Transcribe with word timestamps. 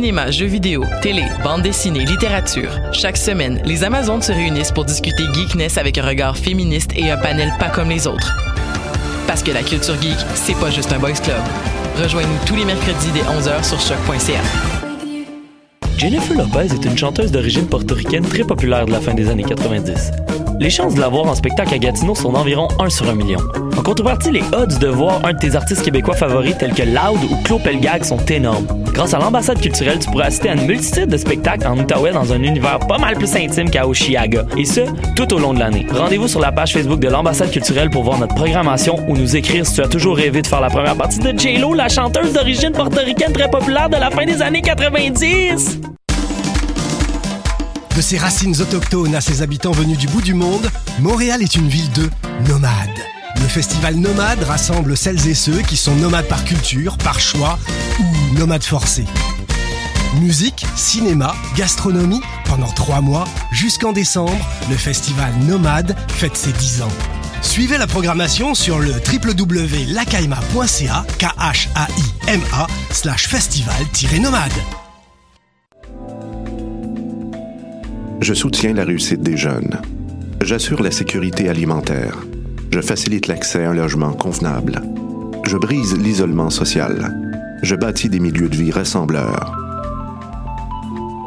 Cinéma, 0.00 0.30
jeux 0.30 0.46
vidéo, 0.46 0.86
télé, 1.02 1.24
bande 1.44 1.60
dessinée, 1.60 2.06
littérature. 2.06 2.70
Chaque 2.90 3.18
semaine, 3.18 3.60
les 3.66 3.84
Amazones 3.84 4.22
se 4.22 4.32
réunissent 4.32 4.72
pour 4.72 4.86
discuter 4.86 5.24
geekness 5.34 5.76
avec 5.76 5.98
un 5.98 6.06
regard 6.06 6.38
féministe 6.38 6.92
et 6.96 7.10
un 7.10 7.18
panel 7.18 7.52
pas 7.58 7.68
comme 7.68 7.90
les 7.90 8.06
autres. 8.06 8.34
Parce 9.26 9.42
que 9.42 9.50
la 9.50 9.62
culture 9.62 10.00
geek, 10.00 10.16
c'est 10.34 10.58
pas 10.58 10.70
juste 10.70 10.90
un 10.94 10.98
boys 10.98 11.12
club. 11.12 11.42
Rejoignez-nous 12.02 12.46
tous 12.46 12.56
les 12.56 12.64
mercredis 12.64 13.10
dès 13.12 13.20
11h 13.20 13.62
sur 13.62 13.78
choc.ca. 13.78 14.40
Jennifer 15.98 16.34
Lopez 16.34 16.74
est 16.74 16.84
une 16.86 16.96
chanteuse 16.96 17.30
d'origine 17.30 17.66
portoricaine 17.66 18.24
très 18.24 18.44
populaire 18.44 18.86
de 18.86 18.92
la 18.92 19.02
fin 19.02 19.12
des 19.12 19.28
années 19.28 19.44
90. 19.44 20.12
Les 20.60 20.70
chances 20.70 20.94
de 20.94 21.00
la 21.00 21.08
voir 21.08 21.26
en 21.26 21.34
spectacle 21.34 21.74
à 21.74 21.78
Gatineau 21.78 22.14
sont 22.14 22.32
d'environ 22.32 22.68
1 22.78 22.88
sur 22.88 23.06
1 23.06 23.16
million. 23.16 23.40
En 23.76 23.82
contrepartie, 23.82 24.30
les 24.30 24.44
odds 24.54 24.78
de 24.78 24.88
voir 24.88 25.22
un 25.26 25.34
de 25.34 25.38
tes 25.38 25.56
artistes 25.56 25.82
québécois 25.82 26.16
favoris 26.16 26.56
tels 26.56 26.72
que 26.72 26.84
Loud 26.84 27.22
ou 27.30 27.36
Claude 27.44 27.62
Pelgag 27.62 28.04
sont 28.04 28.24
énormes. 28.24 28.79
Grâce 28.92 29.14
à 29.14 29.18
l'ambassade 29.18 29.60
culturelle, 29.60 29.98
tu 29.98 30.10
pourras 30.10 30.24
assister 30.26 30.50
à 30.50 30.54
une 30.54 30.66
multitude 30.66 31.06
de 31.06 31.16
spectacles 31.16 31.66
en 31.66 31.78
Outaouais 31.78 32.12
dans 32.12 32.32
un 32.32 32.42
univers 32.42 32.78
pas 32.80 32.98
mal 32.98 33.16
plus 33.16 33.34
intime 33.34 33.70
qu'à 33.70 33.86
Oshiaga. 33.86 34.46
Et 34.56 34.64
ce, 34.64 34.82
tout 35.14 35.32
au 35.32 35.38
long 35.38 35.54
de 35.54 35.58
l'année. 35.60 35.86
Rendez-vous 35.90 36.28
sur 36.28 36.40
la 36.40 36.52
page 36.52 36.72
Facebook 36.72 37.00
de 37.00 37.08
l'ambassade 37.08 37.50
culturelle 37.50 37.90
pour 37.90 38.04
voir 38.04 38.18
notre 38.18 38.34
programmation 38.34 38.96
ou 39.08 39.16
nous 39.16 39.36
écrire 39.36 39.66
si 39.66 39.74
tu 39.74 39.80
as 39.82 39.88
toujours 39.88 40.16
rêvé 40.16 40.42
de 40.42 40.46
faire 40.46 40.60
la 40.60 40.70
première 40.70 40.96
partie 40.96 41.18
de 41.18 41.36
J-Lo, 41.38 41.74
la 41.74 41.88
chanteuse 41.88 42.32
d'origine 42.32 42.72
portoricaine 42.72 43.32
très 43.32 43.50
populaire 43.50 43.88
de 43.88 43.96
la 43.96 44.10
fin 44.10 44.26
des 44.26 44.42
années 44.42 44.62
90. 44.62 45.80
De 47.96 48.00
ses 48.00 48.18
racines 48.18 48.54
autochtones 48.60 49.14
à 49.14 49.20
ses 49.20 49.42
habitants 49.42 49.72
venus 49.72 49.98
du 49.98 50.06
bout 50.06 50.22
du 50.22 50.34
monde, 50.34 50.68
Montréal 51.00 51.42
est 51.42 51.54
une 51.56 51.68
ville 51.68 51.90
de 51.92 52.08
nomades. 52.48 52.88
Le 53.36 53.48
festival 53.48 53.94
Nomade 53.96 54.42
rassemble 54.42 54.96
celles 54.96 55.26
et 55.28 55.34
ceux 55.34 55.62
qui 55.62 55.76
sont 55.76 55.94
nomades 55.96 56.26
par 56.26 56.44
culture, 56.44 56.98
par 56.98 57.18
choix 57.18 57.58
ou 57.98 58.04
nomades 58.32 58.64
forcés. 58.64 59.06
Musique, 60.20 60.66
cinéma, 60.76 61.34
gastronomie, 61.56 62.20
pendant 62.46 62.68
trois 62.68 63.00
mois, 63.00 63.24
jusqu'en 63.52 63.92
décembre, 63.92 64.36
le 64.68 64.76
festival 64.76 65.32
Nomade 65.46 65.96
fête 66.08 66.36
ses 66.36 66.52
10 66.52 66.82
ans. 66.82 66.92
Suivez 67.42 67.78
la 67.78 67.86
programmation 67.86 68.54
sur 68.54 68.80
le 68.80 68.92
www.lacaima.ca, 68.92 71.06
k 71.18 71.24
h 71.24 71.68
a 71.74 71.88
i 71.96 72.04
m 72.28 72.40
a 72.52 72.66
slash 72.90 73.28
festival-nomade. 73.28 74.52
Je 78.20 78.34
soutiens 78.34 78.74
la 78.74 78.84
réussite 78.84 79.22
des 79.22 79.36
jeunes. 79.36 79.80
J'assure 80.42 80.82
la 80.82 80.90
sécurité 80.90 81.48
alimentaire. 81.48 82.18
Je 82.70 82.80
facilite 82.80 83.28
l'accès 83.28 83.64
à 83.64 83.70
un 83.70 83.74
logement 83.74 84.12
convenable. 84.12 84.82
Je 85.46 85.56
brise 85.56 85.96
l'isolement 85.96 86.50
social. 86.50 87.29
Je 87.62 87.74
bâtis 87.74 88.08
des 88.08 88.20
milieux 88.20 88.48
de 88.48 88.56
vie 88.56 88.70
rassembleurs. 88.70 89.56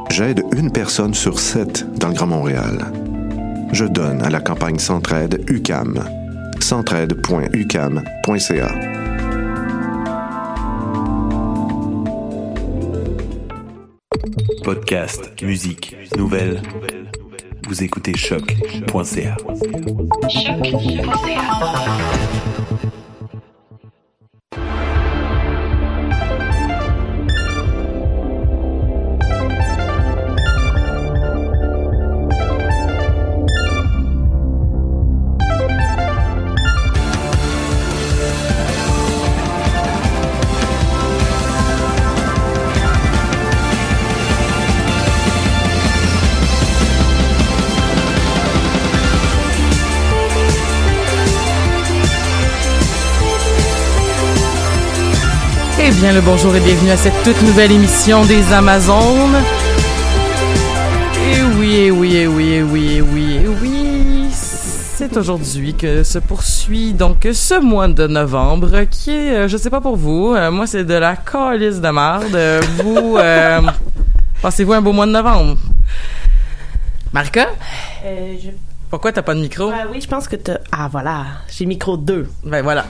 J'aide 0.10 0.44
une 0.56 0.72
personne 0.72 1.14
sur 1.14 1.40
sept 1.40 1.86
dans 1.98 2.08
le 2.10 2.14
Grand 2.14 2.28
Montréal. 2.28 2.92
Je 3.72 3.86
donne 3.86 4.22
à 4.22 4.30
la 4.30 4.42
campagne 4.42 4.80
Centraide 4.80 5.44
UCAM. 5.50 6.04
centraide.ucam.ca. 6.60 8.72
Podcast, 14.64 15.42
musique, 15.42 15.96
nouvelles. 16.18 16.62
Vous 17.68 17.84
écoutez 17.84 18.16
choc.ca. 18.16 19.38
le 56.14 56.22
bonjour 56.22 56.56
et 56.56 56.60
bienvenue 56.60 56.92
à 56.92 56.98
cette 56.98 57.24
toute 57.24 57.42
nouvelle 57.42 57.72
émission 57.72 58.24
des 58.26 58.54
Amazones. 58.54 59.36
Et 61.32 61.42
oui, 61.58 61.76
et 61.76 61.92
oui, 61.92 62.16
et 62.18 62.28
oui, 62.28 62.54
et 62.54 62.62
oui, 62.62 62.94
et 62.98 63.02
oui, 63.02 63.36
et 63.44 63.48
oui. 63.48 64.28
C'est 64.30 65.18
aujourd'hui 65.18 65.74
que 65.74 66.04
se 66.04 66.20
poursuit 66.20 66.94
donc 66.94 67.28
ce 67.34 67.60
mois 67.60 67.88
de 67.88 68.06
novembre 68.06 68.84
qui 68.92 69.10
est, 69.10 69.36
euh, 69.36 69.48
je 69.48 69.58
sais 69.58 69.72
pas 69.72 69.82
pour 69.82 69.96
vous, 69.96 70.36
euh, 70.36 70.52
moi 70.52 70.68
c'est 70.68 70.84
de 70.84 70.94
la 70.94 71.16
calice 71.16 71.82
de 71.82 71.90
marde. 71.90 72.36
Euh, 72.36 72.62
Vous, 72.84 73.18
euh, 73.18 73.62
passez-vous 74.44 74.74
un 74.74 74.82
beau 74.82 74.92
mois 74.92 75.08
de 75.08 75.12
novembre? 75.12 75.58
Marca? 77.12 77.48
Euh, 78.06 78.36
je... 78.40 78.50
Pourquoi 78.92 79.12
t'as 79.12 79.24
pas 79.24 79.34
de 79.34 79.40
micro? 79.40 79.72
Ah 79.74 79.88
oui, 79.92 80.00
je 80.00 80.08
pense 80.08 80.28
que 80.28 80.36
t'as... 80.36 80.58
Ah 80.72 80.88
voilà, 80.92 81.26
j'ai 81.50 81.66
micro 81.66 81.98
2. 81.98 82.30
Ben 82.46 82.62
voilà. 82.62 82.86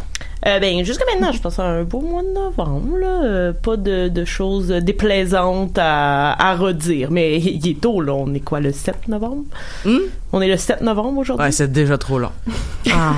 Euh, 0.46 0.60
ben, 0.60 0.84
jusqu'à 0.84 1.06
maintenant, 1.12 1.32
je 1.32 1.40
pense 1.40 1.58
à 1.60 1.64
un 1.64 1.84
beau 1.84 2.02
mois 2.02 2.22
de 2.22 2.34
novembre, 2.34 2.98
là. 2.98 3.24
Euh, 3.24 3.54
pas 3.54 3.78
de, 3.78 4.10
de 4.10 4.26
choses 4.26 4.68
déplaisantes 4.68 5.78
à, 5.78 6.34
à 6.34 6.56
redire. 6.56 7.12
Mais 7.12 7.40
il 7.40 7.66
est 7.68 7.80
tôt, 7.80 8.02
là. 8.02 8.14
On 8.14 8.34
est 8.34 8.42
quoi, 8.42 8.60
le 8.60 8.72
7 8.74 9.08
novembre? 9.08 9.44
Hmm? 9.86 9.98
On 10.34 10.42
est 10.42 10.48
le 10.50 10.58
7 10.58 10.82
novembre 10.82 11.20
aujourd'hui? 11.20 11.46
Ouais, 11.46 11.52
c'est 11.52 11.72
déjà 11.72 11.98
trop 11.98 12.20
long. 12.20 12.32
Ah, 12.92 13.14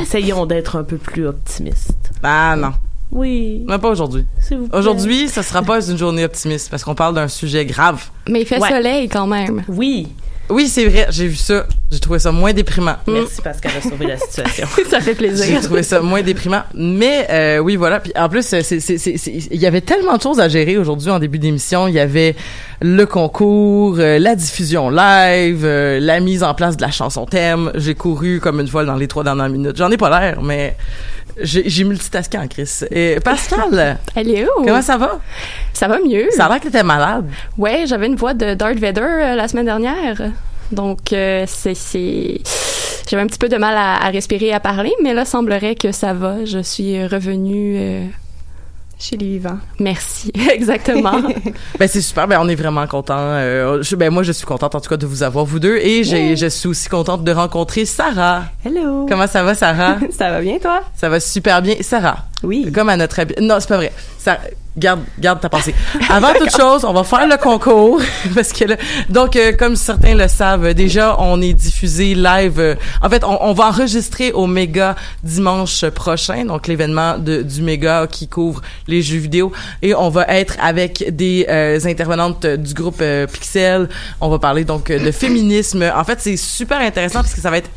essayons 0.00 0.46
d'être 0.46 0.76
un 0.76 0.82
peu 0.84 0.96
plus 0.96 1.26
optimistes. 1.26 2.10
Ah 2.22 2.56
non. 2.56 2.72
Oui, 3.12 3.62
Non, 3.68 3.78
pas 3.78 3.90
aujourd'hui. 3.90 4.24
s'il 4.40 4.56
vous 4.58 4.66
plaît. 4.68 4.78
Aujourd'hui, 4.78 5.28
ça 5.28 5.42
sera 5.42 5.62
pas 5.62 5.86
une 5.88 5.98
journée 5.98 6.24
optimiste 6.24 6.68
parce 6.70 6.82
qu'on 6.82 6.94
parle 6.94 7.14
d'un 7.14 7.28
sujet 7.28 7.64
grave. 7.66 8.02
Mais 8.28 8.40
il 8.40 8.46
fait 8.46 8.58
Ouais. 8.58 8.68
soleil 8.70 9.08
quand 9.08 9.26
même. 9.26 9.62
Oui. 9.68 10.08
Oui, 10.50 10.68
c'est 10.68 10.86
vrai, 10.86 11.06
j'ai 11.10 11.26
vu 11.26 11.36
ça. 11.36 11.64
J'ai 11.90 12.00
trouvé 12.00 12.18
ça 12.18 12.32
moins 12.32 12.52
déprimant. 12.52 12.96
Merci 13.06 13.40
Pascal 13.40 13.72
a 13.78 13.80
sauvé 13.80 14.06
la 14.06 14.16
situation. 14.18 14.66
ça 14.90 15.00
fait 15.00 15.12
J'ai 15.12 15.14
plaisir. 15.14 15.60
trouvé 15.62 15.82
ça 15.82 16.00
moins 16.00 16.22
déprimant. 16.22 16.62
Mais 16.74 17.26
euh, 17.30 17.58
oui, 17.58 17.76
voilà. 17.76 18.00
Puis 18.00 18.12
en 18.16 18.28
plus, 18.28 18.42
c'est, 18.44 18.62
c'est, 18.62 18.80
c'est, 18.80 18.98
c'est- 18.98 19.16
c'est- 19.16 19.48
il 19.50 19.60
y 19.60 19.66
avait 19.66 19.80
tellement 19.80 20.16
de 20.16 20.22
choses 20.22 20.40
à 20.40 20.48
gérer 20.48 20.76
aujourd'hui 20.76 21.10
en 21.10 21.18
début 21.18 21.38
d'émission. 21.38 21.88
Il 21.88 21.94
y 21.94 22.00
avait 22.00 22.34
le 22.82 23.04
concours, 23.06 23.96
euh, 23.98 24.18
la 24.18 24.34
diffusion 24.34 24.90
live, 24.90 25.62
euh, 25.64 25.98
la 26.00 26.20
mise 26.20 26.42
en 26.42 26.52
place 26.54 26.76
de 26.76 26.82
la 26.82 26.90
chanson 26.90 27.26
thème. 27.26 27.70
J'ai 27.76 27.94
couru 27.94 28.40
comme 28.40 28.60
une 28.60 28.68
folle 28.68 28.86
dans 28.86 28.96
les 28.96 29.08
trois 29.08 29.24
dernières 29.24 29.48
minutes. 29.48 29.76
J'en 29.76 29.90
ai 29.90 29.96
pas 29.96 30.10
l'air, 30.20 30.42
mais 30.42 30.76
j'ai, 31.40 31.68
j'ai 31.68 31.84
multitasqué 31.84 32.38
en 32.38 32.48
Chris. 32.48 32.80
Et 32.90 33.18
Pascal, 33.24 33.98
Elle 34.16 34.30
est 34.30 34.44
où? 34.44 34.64
comment 34.64 34.82
ça 34.82 34.98
va? 34.98 35.20
Ça 35.72 35.86
va 35.88 35.98
mieux. 36.00 36.26
Ça 36.36 36.46
a 36.46 36.48
l'air 36.48 36.58
que 36.58 36.64
t'étais 36.64 36.82
malade. 36.82 37.26
Ouais, 37.56 37.84
j'avais 37.86 38.06
une 38.08 38.16
voix 38.16 38.34
de 38.34 38.54
Darth 38.54 38.78
Vader 38.78 39.00
euh, 39.00 39.34
la 39.36 39.48
semaine 39.48 39.66
dernière. 39.66 40.20
Donc, 40.72 41.12
euh, 41.12 41.44
c'est, 41.46 41.74
c'est... 41.74 42.40
J'avais 43.08 43.22
un 43.22 43.26
petit 43.26 43.38
peu 43.38 43.48
de 43.48 43.56
mal 43.56 43.76
à, 43.76 44.04
à 44.06 44.10
respirer 44.10 44.46
et 44.46 44.54
à 44.54 44.60
parler, 44.60 44.92
mais 45.02 45.12
là, 45.14 45.24
semblerait 45.24 45.74
que 45.74 45.92
ça 45.92 46.12
va. 46.14 46.44
Je 46.44 46.58
suis 46.60 47.06
revenue 47.06 47.76
euh, 47.78 48.06
Chez 48.98 49.16
les 49.16 49.26
vivants. 49.26 49.58
Merci, 49.78 50.32
exactement. 50.52 51.20
Ben 51.78 51.88
c'est 51.88 52.00
super, 52.00 52.26
ben 52.28 52.38
on 52.40 52.48
est 52.48 52.54
vraiment 52.54 52.86
content. 52.86 53.16
Euh, 53.18 53.82
je- 53.82 53.96
ben 53.96 54.10
moi 54.10 54.22
je 54.22 54.30
suis 54.32 54.46
contente 54.46 54.74
en 54.76 54.80
tout 54.80 54.88
cas 54.88 54.96
de 54.96 55.06
vous 55.06 55.22
avoir 55.24 55.44
vous 55.44 55.58
deux 55.58 55.76
et 55.78 56.04
j'ai, 56.04 56.36
je 56.36 56.46
suis 56.46 56.68
aussi 56.68 56.88
contente 56.88 57.24
de 57.24 57.32
rencontrer 57.32 57.84
Sarah. 57.84 58.44
Hello. 58.64 59.04
Comment 59.08 59.26
ça 59.26 59.42
va 59.42 59.54
Sarah? 59.54 59.98
Ça 60.16 60.30
va 60.30 60.40
bien, 60.40 60.58
toi? 60.58 60.82
Ça 60.94 61.08
va 61.08 61.18
super 61.20 61.60
bien. 61.60 61.74
Sarah, 61.80 62.24
Oui. 62.44 62.70
comme 62.72 62.88
à 62.88 62.96
notre 62.96 63.18
habitude. 63.18 63.42
Non, 63.44 63.56
c'est 63.58 63.68
pas 63.68 63.76
vrai. 63.76 63.92
Ça, 64.18 64.38
garde, 64.76 65.00
garde 65.18 65.40
ta 65.40 65.48
pensée. 65.48 65.74
Avant 66.10 66.32
toute 66.34 66.50
chose, 66.56 66.84
on 66.84 66.92
va 66.92 67.04
faire 67.04 67.26
le 67.26 67.36
concours 67.36 68.00
parce 68.34 68.52
que 68.52 68.64
là, 68.64 68.76
donc 69.08 69.36
euh, 69.36 69.52
comme 69.58 69.76
certains 69.76 70.14
le 70.14 70.28
savent 70.28 70.74
déjà, 70.74 71.16
on 71.20 71.40
est 71.40 71.52
diffusé 71.52 72.14
live. 72.14 72.58
euh, 72.60 72.74
en 73.02 73.08
fait, 73.08 73.24
on, 73.24 73.38
on 73.42 73.52
va 73.52 73.66
enregistrer 73.68 74.32
au 74.32 74.46
Méga 74.46 74.94
dimanche 75.22 75.84
prochain, 75.90 76.44
donc 76.44 76.66
l'événement 76.66 77.18
de, 77.18 77.42
du 77.42 77.62
Méga 77.62 78.06
qui 78.10 78.28
couvre 78.28 78.60
les 78.88 79.02
jeux 79.02 79.18
vidéo, 79.18 79.52
et 79.82 79.94
on 79.94 80.08
va 80.10 80.24
être 80.28 80.56
avec 80.62 81.04
des 81.14 81.46
euh, 81.48 81.78
intervenantes 81.84 82.46
du 82.46 82.74
groupe 82.74 82.98
euh, 83.00 83.26
Pixel. 83.26 83.88
On 84.20 84.28
va 84.28 84.38
parler 84.38 84.64
donc 84.64 84.88
de 84.90 85.10
féminisme. 85.12 85.84
En 85.96 86.04
fait, 86.04 86.18
c'est 86.20 86.36
super 86.36 86.80
intéressant 86.80 87.20
parce 87.20 87.34
que 87.34 87.40
ça 87.40 87.50
va 87.50 87.58
être 87.58 87.70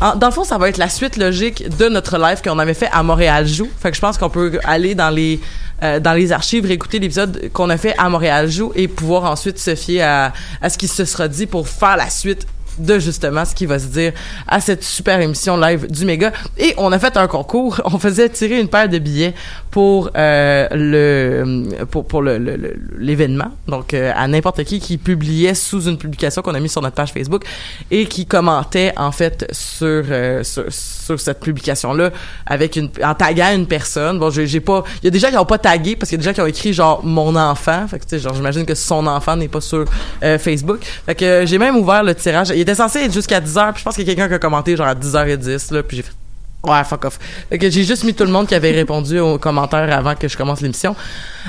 en- 0.00 0.16
dans 0.16 0.28
le 0.28 0.32
fond, 0.32 0.44
ça 0.44 0.58
va 0.58 0.68
être 0.68 0.78
la 0.78 0.88
suite 0.88 1.16
logique 1.16 1.68
de 1.76 1.88
notre 1.88 2.18
live 2.18 2.40
qu'on 2.42 2.58
avait 2.58 2.74
fait 2.74 2.88
à 2.92 3.02
Montréal 3.02 3.46
Joue. 3.46 3.68
Fait 3.80 3.90
que 3.90 3.96
je 3.96 4.00
pense 4.00 4.16
qu'on 4.16 4.30
peut 4.30 4.58
aller 4.64 4.94
dans 4.94 5.10
les 5.10 5.40
euh, 5.84 6.00
dans 6.00 6.14
les 6.14 6.32
archives, 6.32 6.64
réécouter 6.64 6.98
l'épisode 6.98 7.50
qu'on 7.52 7.70
a 7.70 7.76
fait 7.76 7.94
à 7.98 8.08
Montréal 8.08 8.50
Joue 8.50 8.72
et 8.74 8.88
pouvoir 8.88 9.24
ensuite 9.24 9.58
se 9.58 9.74
fier 9.74 10.02
à, 10.02 10.32
à 10.60 10.70
ce 10.70 10.78
qui 10.78 10.88
se 10.88 11.04
sera 11.04 11.28
dit 11.28 11.46
pour 11.46 11.68
faire 11.68 11.96
la 11.96 12.08
suite 12.08 12.46
de 12.78 12.98
justement 12.98 13.44
ce 13.44 13.54
qui 13.54 13.66
va 13.66 13.78
se 13.78 13.86
dire 13.86 14.12
à 14.48 14.60
cette 14.60 14.82
super 14.82 15.20
émission 15.20 15.56
live 15.56 15.90
du 15.90 16.04
Méga. 16.04 16.32
Et 16.58 16.74
on 16.76 16.92
a 16.92 16.98
fait 16.98 17.16
un 17.16 17.26
concours. 17.26 17.80
On 17.84 17.98
faisait 17.98 18.28
tirer 18.28 18.60
une 18.60 18.68
paire 18.68 18.88
de 18.88 18.98
billets 18.98 19.34
pour 19.70 20.10
euh, 20.16 20.68
le 20.72 21.84
pour 21.90 22.06
pour 22.06 22.22
le- 22.22 22.38
le- 22.38 22.76
l'événement. 22.98 23.50
Donc 23.68 23.94
euh, 23.94 24.12
à 24.14 24.26
n'importe 24.28 24.64
qui 24.64 24.80
qui 24.80 24.98
publiait 24.98 25.54
sous 25.54 25.82
une 25.88 25.98
publication 25.98 26.42
qu'on 26.42 26.54
a 26.54 26.60
mis 26.60 26.68
sur 26.68 26.82
notre 26.82 26.94
page 26.96 27.12
Facebook 27.12 27.44
et 27.90 28.06
qui 28.06 28.26
commentait 28.26 28.92
en 28.96 29.12
fait 29.12 29.46
sur 29.52 29.86
euh, 30.10 30.42
sur, 30.44 30.64
sur 30.70 31.20
cette 31.20 31.40
publication 31.40 31.92
là 31.94 32.10
avec 32.46 32.76
une 32.76 32.90
en 33.02 33.14
taguant 33.14 33.54
une 33.54 33.66
personne. 33.66 34.18
Bon, 34.18 34.30
j'ai 34.30 34.60
pas 34.60 34.82
il 35.02 35.06
y 35.06 35.08
a 35.08 35.10
des 35.10 35.18
gens 35.18 35.30
qui 35.30 35.36
ont 35.36 35.44
pas 35.44 35.58
tagué 35.58 35.96
parce 35.96 36.08
qu'il 36.10 36.18
y 36.18 36.20
a 36.20 36.22
des 36.22 36.28
gens 36.28 36.34
qui 36.34 36.40
ont 36.40 36.46
écrit 36.46 36.72
genre 36.72 37.04
mon 37.04 37.34
enfant. 37.36 37.86
Fait 37.88 37.98
que 37.98 38.04
tu 38.04 38.10
sais 38.10 38.18
genre 38.18 38.34
j'imagine 38.34 38.64
que 38.66 38.74
son 38.74 39.06
enfant 39.06 39.36
n'est 39.36 39.48
pas 39.48 39.60
sur 39.60 39.84
euh, 40.22 40.38
Facebook. 40.38 40.80
Fait 41.06 41.14
que 41.14 41.24
euh, 41.24 41.46
j'ai 41.46 41.58
même 41.58 41.76
ouvert 41.76 42.02
le 42.02 42.14
tirage. 42.14 42.50
Était 42.64 42.74
censé 42.74 43.00
être 43.00 43.12
jusqu'à 43.12 43.40
10h, 43.40 43.72
puis 43.72 43.80
je 43.80 43.84
pense 43.84 43.94
qu'il 43.94 44.06
y 44.06 44.10
a 44.10 44.14
quelqu'un 44.14 44.28
qui 44.28 44.34
a 44.34 44.38
commenté 44.38 44.76
genre 44.76 44.86
à 44.86 44.94
10h10 44.94 45.72
là, 45.72 45.82
puis 45.82 45.98
j'ai 45.98 46.02
fait 46.02 46.12
Ouais, 46.66 46.82
fuck 46.84 47.04
off. 47.04 47.18
Que 47.50 47.70
j'ai 47.70 47.84
juste 47.84 48.04
mis 48.04 48.14
tout 48.14 48.24
le 48.24 48.30
monde 48.30 48.46
qui 48.46 48.54
avait 48.54 48.70
répondu 48.70 49.18
aux 49.18 49.38
commentaires 49.38 49.94
avant 49.94 50.14
que 50.14 50.28
je 50.28 50.36
commence 50.36 50.62
l'émission. 50.62 50.96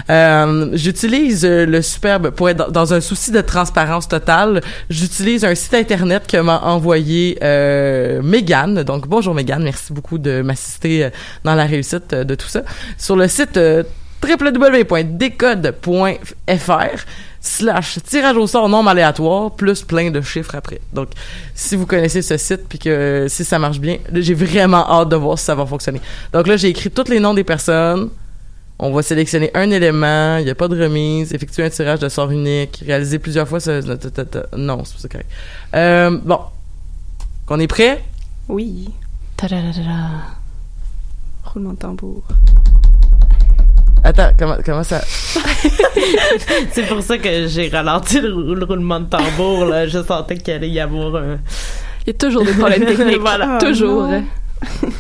Euh, 0.10 0.70
j'utilise 0.74 1.46
euh, 1.46 1.66
le 1.66 1.82
superbe, 1.82 2.32
pour 2.32 2.50
être 2.50 2.70
dans, 2.70 2.94
un 2.94 3.00
souci 3.00 3.32
de 3.32 3.40
transparence 3.40 4.10
totale, 4.10 4.62
j'utilise 4.90 5.46
un 5.46 5.56
site 5.56 5.74
internet 5.74 6.28
que 6.28 6.38
m'a 6.38 6.60
envoyé 6.60 7.38
euh, 7.42 8.22
Megan. 8.22 8.84
Donc, 8.84 9.08
bonjour 9.08 9.34
Megan, 9.34 9.64
merci 9.64 9.94
beaucoup 9.94 10.18
de 10.18 10.42
m'assister 10.42 11.06
euh, 11.06 11.10
dans 11.46 11.56
la 11.56 11.66
réussite 11.66 12.14
de 12.14 12.36
tout 12.36 12.50
ça. 12.50 12.64
Sur 12.98 13.16
le 13.16 13.30
site 13.30 13.58
www.decode.fr 14.26 17.06
slash 17.40 18.00
tirage 18.04 18.38
au 18.38 18.48
sort 18.48 18.68
nombre 18.68 18.90
aléatoire 18.90 19.52
plus 19.52 19.84
plein 19.84 20.10
de 20.10 20.20
chiffres 20.22 20.56
après. 20.56 20.82
Donc, 20.92 21.10
si 21.54 21.76
vous 21.76 21.86
connaissez 21.86 22.24
ce 22.24 22.38
site 22.38 22.68
puis 22.68 22.80
que 22.80 23.28
si 23.30 23.46
ça 23.46 23.60
marche 23.60 23.80
bien, 23.80 24.00
j'ai 24.14 24.34
vraiment 24.34 24.90
hâte 24.90 25.10
de 25.10 25.16
voir 25.16 25.38
si 25.38 25.46
ça 25.46 25.54
va 25.54 25.64
fonctionner. 25.66 26.02
Donc 26.34 26.48
là, 26.48 26.58
j'ai 26.58 26.70
écrit 26.70 26.90
tous 26.90 27.10
les 27.10 27.20
noms 27.20 27.36
des 27.36 27.44
personnes. 27.44 28.10
On 28.78 28.92
va 28.92 29.02
sélectionner 29.04 29.52
un 29.54 29.72
élément, 29.72 30.36
il 30.38 30.44
n'y 30.46 30.50
a 30.50 30.56
pas 30.56 30.68
de 30.68 30.82
remise, 30.82 31.34
effectuer 31.34 31.64
un 31.64 31.70
tirage 31.70 32.00
de 32.00 32.10
sort 32.10 32.30
unique, 32.32 32.84
réaliser 32.86 33.20
plusieurs 33.20 33.48
fois 33.48 33.62
ce... 33.62 33.80
Non, 34.58 34.84
c'est 34.84 35.02
pas 35.02 35.08
correct. 35.08 35.30
Euh, 35.76 36.20
bon. 36.24 36.40
Qu'on 37.46 37.60
est 37.60 37.68
prêt? 37.68 38.04
Oui. 38.50 38.90
Roulement 41.46 41.72
de 41.72 41.78
tambour. 41.78 42.24
Attends, 44.06 44.30
comment, 44.38 44.58
comment 44.64 44.84
ça... 44.84 45.02
C'est 46.72 46.88
pour 46.88 47.02
ça 47.02 47.18
que 47.18 47.48
j'ai 47.48 47.70
ralenti 47.70 48.20
le, 48.22 48.34
rou- 48.34 48.54
le 48.56 48.66
roulement 48.66 49.00
de 49.00 49.06
tambour, 49.06 49.66
là. 49.66 49.88
Je 49.88 50.02
sentais 50.04 50.38
qu'il 50.38 50.54
allait 50.54 50.70
y 50.70 50.80
avoir 50.80 51.16
un... 51.16 51.38
Il 52.06 52.08
y 52.08 52.10
a 52.12 52.14
toujours 52.14 52.44
des 52.44 52.54
problèmes 52.54 52.86
techniques. 52.86 53.20
Voilà. 53.20 53.58
toujours. 53.60 54.04
non. 54.04 54.24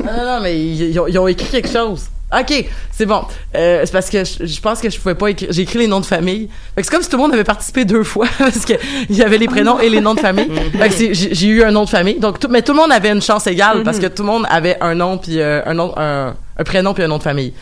Non, 0.03 0.25
non, 0.25 0.39
mais 0.41 0.59
ils, 0.59 0.89
ils 0.91 0.99
ont, 0.99 1.07
ils 1.07 1.17
ont 1.19 1.27
écrit 1.27 1.47
quelque 1.49 1.69
chose. 1.69 2.05
OK, 2.37 2.65
c'est 2.91 3.05
bon. 3.05 3.21
Euh, 3.55 3.81
c'est 3.85 3.91
parce 3.91 4.09
que 4.09 4.23
je, 4.23 4.45
je 4.45 4.59
pense 4.59 4.81
que 4.81 4.89
je 4.89 4.99
pouvais 4.99 5.13
pas 5.15 5.27
écrire. 5.27 5.49
J'ai 5.51 5.61
écrit 5.61 5.77
les 5.79 5.87
noms 5.87 5.99
de 5.99 6.05
famille. 6.05 6.49
Fait 6.73 6.81
que 6.81 6.87
c'est 6.87 6.91
comme 6.93 7.03
si 7.03 7.09
tout 7.09 7.17
le 7.17 7.21
monde 7.23 7.33
avait 7.33 7.43
participé 7.43 7.85
deux 7.85 8.03
fois 8.03 8.25
parce 8.39 8.65
que 8.65 8.73
il 9.09 9.15
y 9.15 9.21
avait 9.21 9.37
les 9.37 9.47
prénoms 9.47 9.79
et 9.79 9.89
les 9.89 10.01
noms 10.01 10.15
de 10.15 10.19
famille. 10.19 10.49
fait 10.77 10.89
que 10.89 10.93
c'est- 10.93 11.13
j'ai 11.13 11.33
j'ai 11.35 11.47
eu 11.47 11.63
un 11.63 11.71
nom 11.71 11.85
de 11.85 11.89
famille. 11.89 12.19
Donc 12.19 12.39
tout, 12.39 12.47
mais 12.49 12.63
tout 12.63 12.73
le 12.73 12.79
monde 12.79 12.91
avait 12.91 13.11
une 13.11 13.21
chance 13.21 13.45
égale 13.47 13.83
parce 13.83 13.99
que 13.99 14.07
tout 14.07 14.23
le 14.23 14.27
monde 14.29 14.45
avait 14.49 14.77
un 14.81 14.95
nom 14.95 15.17
puis 15.19 15.39
euh, 15.39 15.61
un 15.65 15.73
nom 15.75 15.93
un, 15.97 16.35
un 16.57 16.63
prénom 16.63 16.93
puis 16.95 17.03
un 17.03 17.07
nom 17.07 17.19
de 17.19 17.23
famille. 17.23 17.53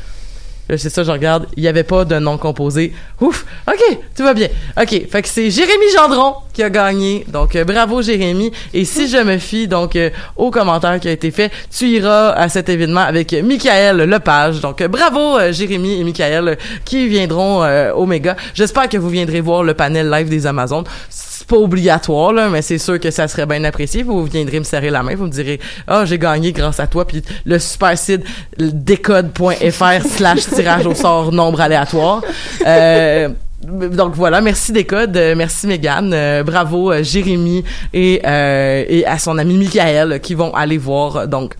C'est 0.69 0.89
ça, 0.89 1.03
je 1.03 1.11
regarde. 1.11 1.47
Il 1.57 1.63
n'y 1.63 1.67
avait 1.67 1.83
pas 1.83 2.05
de 2.05 2.17
nom 2.19 2.37
composé. 2.37 2.93
Ouf! 3.19 3.45
OK, 3.67 3.99
tout 4.15 4.23
va 4.23 4.33
bien. 4.33 4.47
OK, 4.79 5.09
fait 5.09 5.27
c'est 5.27 5.51
Jérémy 5.51 5.85
Gendron 5.95 6.35
qui 6.53 6.63
a 6.63 6.69
gagné. 6.69 7.25
Donc, 7.27 7.55
euh, 7.55 7.65
bravo, 7.65 8.01
Jérémy. 8.01 8.51
Et 8.73 8.85
si 8.85 9.07
je 9.09 9.17
me 9.17 9.37
fie, 9.37 9.67
donc, 9.67 9.95
euh, 9.95 10.09
au 10.37 10.51
commentaire 10.51 10.99
qui 10.99 11.09
a 11.09 11.11
été 11.11 11.31
fait, 11.31 11.51
tu 11.75 11.87
iras 11.87 12.29
à 12.29 12.47
cet 12.47 12.69
événement 12.69 13.01
avec 13.01 13.33
Michael 13.33 13.97
Lepage. 13.97 14.61
Donc, 14.61 14.81
euh, 14.81 14.87
bravo, 14.87 15.37
Jérémy 15.51 15.99
et 15.99 16.03
Michael, 16.03 16.57
qui 16.85 17.07
viendront 17.07 17.63
au 17.95 18.05
Méga. 18.05 18.35
J'espère 18.53 18.87
que 18.87 18.97
vous 18.97 19.09
viendrez 19.09 19.41
voir 19.41 19.63
le 19.63 19.73
panel 19.73 20.09
live 20.09 20.29
des 20.29 20.47
Amazones. 20.47 20.85
C'est 21.43 21.49
pas 21.49 21.57
obligatoire, 21.57 22.31
là, 22.31 22.47
mais 22.47 22.61
c'est 22.61 22.77
sûr 22.77 22.97
que 23.01 23.11
ça 23.11 23.27
serait 23.27 23.45
bien 23.45 23.61
apprécié. 23.65 24.01
Vous 24.01 24.23
viendrez 24.23 24.59
me 24.59 24.63
serrer 24.63 24.89
la 24.89 25.03
main, 25.03 25.13
vous 25.13 25.25
me 25.25 25.29
direz 25.29 25.59
«Ah, 25.87 26.05
j'ai 26.05 26.17
gagné 26.17 26.53
grâce 26.53 26.79
à 26.79 26.87
toi», 26.87 27.05
puis 27.07 27.21
le 27.45 27.59
super 27.59 27.97
site 27.97 28.21
le 28.57 28.71
décode.fr 28.71 30.07
slash 30.09 30.47
tirage 30.47 30.85
au 30.85 30.95
sort 30.95 31.33
nombre 31.33 31.59
aléatoire. 31.59 32.21
Euh, 32.65 33.27
donc 33.61 34.13
voilà, 34.15 34.39
merci 34.39 34.71
Décode, 34.71 35.17
euh, 35.17 35.35
merci 35.35 35.67
Mégane, 35.67 36.13
euh, 36.13 36.43
bravo 36.43 36.93
euh, 36.93 37.03
Jérémy 37.03 37.65
et, 37.93 38.21
euh, 38.25 38.85
et 38.87 39.05
à 39.05 39.17
son 39.17 39.37
ami 39.37 39.57
Michael 39.57 40.21
qui 40.21 40.35
vont 40.35 40.53
aller 40.53 40.77
voir 40.77 41.27
donc 41.27 41.55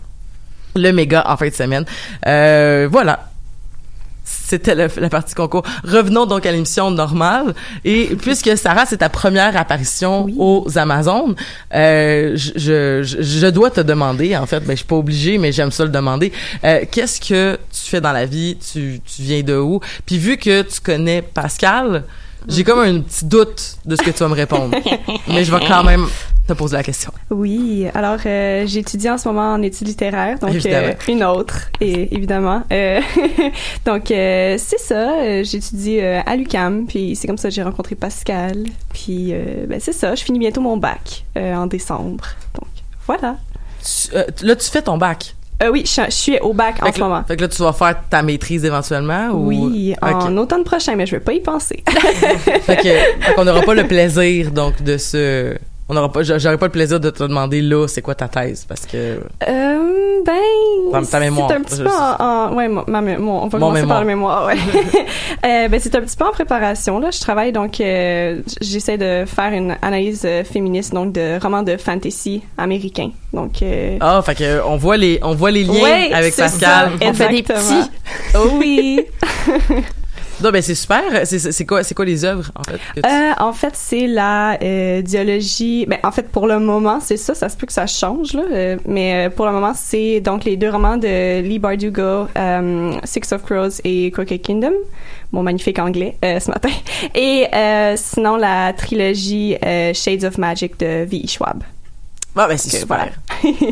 le 0.76 0.92
méga 0.92 1.24
en 1.28 1.36
fin 1.36 1.48
de 1.48 1.54
semaine. 1.54 1.84
Euh, 2.26 2.88
voilà. 2.90 3.33
C'était 4.46 4.74
la 4.74 4.88
partie 5.08 5.34
concours. 5.34 5.62
Revenons 5.84 6.26
donc 6.26 6.44
à 6.44 6.52
l'émission 6.52 6.90
normale. 6.90 7.54
Et 7.84 8.14
puisque 8.20 8.56
Sarah, 8.58 8.84
c'est 8.86 8.98
ta 8.98 9.08
première 9.08 9.56
apparition 9.56 10.26
aux 10.36 10.66
Amazones, 10.76 11.34
euh, 11.74 12.32
je, 12.36 12.52
je, 12.56 13.02
je- 13.02 13.22
je 13.22 13.46
dois 13.46 13.70
te 13.70 13.80
demander, 13.80 14.36
en 14.36 14.44
fait, 14.46 14.60
ben, 14.60 14.72
je 14.72 14.76
suis 14.76 14.84
pas 14.86 14.96
obligée, 14.96 15.38
mais 15.38 15.50
j'aime 15.50 15.70
ça 15.70 15.84
le 15.84 15.90
demander, 15.90 16.30
euh, 16.64 16.80
qu'est-ce 16.90 17.20
que 17.20 17.54
tu 17.72 17.90
fais 17.90 18.00
dans 18.00 18.12
la 18.12 18.26
vie? 18.26 18.56
Tu, 18.72 19.00
tu 19.04 19.22
viens 19.22 19.42
de 19.42 19.56
où? 19.56 19.80
Puis 20.04 20.18
vu 20.18 20.36
que 20.36 20.62
tu 20.62 20.80
connais 20.80 21.22
Pascal, 21.22 22.04
j'ai 22.46 22.64
comme 22.64 22.80
un 22.80 23.00
petit 23.00 23.24
doute 23.24 23.76
de 23.86 23.96
ce 23.96 24.02
que 24.02 24.10
tu 24.10 24.18
vas 24.18 24.28
me 24.28 24.34
répondre. 24.34 24.76
mais 25.28 25.44
je 25.44 25.50
vais 25.54 25.64
quand 25.66 25.82
même 25.84 26.06
te 26.46 26.52
poser 26.52 26.76
la 26.76 26.82
question. 26.82 27.12
Oui, 27.30 27.86
alors 27.94 28.18
euh, 28.26 28.66
j'étudie 28.66 29.08
en 29.08 29.18
ce 29.18 29.28
moment 29.28 29.54
en 29.54 29.62
études 29.62 29.88
littéraires, 29.88 30.38
donc 30.38 30.54
euh, 30.66 30.92
une 31.08 31.24
autre, 31.24 31.70
et 31.80 32.14
évidemment. 32.14 32.62
Euh, 32.72 33.00
donc 33.84 34.10
euh, 34.10 34.56
c'est 34.58 34.80
ça, 34.80 35.42
j'étudie 35.42 36.00
à 36.00 36.36
l'UCAM, 36.36 36.86
puis 36.86 37.16
c'est 37.16 37.26
comme 37.26 37.38
ça 37.38 37.48
que 37.48 37.54
j'ai 37.54 37.62
rencontré 37.62 37.94
Pascal, 37.94 38.64
puis 38.92 39.34
ben, 39.68 39.80
c'est 39.80 39.92
ça, 39.92 40.14
je 40.14 40.22
finis 40.22 40.38
bientôt 40.38 40.60
mon 40.60 40.76
bac 40.76 41.24
en 41.36 41.66
décembre, 41.66 42.24
donc 42.54 42.68
voilà. 43.06 43.36
Tu- 43.82 44.46
là, 44.46 44.56
tu 44.56 44.70
fais 44.70 44.82
ton 44.82 44.96
bac? 44.98 45.34
Euh, 45.62 45.70
oui, 45.70 45.84
je, 45.86 46.02
je 46.06 46.10
suis 46.10 46.38
au 46.40 46.52
bac 46.52 46.76
en 46.82 46.90
que, 46.90 46.96
ce 46.96 47.00
moment. 47.00 47.22
fait 47.26 47.36
que 47.36 47.42
là, 47.42 47.48
tu 47.48 47.62
vas 47.62 47.72
faire 47.72 47.96
ta 48.10 48.22
maîtrise 48.22 48.64
éventuellement? 48.64 49.28
Ou... 49.28 49.48
Oui, 49.48 49.94
en 50.02 50.36
automne 50.36 50.64
prochain, 50.64 50.96
mais 50.96 51.06
je 51.06 51.12
vais 51.12 51.20
pas 51.20 51.32
y 51.32 51.40
penser. 51.40 51.84
fait 52.62 52.76
que, 52.76 53.34
qu'on 53.34 53.44
n'aura 53.44 53.62
pas 53.62 53.74
le 53.74 53.86
plaisir 53.88 54.50
donc 54.50 54.82
de 54.82 54.98
se 54.98 55.56
on 55.88 55.94
n'aura 55.94 56.10
pas 56.10 56.22
j'aurais 56.22 56.56
pas 56.58 56.66
le 56.66 56.72
plaisir 56.72 56.98
de 57.00 57.10
te 57.10 57.22
demander 57.24 57.60
là 57.60 57.86
c'est 57.88 58.00
quoi 58.02 58.14
ta 58.14 58.26
thèse 58.28 58.64
parce 58.66 58.86
que 58.86 59.20
Euh, 59.48 60.20
ben, 60.24 60.32
Ta- 60.92 61.02
ta 61.06 61.20
mémoire, 61.20 61.48
c'est 61.50 61.56
un 61.56 61.60
petit 61.62 61.82
peu 61.82 61.88
en, 61.88 62.24
en- 62.24 62.54
ouais, 62.54 62.68
ma, 62.68 62.84
ma 62.86 63.02
mé- 63.02 63.18
mon- 63.18 63.42
on 63.42 63.48
va 63.48 63.58
Mon 63.58 63.66
commencer 63.66 63.80
mémoire. 63.82 63.88
par 63.96 64.00
le 64.00 64.06
mémoire, 64.06 64.46
ouais. 64.46 64.54
Euh, 65.44 65.68
ben, 65.68 65.78
c'est 65.78 65.94
un 65.94 66.00
petit 66.00 66.16
peu 66.16 66.24
en 66.24 66.30
préparation, 66.30 66.98
là. 66.98 67.10
Je 67.10 67.20
travaille, 67.20 67.52
donc, 67.52 67.78
euh, 67.80 68.40
j'essaie 68.62 68.96
de 68.96 69.24
faire 69.26 69.52
une 69.52 69.76
analyse 69.82 70.22
euh, 70.24 70.42
féministe, 70.44 70.94
donc, 70.94 71.12
de 71.12 71.38
romans 71.42 71.62
de 71.62 71.76
fantasy 71.76 72.42
américains. 72.56 73.10
Donc, 73.34 73.60
euh, 73.62 73.98
ah 74.00 74.22
fait 74.22 74.34
que 74.36 74.62
on 74.66 74.76
voit 74.76 74.96
les 74.96 75.18
on 75.22 75.34
voit 75.34 75.50
les 75.50 75.64
liens 75.64 75.82
ouais, 75.82 76.10
avec 76.14 76.34
Pascal 76.34 76.92
ça, 76.98 77.06
On 77.06 77.12
fait 77.12 77.28
des 77.28 77.38
exactement. 77.40 77.88
Oh 78.36 78.48
oui. 78.58 79.04
non 80.42 80.50
ben 80.50 80.60
c'est 80.62 80.74
super 80.74 81.02
c'est 81.24 81.66
quoi 81.66 81.82
c'est 81.82 81.94
quoi 81.94 82.04
les 82.04 82.24
œuvres 82.24 82.50
en 82.54 82.62
fait 82.64 82.80
Euh, 83.04 83.32
en 83.38 83.52
fait, 83.52 83.74
c'est 83.74 84.06
la 84.06 84.58
euh, 84.62 85.02
dialogie. 85.02 85.86
Ben, 85.86 85.98
en 86.02 86.10
fait, 86.12 86.28
pour 86.30 86.46
le 86.46 86.58
moment, 86.58 86.98
c'est 87.00 87.16
ça. 87.16 87.34
Ça 87.34 87.48
se 87.48 87.56
peut 87.56 87.66
que 87.66 87.72
ça 87.72 87.86
change, 87.86 88.32
là. 88.34 88.42
euh, 88.50 88.76
mais 88.86 89.26
euh, 89.26 89.30
pour 89.30 89.46
le 89.46 89.52
moment, 89.52 89.72
c'est 89.74 90.20
donc 90.20 90.44
les 90.44 90.56
deux 90.56 90.70
romans 90.70 90.96
de 90.96 91.40
Lee 91.40 91.58
Bardugo, 91.58 92.26
euh, 92.36 92.92
Six 93.04 93.32
of 93.32 93.42
Crows 93.44 93.80
et 93.84 94.10
Crooked 94.10 94.40
Kingdom. 94.42 94.72
Mon 95.32 95.42
magnifique 95.42 95.78
anglais 95.78 96.16
euh, 96.24 96.38
ce 96.40 96.50
matin. 96.50 96.70
Et 97.14 97.46
sinon, 97.96 98.36
la 98.36 98.72
trilogie 98.72 99.56
Shades 99.94 100.24
of 100.24 100.38
Magic 100.38 100.78
de 100.80 101.04
V.E. 101.04 101.26
Schwab. 101.28 101.62
Ah 102.36 102.48
ben 102.48 102.58
c'est 102.58 102.78
super. 102.78 102.86
voilà. 102.98 103.12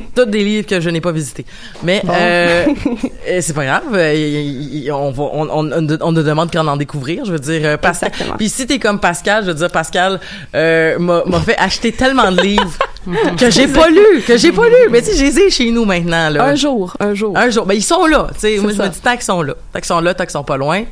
Tous 0.15 0.25
des 0.27 0.45
livres 0.45 0.67
que 0.67 0.81
je 0.81 0.89
n'ai 0.89 1.01
pas 1.01 1.11
visités. 1.11 1.45
Mais 1.83 2.01
euh, 2.09 2.67
euh, 3.29 3.39
c'est 3.41 3.55
pas 3.55 3.65
grave. 3.65 3.83
euh, 3.93 4.91
on, 4.93 5.11
va, 5.11 5.23
on, 5.33 5.49
on, 5.51 6.13
ne 6.13 6.23
demande 6.23 6.53
qu'en 6.53 6.67
en 6.69 6.77
découvrir. 6.77 7.25
Je 7.25 7.33
veux 7.33 7.39
dire, 7.41 7.61
euh, 7.65 7.77
Pascal. 7.77 8.11
Exactement. 8.11 8.37
Puis 8.37 8.49
si 8.49 8.67
t'es 8.67 8.79
comme 8.79 9.01
Pascal, 9.01 9.43
je 9.45 9.49
veux 9.49 9.57
dire, 9.57 9.71
Pascal 9.71 10.21
euh, 10.55 10.99
m'a 10.99 11.41
fait 11.41 11.59
acheter 11.59 11.91
tellement 11.93 12.31
de 12.31 12.41
livres 12.41 12.73
que 13.39 13.51
j'ai 13.51 13.67
pas 13.67 13.89
lu, 13.89 14.23
que 14.27 14.37
j'ai 14.37 14.53
pas 14.53 14.69
lu. 14.69 14.89
Mais 14.91 15.03
tu 15.03 15.11
sais, 15.11 15.17
je 15.17 15.25
les 15.25 15.39
ai 15.41 15.51
chez 15.51 15.71
nous 15.73 15.85
maintenant. 15.85 16.29
Là. 16.31 16.45
Un 16.45 16.55
jour, 16.55 16.97
un 17.01 17.15
jour. 17.15 17.37
Un 17.37 17.51
jour. 17.51 17.67
Ben 17.67 17.75
ils 17.75 17.83
sont 17.83 18.07
là. 18.07 18.29
Tu 18.35 18.41
sais, 18.41 18.59
moi 18.59 18.71
je 18.73 18.81
me 18.81 18.89
dis 18.89 19.01
tant 19.01 19.15
qu'ils 19.15 19.23
sont 19.23 19.43
là, 19.43 19.55
tant 19.73 19.81
qu'ils 19.81 19.87
sont 19.87 20.01
là, 20.01 20.15
tant 20.15 20.23
qu'ils 20.25 20.31
sont 20.31 20.45
pas 20.45 20.57
loin. 20.57 20.85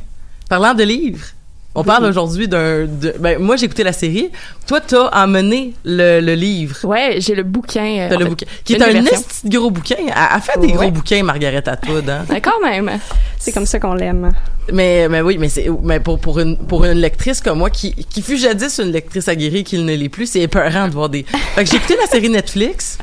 Parlant 0.49 0.75
de 0.75 0.83
livres, 0.83 1.25
On 1.75 1.85
parle 1.85 2.05
aujourd'hui 2.05 2.49
d'un. 2.49 2.87
Ben, 3.21 3.39
moi, 3.39 3.55
j'ai 3.57 3.67
écouté 3.67 3.85
la 3.85 3.93
série. 3.93 4.31
Toi, 4.67 4.81
t'as 4.81 5.09
emmené 5.25 5.73
le, 5.85 6.21
le 6.21 6.35
livre. 6.35 6.77
Ouais, 6.85 7.19
j'ai 7.21 7.37
le 7.37 7.45
bouquin. 7.45 7.85
euh, 8.01 8.09
T'as 8.09 8.17
le 8.17 8.25
fait, 8.25 8.29
bouquin. 8.31 8.47
Qui 8.65 8.73
est 8.75 8.83
un 8.83 8.89
de 8.93 9.57
gros 9.57 9.71
bouquin. 9.71 9.95
Elle, 9.99 10.13
elle 10.35 10.41
fait 10.41 10.59
des 10.61 10.67
Ouais. 10.67 10.73
gros 10.73 10.91
bouquins, 10.91 11.23
Margaret 11.23 11.63
Atwood, 11.69 12.11
hein. 12.11 12.25
Quand 12.43 12.61
même. 12.61 12.91
C'est 13.39 13.53
comme 13.53 13.67
ça 13.67 13.79
qu'on 13.79 13.95
l'aime. 13.95 14.33
Mais, 14.73 15.09
mais 15.09 15.21
oui, 15.21 15.37
mais 15.39 15.49
c'est, 15.49 15.69
mais 15.83 16.01
pour, 16.01 16.19
pour 16.19 16.41
une, 16.41 16.57
pour 16.57 16.85
une 16.85 16.99
lectrice 16.99 17.41
comme 17.41 17.59
moi, 17.59 17.71
qui, 17.71 17.95
qui 17.95 18.21
fut 18.23 18.37
jadis 18.37 18.79
une 18.81 18.91
lectrice 18.93 19.29
aguerrie 19.29 19.65
qui 19.65 19.79
ne 19.79 19.95
l'est 19.95 20.09
plus, 20.09 20.27
c'est 20.27 20.41
épeurant 20.41 20.87
de 20.89 20.93
voir 20.93 21.09
des, 21.09 21.25
fait 21.55 21.65
que 21.65 21.71
j'ai 21.71 21.77
écouté 21.77 21.97
la 22.01 22.07
série 22.07 22.29
Netflix, 22.29 22.99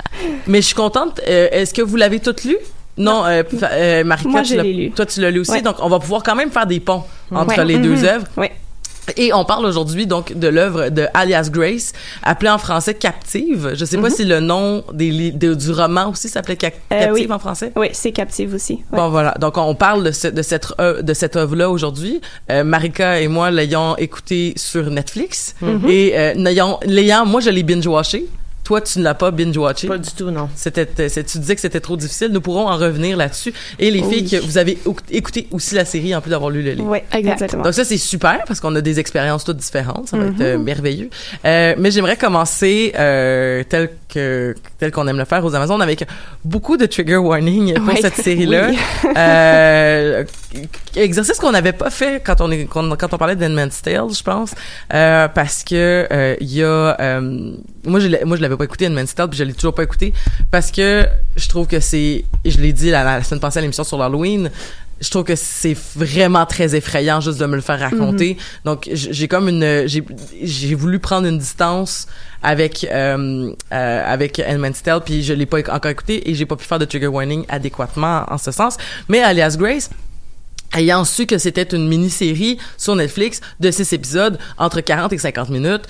mais 0.45 0.61
je 0.61 0.67
suis 0.67 0.75
contente, 0.75 1.19
euh, 1.27 1.47
est-ce 1.51 1.73
que 1.73 1.81
vous 1.81 1.95
l'avez 1.95 2.19
toute 2.19 2.43
lue? 2.45 2.57
Non, 2.97 3.25
euh, 3.25 3.43
euh, 3.63 4.03
Marika, 4.03 4.29
Moi, 4.29 4.43
je 4.43 4.55
l'ai 4.55 4.73
lu. 4.73 4.91
toi 4.91 5.05
tu 5.05 5.21
l'as 5.21 5.31
lu 5.31 5.39
aussi, 5.39 5.51
Ouais. 5.51 5.61
donc 5.61 5.75
on 5.79 5.89
va 5.89 5.99
pouvoir 5.99 6.23
quand 6.23 6.35
même 6.35 6.51
faire 6.51 6.65
des 6.65 6.79
ponts 6.79 7.03
entre 7.31 7.57
Ouais. 7.59 7.65
les 7.65 7.77
deux 7.77 7.95
Mhm. 7.97 8.05
œuvres. 8.05 8.25
Ouais. 8.37 8.51
Et 9.15 9.31
on 9.33 9.45
parle 9.45 9.65
aujourd'hui 9.65 10.05
donc 10.05 10.33
de 10.37 10.49
l'œuvre 10.49 10.89
de 10.89 11.05
Alias 11.13 11.47
Grace, 11.49 11.93
appelée 12.23 12.49
en 12.49 12.57
français 12.57 12.93
Captive. 12.93 13.71
Je 13.73 13.85
sais 13.85 13.97
pas 13.97 14.09
si 14.09 14.25
le 14.25 14.41
nom 14.41 14.83
des, 14.91 15.11
li- 15.11 15.31
de- 15.31 15.53
du 15.53 15.71
roman 15.71 16.09
aussi 16.09 16.27
s'appelait 16.27 16.57
Cap- 16.57 16.73
Euh, 16.91 16.99
Captive 17.05 17.27
oui. 17.29 17.33
en 17.33 17.39
français. 17.39 17.71
Oui, 17.77 17.87
c'est 17.93 18.11
captive 18.11 18.53
aussi. 18.53 18.73
Ouais. 18.91 18.97
Bon 18.97 19.07
voilà, 19.09 19.33
donc 19.39 19.57
on 19.57 19.75
parle 19.75 20.03
de, 20.03 20.11
ce- 20.11 20.27
de 20.27 20.41
cette 20.41 20.73
œuvre- 20.77 21.01
de 21.03 21.13
cette 21.13 21.37
œuvre 21.37 21.55
là 21.55 21.69
aujourd'hui. 21.69 22.19
Euh, 22.51 22.65
Marika 22.65 23.21
et 23.21 23.29
moi 23.29 23.49
l'ayons 23.49 23.95
écouté 23.97 24.53
sur 24.57 24.89
Netflix 24.89 25.55
Mhm. 25.61 25.87
et 25.87 26.11
euh, 26.17 26.33
l'ayant 26.85 27.25
moi 27.25 27.39
je 27.39 27.49
l'ai 27.49 27.63
binge 27.63 27.87
watché. 27.87 28.25
Toi 28.67 28.81
tu 28.81 28.99
ne 28.99 29.03
l'as 29.05 29.13
pas 29.13 29.31
binge 29.31 29.55
watché. 29.55 29.87
Pas 29.87 29.97
du 29.97 30.11
tout, 30.11 30.29
non. 30.29 30.49
C'était 30.53 30.85
euh, 30.99 31.07
tu 31.25 31.37
disais 31.39 31.55
que 31.55 31.61
c'était 31.61 31.79
trop 31.79 31.95
difficile. 31.95 32.31
Nous 32.33 32.41
pourrons 32.41 32.67
en 32.67 32.75
revenir 32.75 33.15
là-dessus. 33.15 33.53
Et 33.79 33.89
les 33.91 34.03
filles 34.03 34.29
que 34.29 34.35
vous 34.45 34.57
avez 34.57 34.73
écou- 34.85 34.97
écouté 35.09 35.47
aussi 35.51 35.73
la 35.73 35.85
série 35.85 36.13
en 36.13 36.19
plus 36.19 36.31
d'avoir 36.31 36.49
lu 36.49 36.61
le 36.61 36.71
livre. 36.71 36.89
Oui, 36.89 36.97
Exact. 37.13 37.33
exactement. 37.35 37.63
Donc 37.63 37.73
ça 37.73 37.85
c'est 37.85 37.95
super 37.97 38.43
parce 38.45 38.59
qu'on 38.59 38.75
a 38.75 38.81
des 38.81 38.99
expériences 38.99 39.45
toutes 39.45 39.55
différentes, 39.55 40.09
ça 40.09 40.17
va 40.17 40.25
être 40.25 40.33
Mhm. 40.33 40.41
euh, 40.41 40.57
merveilleux. 40.57 41.09
Euh, 41.45 41.75
mais 41.77 41.91
j'aimerais 41.91 42.17
commencer 42.17 42.91
euh, 42.99 43.63
tel 43.69 43.89
que 44.13 44.53
tel 44.79 44.91
qu'on 44.91 45.07
aime 45.07 45.17
le 45.17 45.25
faire 45.25 45.45
aux 45.45 45.55
Amazones 45.55 45.81
avec 45.81 46.05
beaucoup 46.43 46.75
de 46.75 46.85
trigger 46.87 47.15
warning 47.17 47.73
pour 47.75 47.87
Ouais. 47.87 48.01
cette 48.01 48.15
série-là. 48.15 48.67
Oui. 48.69 48.77
Euh, 49.17 50.23
exercice 50.95 51.37
qu'on 51.39 51.51
n'avait 51.51 51.73
pas 51.73 51.89
fait 51.89 52.21
quand 52.25 52.39
on 52.41 52.49
est 52.51 52.65
quand, 52.65 52.95
quand 52.97 53.13
on 53.13 53.17
parlait 53.17 53.35
d'Handmaid's 53.35 53.81
Tale, 53.81 54.07
je 54.13 54.23
pense, 54.23 54.51
euh, 54.93 55.27
parce 55.27 55.63
que 55.63 56.07
euh, 56.11 56.35
il 56.39 56.53
y 56.53 56.63
a 56.63 56.95
euh, 56.99 57.51
moi 57.85 57.99
je 57.99 58.07
moi 58.25 58.37
je 58.37 58.41
l'avais 58.41 58.55
pas 58.57 58.65
écouté 58.65 58.87
Handmaid's 58.87 59.15
Tale 59.15 59.29
puis 59.29 59.37
je 59.39 59.43
l'ai 59.43 59.53
toujours 59.53 59.73
pas 59.75 59.83
écouté 59.83 60.13
parce 60.51 60.71
que 60.71 61.05
je 61.35 61.47
trouve 61.47 61.67
que 61.67 61.79
c'est 61.79 62.25
je 62.45 62.57
l'ai 62.57 62.73
dit 62.73 62.89
la, 62.89 63.03
la 63.03 63.23
semaine 63.23 63.39
passée 63.39 63.59
à 63.59 63.61
l'émission 63.61 63.83
sur 63.83 63.97
l'Halloween 63.97 64.49
je 64.99 65.11
trouve 65.11 65.25
que 65.25 65.35
c'est 65.35 65.77
vraiment 65.95 66.43
très 66.47 66.75
effrayant 66.75 67.21
juste 67.21 67.37
de 67.37 67.45
me 67.45 67.55
le 67.55 67.61
faire 67.61 67.79
raconter. 67.79 68.35
Donc 68.65 68.89
j- 68.91 69.09
j'ai 69.11 69.27
comme 69.27 69.47
une 69.47 69.83
j'ai 69.85 70.03
j'ai 70.41 70.73
voulu 70.73 70.97
prendre 70.97 71.27
une 71.27 71.37
distance 71.37 72.07
avec 72.41 72.83
euh, 72.91 73.53
euh, 73.71 74.03
avec 74.13 74.41
Handmaid's 74.43 74.81
Tale 74.81 75.01
puis 75.05 75.21
je 75.21 75.33
l'ai 75.33 75.45
pas 75.45 75.59
encore 75.71 75.91
écouté 75.91 76.27
et 76.27 76.33
j'ai 76.33 76.47
pas 76.47 76.55
pu 76.55 76.65
faire 76.65 76.79
de 76.79 76.85
trigger 76.85 77.05
warning 77.05 77.45
adéquatement 77.47 78.25
en 78.27 78.39
ce 78.39 78.49
sens. 78.49 78.77
Mais 79.07 79.21
Alias 79.21 79.55
Grace 79.59 79.91
ayant 80.75 81.05
su 81.05 81.27
que 81.27 81.37
c'était 81.37 81.75
une 81.75 81.87
mini-série 81.87 82.57
sur 82.75 82.95
Netflix 82.95 83.39
de 83.59 83.69
six 83.69 83.93
épisodes 83.93 84.39
entre 84.57 84.81
40 84.81 85.13
et 85.13 85.17
50 85.19 85.49
minutes, 85.49 85.83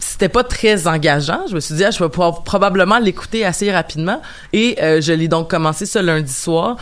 c'était 0.00 0.28
pas 0.28 0.44
très 0.44 0.86
engageant. 0.86 1.46
Je 1.48 1.54
me 1.54 1.60
suis 1.60 1.74
dit, 1.74 1.84
ah, 1.84 1.90
je 1.90 2.02
vais 2.02 2.08
pouvoir 2.08 2.42
probablement 2.42 2.98
l'écouter 2.98 3.44
assez 3.44 3.70
rapidement. 3.70 4.20
Et 4.52 4.76
euh, 4.82 5.00
je 5.00 5.12
l'ai 5.12 5.28
donc 5.28 5.50
commencé 5.50 5.86
ce 5.86 5.98
lundi 5.98 6.32
soir. 6.32 6.76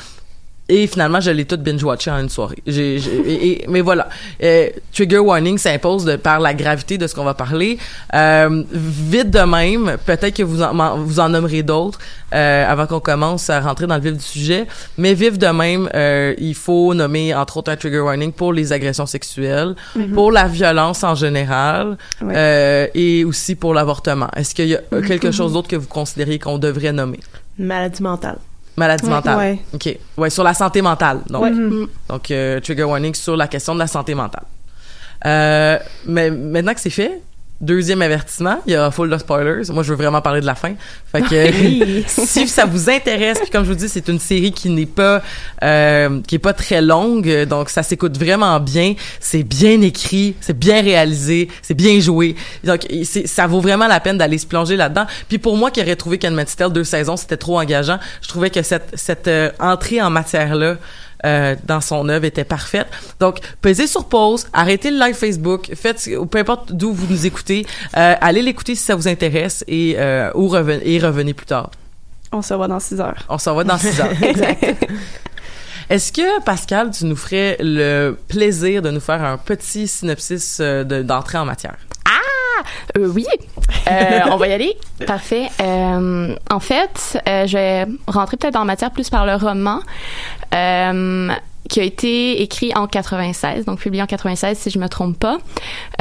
Et 0.71 0.87
finalement, 0.87 1.21
je 1.21 1.31
l'ai 1.31 1.47
tout 1.47 1.57
binge-watché 1.57 2.11
en 2.11 2.19
une 2.21 2.29
soirée. 2.29 2.59
J'ai, 2.67 2.99
j'ai- 2.99 3.21
et- 3.27 3.49
et- 3.63 3.67
mais 3.69 3.81
voilà. 3.81 4.09
Euh, 4.43 4.69
trigger 4.93 5.19
warning 5.19 5.57
s'impose 5.57 6.05
de, 6.05 6.17
par 6.17 6.41
la 6.41 6.53
gravité 6.53 6.99
de 6.99 7.07
ce 7.07 7.15
qu'on 7.15 7.25
va 7.25 7.33
parler. 7.35 7.79
Euh, 8.15 8.63
vite 8.73 9.31
de 9.31 9.41
même, 9.41 9.97
peut-être 10.05 10.35
que 10.37 10.43
vous 10.43 10.61
en, 10.63 10.99
vous 10.99 11.21
en 11.21 11.31
nommerez 11.31 11.63
d'autres 11.63 11.99
euh, 12.35 12.67
avant 12.71 12.87
qu'on 12.87 13.01
commence 13.01 13.49
à 13.49 13.61
rentrer 13.61 13.87
dans 13.87 13.95
le 13.97 14.03
vif 14.03 14.13
du 14.13 14.23
sujet. 14.23 14.67
Mais 14.99 15.15
vif 15.15 15.39
de 15.39 15.47
même, 15.47 15.89
euh, 15.95 16.35
il 16.39 16.55
faut 16.55 16.93
nommer 16.93 17.35
entre 17.35 17.57
autres 17.57 17.73
un 17.73 17.77
trigger 17.77 18.01
warning 18.01 18.33
pour 18.33 18.53
les 18.53 18.71
agressions 18.73 19.07
sexuelles, 19.07 19.75
pour 20.13 20.31
la 20.33 20.49
violence 20.49 21.03
en 21.03 21.15
général 21.15 21.97
Ouais. 22.21 22.35
euh, 22.37 22.87
et 22.95 23.25
aussi 23.25 23.55
pour 23.55 23.73
l'avortement. 23.73 24.29
Est-ce 24.37 24.55
qu'il 24.55 24.69
y 24.69 24.75
a 24.75 24.81
euh, 24.93 25.01
quelque 25.01 25.31
chose 25.31 25.55
d'autre 25.55 25.69
que 25.69 25.77
vous 25.77 25.89
considérez 25.89 26.39
qu'on 26.39 26.59
devrait 26.59 26.93
nommer? 26.93 27.21
Maladie 27.59 28.03
mentale. 28.03 28.39
Maladie 28.79 29.05
Ouais. 29.05 29.11
mentale. 29.11 29.37
Ouais. 29.39 29.59
OK. 29.75 29.99
Ouais, 30.17 30.31
sur 30.31 30.45
la 30.45 30.55
santé 30.55 30.81
mentale. 30.83 31.21
Donc, 31.29 31.43
Ouais. 31.43 31.51
Mhm. 31.51 31.87
donc 32.09 32.31
euh, 32.31 32.61
trigger 32.61 32.85
warning 32.85 33.15
sur 33.15 33.37
la 33.37 33.47
question 33.49 33.75
de 33.75 33.79
la 33.81 33.87
santé 33.87 34.15
mentale. 34.15 34.45
Euh, 35.27 35.79
mais 36.07 36.31
maintenant 36.31 36.75
que 36.75 36.81
c'est 36.81 36.91
fait, 36.91 37.21
deuxième 37.61 38.03
avertissement, 38.03 38.61
il 38.67 38.75
y 38.75 38.77
aura 38.77 38.91
full 38.91 39.11
de 39.11 39.19
spoilers. 39.19 39.71
Moi, 39.73 39.83
je 39.83 39.91
veux 39.91 39.97
vraiment 39.97 40.21
parler 40.21 40.41
de 40.41 40.47
la 40.47 40.55
fin. 40.55 40.75
Fait 41.11 41.23
que 41.23 42.03
si 42.07 42.47
ça 42.47 42.67
vous 42.67 42.89
intéresse, 42.89 43.39
puis 43.41 43.51
comme 43.51 43.65
je 43.65 43.71
vous 43.71 43.77
dis, 43.77 43.89
c'est 43.89 44.09
une 44.09 44.21
série 44.21 44.53
qui 44.53 44.71
n'est 44.71 44.87
pas 44.87 45.23
euh, 45.63 46.21
qui 46.27 46.37
est 46.37 46.41
pas 46.41 46.53
très 46.53 46.81
longue, 46.81 47.45
donc 47.45 47.71
ça 47.71 47.83
s'écoute 47.83 48.17
vraiment 48.17 48.59
bien. 48.61 48.95
C'est 49.21 49.43
bien 49.43 49.81
écrit, 49.83 50.37
c'est 50.41 50.59
bien 50.59 50.83
réalisé, 50.83 51.49
c'est 51.63 51.75
bien 51.75 51.99
joué. 52.01 52.37
Donc 52.65 52.87
ça 53.27 53.47
vaut 53.47 53.61
vraiment 53.61 53.89
la 53.89 54.01
peine 54.01 54.19
d'aller 54.19 54.39
se 54.39 54.47
plonger 54.47 54.77
là-dedans. 54.77 55.07
Puis 55.29 55.39
pour 55.39 55.57
moi 55.57 55.71
qui 55.71 55.81
aurais 55.81 55.97
trouvé 55.97 56.19
qu'Handmaid's 56.19 56.57
Tale 56.57 56.73
deux 56.73 56.85
saisons 56.85 57.17
c'était 57.17 57.37
trop 57.37 57.61
engageant, 57.61 57.99
je 58.23 58.29
trouvais 58.29 58.51
que 58.51 58.63
cette 58.63 58.91
cette 58.95 59.29
euh, 59.29 59.51
entrée 59.59 60.01
en 60.01 60.11
matière 60.11 60.55
là 60.55 60.77
euh, 61.27 61.57
dans 61.65 61.81
son 61.81 62.09
œuvre 62.09 62.25
était 62.25 62.45
parfaite. 62.45 62.87
Donc, 63.21 63.39
pesez 63.61 63.87
sur 63.87 64.05
pause, 64.09 64.47
arrêtez 64.53 64.91
le 64.91 64.99
live 64.99 65.15
Facebook, 65.15 65.71
faites, 65.75 66.09
ou 66.19 66.27
peu 66.27 66.39
importe 66.39 66.73
d'où 66.73 66.93
vous 66.93 67.07
nous 67.11 67.27
écoutez, 67.27 67.67
euh, 67.97 68.15
allez 68.21 68.43
l'écouter 68.43 68.75
si 68.75 68.83
ça 68.85 68.95
vous 68.95 69.09
intéresse 69.09 69.65
et, 69.69 69.95
euh, 69.99 70.31
ou 70.35 70.49
reven- 70.49 70.81
et 70.85 70.99
revenez 70.99 71.35
plus 71.35 71.47
tard. 71.47 71.71
On 72.33 72.43
se 72.43 72.53
revoit 72.53 72.69
dans 72.69 72.81
six 72.81 73.01
heures. 73.01 73.17
On 73.29 73.39
s'en 73.39 73.55
va 73.55 73.65
dans 73.65 73.79
six 73.79 73.99
heures. 74.01 74.11
Est-ce 75.91 76.13
que, 76.13 76.43
Pascal, 76.43 76.91
tu 76.91 77.07
nous 77.07 77.17
ferais 77.17 77.57
le 77.61 78.17
plaisir 78.29 78.83
de 78.83 78.91
nous 78.91 79.01
faire 79.01 79.25
un 79.25 79.39
petit 79.39 79.89
synopsis 79.89 80.59
euh, 80.61 80.85
de- 80.85 81.03
d'entrée 81.03 81.39
en 81.39 81.47
matière? 81.47 81.77
Euh, 82.99 83.07
oui, 83.15 83.25
Euh, 83.91 84.21
on 84.33 84.37
va 84.37 84.49
y 84.49 84.53
aller. 84.53 84.77
Parfait. 85.07 85.49
Euh, 85.61 86.35
en 86.51 86.61
fait, 86.61 87.19
euh, 87.29 87.47
je 87.47 87.57
vais 87.57 87.87
rentrer 88.09 88.37
peut-être 88.37 88.57
en 88.57 88.65
matière 88.65 88.91
plus 88.91 89.09
par 89.09 89.25
le 89.25 89.37
roman 89.37 89.81
euh, 90.55 91.29
qui 91.69 91.81
a 91.81 91.83
été 91.83 92.41
écrit 92.41 92.73
en 92.75 92.87
96, 92.87 93.67
donc 93.67 93.79
publié 93.81 94.03
en 94.03 94.07
96 94.07 94.57
si 94.57 94.71
je 94.71 94.79
me 94.79 94.89
trompe 94.89 95.19
pas, 95.19 95.37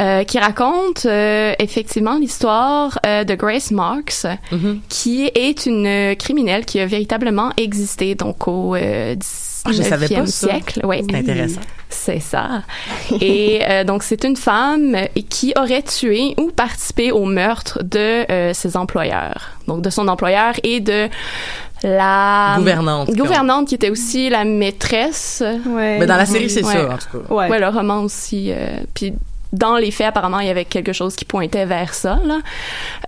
euh, 0.00 0.24
qui 0.24 0.38
raconte 0.38 1.04
euh, 1.04 1.52
effectivement 1.58 2.16
l'histoire 2.18 2.98
euh, 3.04 3.24
de 3.24 3.34
Grace 3.34 3.70
Marks, 3.70 4.24
Mhm. 4.50 4.80
qui 4.88 5.30
est 5.34 5.66
une 5.66 6.16
criminelle 6.16 6.64
qui 6.64 6.80
a 6.80 6.86
véritablement 6.86 7.52
existé 7.58 8.14
donc 8.14 8.48
au 8.48 8.74
euh, 8.76 9.14
Ah, 9.64 9.70
19e 9.70 10.24
ça. 10.26 10.48
siècle. 10.48 10.80
Ouais. 10.86 11.02
C'est 11.10 11.16
intéressant. 11.16 11.60
C'est 11.90 12.20
ça. 12.20 12.62
Et 13.20 13.60
euh, 13.68 13.82
donc, 13.82 14.02
c'est 14.02 14.22
une 14.24 14.36
femme 14.36 14.96
qui 15.28 15.52
aurait 15.58 15.82
tué 15.82 16.34
ou 16.38 16.50
participé 16.50 17.12
au 17.12 17.24
meurtre 17.24 17.82
de 17.82 18.30
euh, 18.30 18.52
ses 18.54 18.76
employeurs. 18.76 19.50
Donc, 19.66 19.82
de 19.82 19.90
son 19.90 20.06
employeur 20.08 20.54
et 20.62 20.80
de 20.80 21.08
la... 21.82 22.54
Gouvernante. 22.58 23.10
Gouvernante 23.14 23.68
qui 23.68 23.74
était 23.74 23.90
aussi 23.90 24.28
la 24.30 24.44
maîtresse. 24.44 25.42
Ouais. 25.66 25.98
Mais 25.98 26.06
dans 26.06 26.16
la 26.16 26.26
série, 26.26 26.50
c'est 26.50 26.64
Ouais. 26.64 26.72
ça, 26.72 26.84
en 26.92 26.98
tout 26.98 27.18
cas. 27.26 27.34
Ouais. 27.34 27.48
Ouais, 27.48 27.58
le 27.58 27.68
roman 27.68 28.00
aussi. 28.02 28.50
euh, 28.52 28.78
puis 28.94 29.14
dans 29.50 29.76
les 29.78 29.90
faits, 29.90 30.08
apparemment, 30.08 30.40
il 30.40 30.46
y 30.46 30.50
avait 30.50 30.66
quelque 30.66 30.92
chose 30.92 31.16
qui 31.16 31.24
pointait 31.24 31.64
vers 31.64 31.94
ça. 31.94 32.18
Là. 32.24 32.38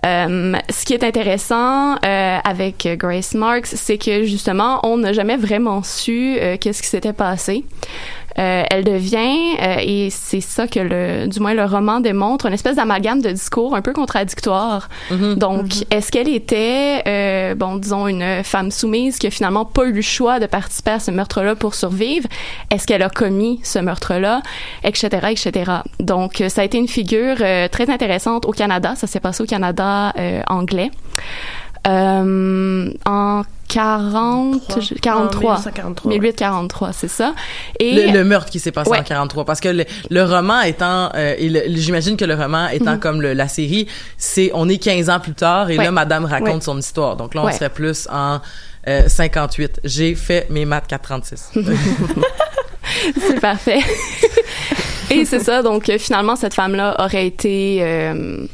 Euh, 0.07 0.53
ce 0.71 0.85
qui 0.85 0.93
est 0.95 1.03
intéressant 1.03 1.97
euh, 2.03 2.37
avec 2.43 2.87
Grace 2.97 3.35
Marks, 3.35 3.67
c'est 3.67 3.99
que 3.99 4.23
justement, 4.23 4.79
on 4.83 4.97
n'a 4.97 5.13
jamais 5.13 5.37
vraiment 5.37 5.83
su 5.83 6.37
euh, 6.39 6.57
qu'est-ce 6.59 6.81
qui 6.81 6.87
s'était 6.89 7.13
passé. 7.13 7.63
Euh, 8.39 8.63
elle 8.69 8.83
devient, 8.83 9.55
euh, 9.61 9.75
et 9.79 10.09
c'est 10.09 10.41
ça 10.41 10.67
que 10.67 10.79
le, 10.79 11.27
du 11.27 11.39
moins 11.39 11.53
le 11.53 11.65
roman 11.65 11.99
démontre, 11.99 12.45
une 12.45 12.53
espèce 12.53 12.75
d'amalgame 12.75 13.21
de 13.21 13.29
discours 13.29 13.75
un 13.75 13.81
peu 13.81 13.93
contradictoire. 13.93 14.89
Mhm. 15.09 15.35
Donc, 15.35 15.85
est-ce 15.89 16.11
qu'elle 16.11 16.29
était, 16.29 17.03
euh, 17.07 17.55
bon, 17.55 17.75
disons, 17.75 18.07
une 18.07 18.43
femme 18.43 18.71
soumise 18.71 19.17
qui 19.17 19.27
a 19.27 19.31
finalement 19.31 19.65
pas 19.65 19.85
eu 19.85 19.91
le 19.91 20.01
choix 20.01 20.39
de 20.39 20.45
participer 20.45 20.91
à 20.91 20.99
ce 20.99 21.11
meurtre-là 21.11 21.55
pour 21.55 21.75
survivre? 21.75 22.27
Est-ce 22.69 22.87
qu'elle 22.87 23.03
a 23.03 23.09
commis 23.09 23.59
ce 23.63 23.79
meurtre-là? 23.79 24.41
Etc., 24.83 25.09
etc. 25.29 25.71
Donc, 25.99 26.41
euh, 26.41 26.49
ça 26.49 26.61
a 26.61 26.63
été 26.63 26.77
une 26.77 26.87
figure 26.87 27.37
euh, 27.41 27.67
très 27.67 27.89
intéressante 27.89 28.45
au 28.45 28.51
Canada. 28.51 28.93
Ça 28.95 29.07
s'est 29.07 29.19
passé 29.19 29.43
au 29.43 29.45
Canada 29.45 30.13
euh, 30.17 30.41
anglais. 30.47 30.91
Euh, 31.87 32.91
en 33.05 33.41
40, 33.71 34.79
je- 34.81 34.93
43. 34.95 35.51
1943. 35.55 36.09
1843, 36.11 36.93
c'est 36.93 37.07
ça. 37.07 37.33
Et 37.79 37.93
Le, 38.07 38.11
le 38.11 38.23
meurtre 38.23 38.49
qui 38.49 38.59
s'est 38.59 38.71
passé 38.71 38.89
Ouais. 38.91 38.99
en 38.99 39.03
43 39.03 39.45
parce 39.45 39.59
que 39.59 39.69
le, 39.69 39.85
le 40.09 40.23
roman 40.23 40.61
étant 40.61 41.09
euh, 41.15 41.35
j'imagine 41.69 42.17
que 42.17 42.25
le 42.25 42.35
roman 42.35 42.67
étant 42.67 42.97
comme 42.97 43.21
le- 43.21 43.33
la 43.33 43.47
série 43.47 43.87
c'est 44.17 44.51
on 44.53 44.67
est 44.69 44.77
15 44.77 45.09
ans 45.09 45.19
plus 45.19 45.33
tard 45.33 45.69
et 45.69 45.73
Mhm. 45.73 45.79
Ouais. 45.79 45.85
là 45.85 45.91
madame 45.91 46.25
raconte 46.25 46.63
son 46.63 46.77
histoire 46.77 47.15
donc 47.15 47.33
là 47.35 47.43
on 47.45 47.51
serait 47.51 47.69
plus 47.69 48.07
en 48.11 48.39
euh, 48.87 49.07
58 49.07 49.79
j'ai 49.83 50.15
fait 50.15 50.47
mes 50.49 50.65
maths 50.65 50.87
436 50.87 51.51
c'est 53.27 53.39
parfait. 53.39 53.79
Et 55.09 55.25
c'est 55.25 55.39
ça, 55.39 55.61
donc 55.61 55.89
euh, 55.89 55.97
finalement, 55.97 56.37
cette 56.37 56.53
femme-là 56.53 56.95
aurait 56.99 57.27
été 57.27 57.79
euh, 57.81 58.45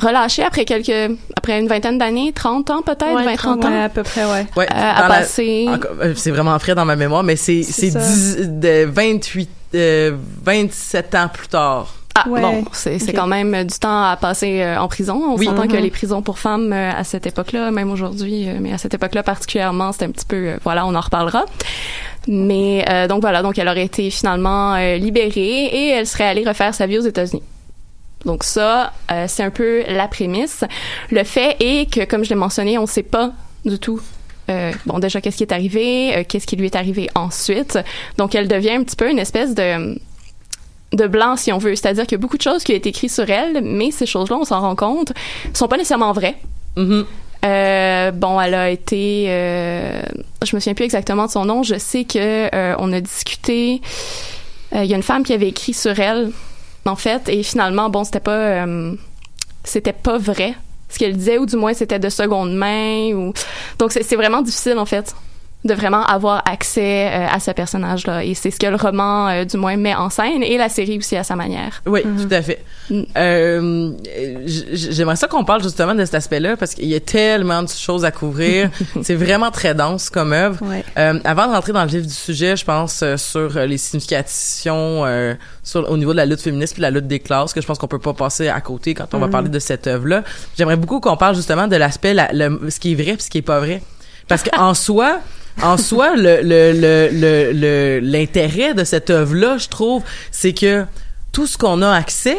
relâchée 0.00 0.42
après 0.42 0.64
quelques, 0.64 1.16
après 1.36 1.58
une 1.60 1.68
vingtaine 1.68 1.98
d'années, 1.98 2.32
30 2.34 2.70
ans 2.70 2.82
peut-être, 2.82 3.14
Ouais, 3.14 3.24
20, 3.24 3.36
30 3.36 3.64
Ouais, 3.64 3.70
ans, 3.70 3.82
à 3.84 3.88
peu 3.88 4.02
près, 4.02 4.24
ouais. 4.24 4.46
Ouais, 4.56 4.66
euh, 4.70 4.92
à 4.96 5.08
passer. 5.08 5.68
euh, 6.02 6.14
c'est 6.16 6.30
vraiment 6.30 6.58
frais 6.58 6.74
dans 6.74 6.84
ma 6.84 6.96
mémoire, 6.96 7.22
mais 7.22 7.36
c'est 7.36 7.62
c'est 7.62 7.90
C'est 7.90 7.90
ça. 7.90 7.98
10 8.00 8.36
de 8.60 8.84
28 8.84 9.50
euh, 9.74 10.12
27 10.44 11.14
ans 11.14 11.28
plus 11.32 11.48
tard. 11.48 11.94
Ah, 12.16 12.28
Ouais. 12.28 12.40
bon, 12.40 12.64
c'est 12.72 12.98
quand 13.14 13.28
même 13.28 13.54
euh, 13.54 13.62
du 13.64 13.78
temps 13.78 14.02
à 14.04 14.16
passer 14.16 14.62
euh, 14.62 14.80
en 14.80 14.88
prison. 14.88 15.22
On 15.32 15.36
Oui. 15.38 15.46
s'entend 15.46 15.68
que 15.68 15.76
Mhm. 15.76 15.82
les 15.82 15.90
prisons 15.90 16.22
pour 16.22 16.38
femmes 16.40 16.72
euh, 16.72 16.90
à 16.94 17.04
cette 17.04 17.26
époque-là, 17.26 17.70
même 17.70 17.90
aujourd'hui, 17.90 18.48
euh, 18.48 18.58
mais 18.60 18.72
à 18.72 18.78
cette 18.78 18.94
époque-là 18.94 19.22
particulièrement, 19.22 19.92
c'était 19.92 20.06
un 20.06 20.10
petit 20.10 20.26
peu, 20.26 20.36
euh, 20.36 20.56
voilà, 20.64 20.84
on 20.86 20.94
en 20.96 21.00
reparlera. 21.00 21.44
Mais 22.26 22.84
euh, 22.90 23.06
donc 23.06 23.20
voilà, 23.20 23.42
donc 23.42 23.58
elle 23.58 23.68
aurait 23.68 23.84
été 23.84 24.10
finalement 24.10 24.74
euh, 24.74 24.96
libérée 24.96 25.66
et 25.66 25.88
elle 25.90 26.06
serait 26.06 26.24
allée 26.26 26.44
refaire 26.46 26.74
sa 26.74 26.86
vie 26.86 26.98
aux 26.98 27.02
États-Unis. 27.02 27.42
Donc 28.24 28.44
ça, 28.44 28.92
euh, 29.10 29.24
c'est 29.28 29.42
un 29.42 29.50
peu 29.50 29.82
la 29.88 30.06
prémisse. 30.08 30.64
Le 31.10 31.24
fait 31.24 31.56
est 31.60 31.90
que, 31.90 32.04
comme 32.04 32.24
je 32.24 32.30
l'ai 32.30 32.36
mentionné, 32.36 32.76
on 32.78 32.82
ne 32.82 32.86
sait 32.86 33.02
pas 33.02 33.32
du 33.64 33.78
tout. 33.78 34.00
euh, 34.50 34.72
bon, 34.84 34.98
déjà, 34.98 35.20
qu'est-ce 35.20 35.36
qui 35.36 35.44
est 35.44 35.52
arrivé, 35.52 36.16
euh, 36.16 36.24
qu'est-ce 36.28 36.46
qui 36.46 36.56
lui 36.56 36.66
est 36.66 36.76
arrivé 36.76 37.08
ensuite. 37.14 37.78
Donc, 38.18 38.34
elle 38.34 38.48
devient 38.48 38.72
un 38.72 38.82
petit 38.82 38.96
peu 38.96 39.10
une 39.10 39.18
espèce 39.18 39.54
de 39.54 39.98
de 40.92 41.06
blanc, 41.06 41.36
si 41.36 41.52
on 41.52 41.58
veut. 41.58 41.76
C'est-à-dire 41.76 42.02
qu'il 42.04 42.16
y 42.16 42.20
a 42.20 42.20
beaucoup 42.20 42.36
de 42.36 42.42
choses 42.42 42.64
qui 42.64 42.72
ont 42.72 42.76
été 42.76 42.88
écrites 42.88 43.12
sur 43.12 43.30
elle, 43.30 43.62
mais 43.62 43.92
ces 43.92 44.06
choses-là, 44.06 44.36
on 44.40 44.44
s'en 44.44 44.60
rend 44.60 44.74
compte, 44.74 45.12
sont 45.54 45.68
pas 45.68 45.76
nécessairement 45.76 46.12
vraies. 46.12 46.34
Mhm. 46.76 47.06
Euh, 47.44 48.10
bon, 48.10 48.40
elle 48.40 48.54
a 48.54 48.70
été, 48.70 49.26
je 50.44 50.56
me 50.56 50.60
souviens 50.60 50.74
plus 50.74 50.84
exactement 50.84 51.26
de 51.26 51.30
son 51.30 51.44
nom. 51.44 51.62
Je 51.62 51.78
sais 51.78 52.02
que 52.02 52.76
on 52.78 52.92
a 52.92 53.00
discuté. 53.00 53.80
Il 54.72 54.84
y 54.84 54.92
a 54.92 54.96
une 54.96 55.04
femme 55.04 55.22
qui 55.22 55.32
avait 55.32 55.48
écrit 55.48 55.74
sur 55.74 55.98
elle, 56.00 56.32
en 56.86 56.96
fait, 56.96 57.28
et 57.28 57.42
finalement, 57.42 57.90
bon, 57.90 58.04
c'était 58.04 58.20
pas, 58.20 58.64
euh, 58.64 58.94
c'était 59.64 59.92
pas 59.92 60.18
vrai 60.18 60.54
ce 60.88 60.98
qu'elle 60.98 61.16
disait, 61.16 61.38
ou 61.38 61.46
du 61.46 61.56
moins 61.56 61.72
c'était 61.72 61.98
de 61.98 62.08
seconde 62.08 62.54
main, 62.54 63.12
ou 63.12 63.32
donc 63.78 63.92
c'est 63.92 64.16
vraiment 64.16 64.42
difficile 64.42 64.78
en 64.78 64.86
fait 64.86 65.14
de 65.64 65.74
vraiment 65.74 66.04
avoir 66.06 66.42
accès 66.48 67.08
euh, 67.08 67.26
à 67.30 67.38
ce 67.38 67.50
personnage-là. 67.50 68.24
Et 68.24 68.34
c'est 68.34 68.50
ce 68.50 68.58
que 68.58 68.66
le 68.66 68.76
roman, 68.76 69.28
euh, 69.28 69.44
du 69.44 69.56
moins, 69.58 69.76
met 69.76 69.94
en 69.94 70.08
scène, 70.08 70.42
et 70.42 70.56
la 70.56 70.68
série 70.70 70.96
aussi 70.98 71.16
à 71.16 71.22
sa 71.24 71.36
manière. 71.36 71.82
Oui, 71.86 72.02
tout 72.02 72.34
à 72.34 72.40
fait. 72.40 72.64
Mm. 72.88 73.02
Euh, 73.16 73.90
J'aimerais 74.72 75.16
ça 75.16 75.28
qu'on 75.28 75.44
parle 75.44 75.62
justement 75.62 75.94
de 75.94 76.04
cet 76.04 76.14
aspect-là 76.14 76.56
parce 76.56 76.74
qu'il 76.74 76.86
y 76.86 76.94
a 76.94 77.00
tellement 77.00 77.62
de 77.62 77.68
choses 77.68 78.04
à 78.04 78.10
couvrir. 78.10 78.70
c'est 79.02 79.14
vraiment 79.14 79.50
très 79.50 79.74
dense 79.74 80.08
comme 80.10 80.32
œuvre. 80.32 80.64
Ouais. 80.64 80.84
Euh, 80.98 81.18
avant 81.24 81.46
de 81.46 81.52
rentrer 81.52 81.72
dans 81.72 81.82
le 81.82 81.90
vif 81.90 82.06
du 82.06 82.12
sujet, 82.14 82.56
je 82.56 82.64
pense 82.64 83.02
euh, 83.02 83.16
sur 83.16 83.50
les 83.60 83.76
significations 83.78 85.04
euh, 85.04 85.34
sur, 85.62 85.88
au 85.90 85.96
niveau 85.96 86.12
de 86.12 86.16
la 86.16 86.26
lutte 86.26 86.40
féministe 86.40 86.74
puis 86.74 86.82
la 86.82 86.90
lutte 86.90 87.06
des 87.06 87.20
classes, 87.20 87.52
que 87.52 87.60
je 87.60 87.66
pense 87.66 87.78
qu'on 87.78 87.86
peut 87.88 87.98
pas 87.98 88.14
passer 88.14 88.48
à 88.48 88.60
côté 88.60 88.94
quand 88.94 89.12
on 89.14 89.18
va 89.18 89.28
parler 89.28 89.48
de 89.48 89.58
cette 89.58 89.86
œuvre-là. 89.86 90.22
J'aimerais 90.56 90.76
beaucoup 90.76 91.00
qu'on 91.00 91.16
parle 91.16 91.34
justement 91.36 91.68
de 91.68 91.76
l'aspect, 91.76 92.14
la- 92.14 92.32
le- 92.32 92.70
ce 92.70 92.80
qui 92.80 92.92
est 92.92 92.94
vrai 92.94 93.12
puis 93.14 93.22
ce 93.22 93.30
qui 93.30 93.38
est 93.38 93.42
pas 93.42 93.60
vrai. 93.60 93.82
Parce 94.28 94.42
qu'en 94.50 94.74
soi, 94.74 95.18
en 95.62 95.76
soi, 95.76 96.16
le 96.16 96.40
le 96.42 96.72
le 96.72 97.08
le 97.12 97.52
le- 97.52 98.00
l'intérêt 98.00 98.74
de 98.74 98.84
cette 98.84 99.10
œuvre-là, 99.10 99.58
je 99.58 99.68
trouve, 99.68 100.02
c'est 100.30 100.52
que 100.52 100.84
tout 101.32 101.46
ce 101.46 101.56
qu'on 101.58 101.82
a 101.82 101.90
accès, 101.92 102.38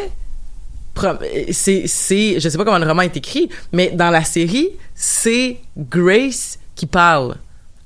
c'est 1.52 1.84
c'est 1.86 2.40
je 2.40 2.48
sais 2.48 2.58
pas 2.58 2.64
comment 2.64 2.78
le 2.78 2.86
roman 2.86 3.02
est 3.02 3.16
écrit, 3.16 3.48
mais 3.72 3.90
dans 3.90 4.10
la 4.10 4.24
série, 4.24 4.70
c'est 4.94 5.56
Grace 5.76 6.58
qui 6.74 6.86
parle. 6.86 7.36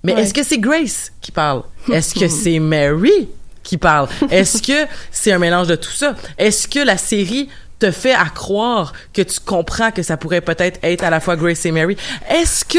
Mais 0.02 0.14
Ouais. 0.14 0.22
est-ce 0.22 0.34
que 0.34 0.42
c'est 0.42 0.58
Grace 0.58 1.12
qui 1.20 1.32
parle? 1.32 1.62
Est-ce 1.92 2.14
que 2.14 2.28
c'est 2.28 2.58
Mary 2.58 3.28
qui 3.62 3.76
parle? 3.76 4.08
Est-ce 4.30 4.62
que 4.62 4.86
c'est 5.10 5.32
un 5.32 5.38
mélange 5.38 5.66
de 5.66 5.74
tout 5.76 5.90
ça? 5.90 6.14
Est-ce 6.38 6.68
que 6.68 6.78
la 6.80 6.96
série 6.96 7.48
te 7.78 7.90
fait 7.90 8.14
à 8.14 8.26
croire 8.26 8.92
que 9.12 9.22
tu 9.22 9.38
comprends 9.40 9.90
que 9.90 10.02
ça 10.02 10.16
pourrait 10.16 10.40
peut-être 10.40 10.78
être 10.82 11.02
à 11.04 11.10
la 11.10 11.20
fois 11.20 11.36
Grace 11.36 11.64
et 11.66 11.72
Mary? 11.72 11.96
Est-ce 12.30 12.64
que, 12.64 12.78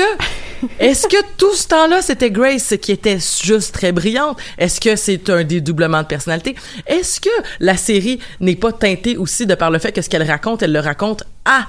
est-ce 0.80 1.08
que 1.08 1.18
tout 1.38 1.54
ce 1.54 1.68
temps-là, 1.68 2.02
c'était 2.02 2.32
Grace 2.32 2.74
qui 2.82 2.92
était 2.92 3.18
juste 3.44 3.74
très 3.74 3.92
brillante? 3.92 4.38
Est-ce 4.58 4.80
que 4.82 4.96
c'est 4.96 5.30
un 5.30 5.44
dédoublement 5.44 6.02
de 6.02 6.08
personnalité? 6.08 6.56
Est-ce 6.86 7.20
que 7.22 7.30
la 7.60 7.78
série 7.78 8.20
n'est 8.40 8.56
pas 8.56 8.72
teintée 8.72 9.18
aussi 9.18 9.46
de 9.46 9.56
par 9.56 9.72
le 9.72 9.80
fait 9.80 9.92
que 9.92 10.02
ce 10.02 10.10
qu'elle 10.10 10.24
raconte, 10.30 10.64
elle 10.64 10.74
le 10.74 10.80
raconte 10.80 11.24
à 11.46 11.68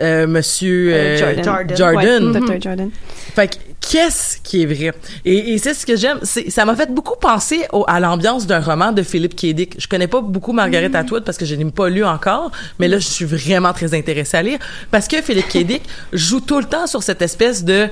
euh, 0.00 0.26
Monsieur 0.26 0.92
Euh, 0.92 0.96
euh, 0.96 1.18
Jordan. 1.18 1.44
Jordan. 1.44 1.76
Jordan. 1.76 2.32
Ouais, 2.32 2.40
Dr. 2.58 2.60
Jordan. 2.62 2.90
Fait 3.36 3.48
que 3.48 3.56
qu'est-ce 3.80 4.38
qui 4.40 4.62
est 4.62 4.66
vrai? 4.66 4.92
Et, 5.24 5.52
et 5.54 5.58
c'est 5.58 5.74
ce 5.74 5.86
que 5.86 5.94
j'aime. 5.96 6.18
Ça 6.24 6.64
m'a 6.64 6.74
fait 6.74 6.90
beaucoup 6.90 7.16
penser 7.20 7.60
au- 7.72 7.84
à 7.86 8.00
l'ambiance 8.00 8.46
d'un 8.46 8.60
roman 8.60 8.90
de 8.90 9.02
Philippe 9.02 9.36
K. 9.36 9.52
Dick. 9.54 9.74
Je 9.78 9.86
connais 9.86 10.08
pas 10.08 10.20
beaucoup 10.20 10.52
Margaret 10.52 10.88
Mm. 10.88 10.96
Atwood 10.96 11.24
parce 11.24 11.38
que 11.38 11.44
je 11.44 11.54
n'ai 11.54 11.70
pas 11.70 11.88
lu 11.88 12.04
encore, 12.04 12.50
mais 12.80 12.88
là 12.88 12.98
je 12.98 13.06
suis 13.06 13.26
vraiment 13.26 13.72
très 13.72 13.94
intéressée 13.94 14.36
à 14.36 14.42
lire 14.42 14.58
parce 14.90 15.06
que 15.06 15.20
Philippe 15.22 15.48
K. 15.48 15.58
Dick 15.58 15.82
joue 16.12 16.40
tout 16.40 16.58
le 16.58 16.64
temps 16.66 16.86
sur 16.88 17.02
cette 17.02 17.22
espèce 17.22 17.62
de 17.62 17.88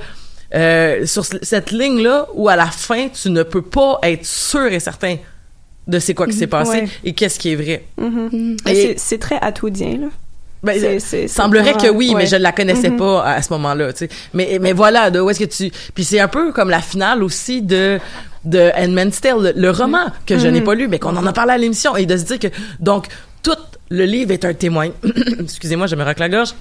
euh, 0.53 1.05
sur 1.05 1.25
c- 1.25 1.39
cette 1.41 1.71
ligne 1.71 2.01
là 2.01 2.27
où 2.33 2.49
à 2.49 2.55
la 2.55 2.65
fin 2.67 3.07
tu 3.09 3.29
ne 3.29 3.43
peux 3.43 3.61
pas 3.61 3.99
être 4.03 4.25
sûr 4.25 4.65
et 4.67 4.79
certain 4.79 5.17
de 5.87 5.99
c'est 5.99 6.13
quoi 6.13 6.27
qui 6.27 6.33
s'est 6.33 6.47
passé 6.47 6.71
Ouais. 6.81 6.87
et 7.03 7.13
qu'est-ce 7.13 7.39
qui 7.39 7.51
est 7.51 7.55
vrai. 7.55 7.85
Mhm. 7.97 8.57
Et- 8.67 8.75
C'est- 8.75 8.95
C'est 8.97 9.17
très 9.17 9.37
atwoodien, 9.41 9.97
là. 10.01 10.07
Ben, 10.63 10.73
C'est- 10.79 10.99
c'est- 10.99 11.21
c'est 11.21 11.27
semblerait 11.27 11.73
que 11.73 11.89
oui, 11.89 12.13
mais 12.15 12.27
je 12.27 12.35
ne 12.35 12.41
la 12.41 12.51
connaissais 12.51 12.91
Mhm. 12.91 12.97
pas 12.97 13.23
à 13.25 13.41
ce 13.41 13.51
moment-là, 13.53 13.91
tu 13.93 14.05
sais. 14.05 14.09
Mais 14.33 14.59
mais 14.61 14.73
voilà, 14.73 15.09
de 15.09 15.19
où 15.19 15.27
est-ce 15.29 15.39
que 15.39 15.45
tu 15.45 15.71
Puis 15.95 16.03
c'est 16.03 16.19
un 16.19 16.27
peu 16.27 16.51
comme 16.51 16.69
la 16.69 16.81
finale 16.81 17.23
aussi 17.23 17.61
de 17.63 17.99
de 18.45 18.71
Handmaid's 18.77 19.21
Tale, 19.21 19.41
le, 19.41 19.53
le 19.55 19.69
roman 19.71 20.05
que 20.25 20.37
je 20.37 20.47
n'ai 20.47 20.59
Mhm. 20.59 20.65
pas 20.65 20.75
lu 20.75 20.87
mais 20.87 20.99
qu'on 20.99 21.15
en 21.15 21.25
a 21.25 21.33
parlé 21.33 21.53
à 21.53 21.57
l'émission 21.57 21.95
et 21.95 22.05
de 22.05 22.15
se 22.17 22.23
dire 22.25 22.39
que 22.39 22.47
donc 22.79 23.07
tout 23.43 23.51
le 23.89 24.05
livre 24.05 24.31
est 24.31 24.45
un 24.45 24.53
témoin. 24.53 24.89
Excusez-moi, 25.39 25.87
je 25.87 25.95
me 25.95 26.03
racle 26.03 26.19
la 26.21 26.29
gorge. 26.29 26.53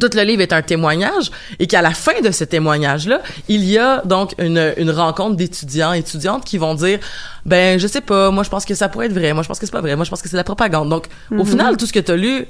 Tout 0.00 0.10
le 0.14 0.22
livre 0.22 0.42
est 0.42 0.52
un 0.52 0.62
témoignage 0.62 1.30
et 1.58 1.66
qu'à 1.66 1.80
la 1.80 1.92
fin 1.92 2.20
de 2.20 2.30
ce 2.30 2.44
témoignage-là, 2.44 3.22
il 3.48 3.64
y 3.64 3.78
a 3.78 4.02
donc 4.04 4.34
une, 4.38 4.74
une 4.76 4.90
rencontre 4.90 5.36
d'étudiants 5.36 5.92
et 5.92 5.98
étudiantes 5.98 6.44
qui 6.44 6.58
vont 6.58 6.74
dire 6.74 6.98
ben 7.46 7.78
je 7.78 7.86
sais 7.86 8.00
pas, 8.00 8.30
moi 8.30 8.42
je 8.42 8.50
pense 8.50 8.64
que 8.64 8.74
ça 8.74 8.88
pourrait 8.88 9.06
être 9.06 9.12
vrai, 9.12 9.32
moi 9.32 9.42
je 9.42 9.48
pense 9.48 9.58
que 9.58 9.66
c'est 9.66 9.72
pas 9.72 9.80
vrai, 9.80 9.94
moi 9.96 10.04
je 10.04 10.10
pense 10.10 10.22
que 10.22 10.28
c'est 10.28 10.34
de 10.36 10.40
la 10.40 10.44
propagande. 10.44 10.88
Donc 10.88 11.06
au 11.30 11.44
final 11.44 11.76
tout 11.76 11.86
ce 11.86 11.92
que 11.92 12.00
tu 12.00 12.10
as 12.12 12.16
lu 12.16 12.46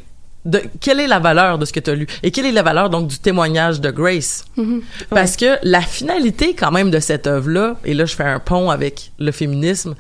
de 0.46 0.62
quelle 0.80 1.00
est 1.00 1.06
la 1.06 1.20
valeur 1.20 1.58
de 1.58 1.64
ce 1.64 1.72
que 1.72 1.80
tu 1.80 1.90
as 1.90 1.94
lu 1.94 2.06
et 2.22 2.30
quelle 2.30 2.44
est 2.46 2.52
la 2.52 2.62
valeur 2.62 2.90
donc 2.90 3.06
du 3.06 3.18
témoignage 3.18 3.80
de 3.80 3.90
Grace? 3.90 4.44
Parce 5.10 5.36
que 5.36 5.56
la 5.62 5.80
finalité 5.80 6.54
quand 6.54 6.70
même 6.70 6.90
de 6.90 7.00
cette 7.00 7.26
œuvre 7.26 7.50
là 7.50 7.76
et 7.84 7.94
là 7.94 8.04
je 8.06 8.14
fais 8.14 8.24
un 8.24 8.40
pont 8.40 8.70
avec 8.70 9.10
le 9.18 9.32
féminisme 9.32 9.94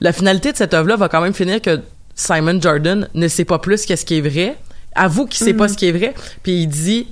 la 0.00 0.12
finalité 0.12 0.50
de 0.52 0.56
cette 0.56 0.74
œuvre 0.74 0.88
là 0.88 0.96
va 0.96 1.08
quand 1.08 1.20
même 1.20 1.34
finir 1.34 1.60
que 1.62 1.80
Simon 2.16 2.60
Jordan 2.60 3.08
ne 3.14 3.28
sait 3.28 3.44
pas 3.44 3.58
plus 3.58 3.86
qu'est-ce 3.86 4.04
qui 4.04 4.18
est 4.18 4.20
vrai 4.20 4.56
avoue 4.94 5.26
qu'il 5.26 5.44
sait 5.44 5.54
pas 5.54 5.68
ce 5.68 5.76
qui 5.76 5.86
est 5.86 5.92
vrai 5.92 6.14
puis 6.42 6.62
il 6.62 6.66
dit 6.68 7.06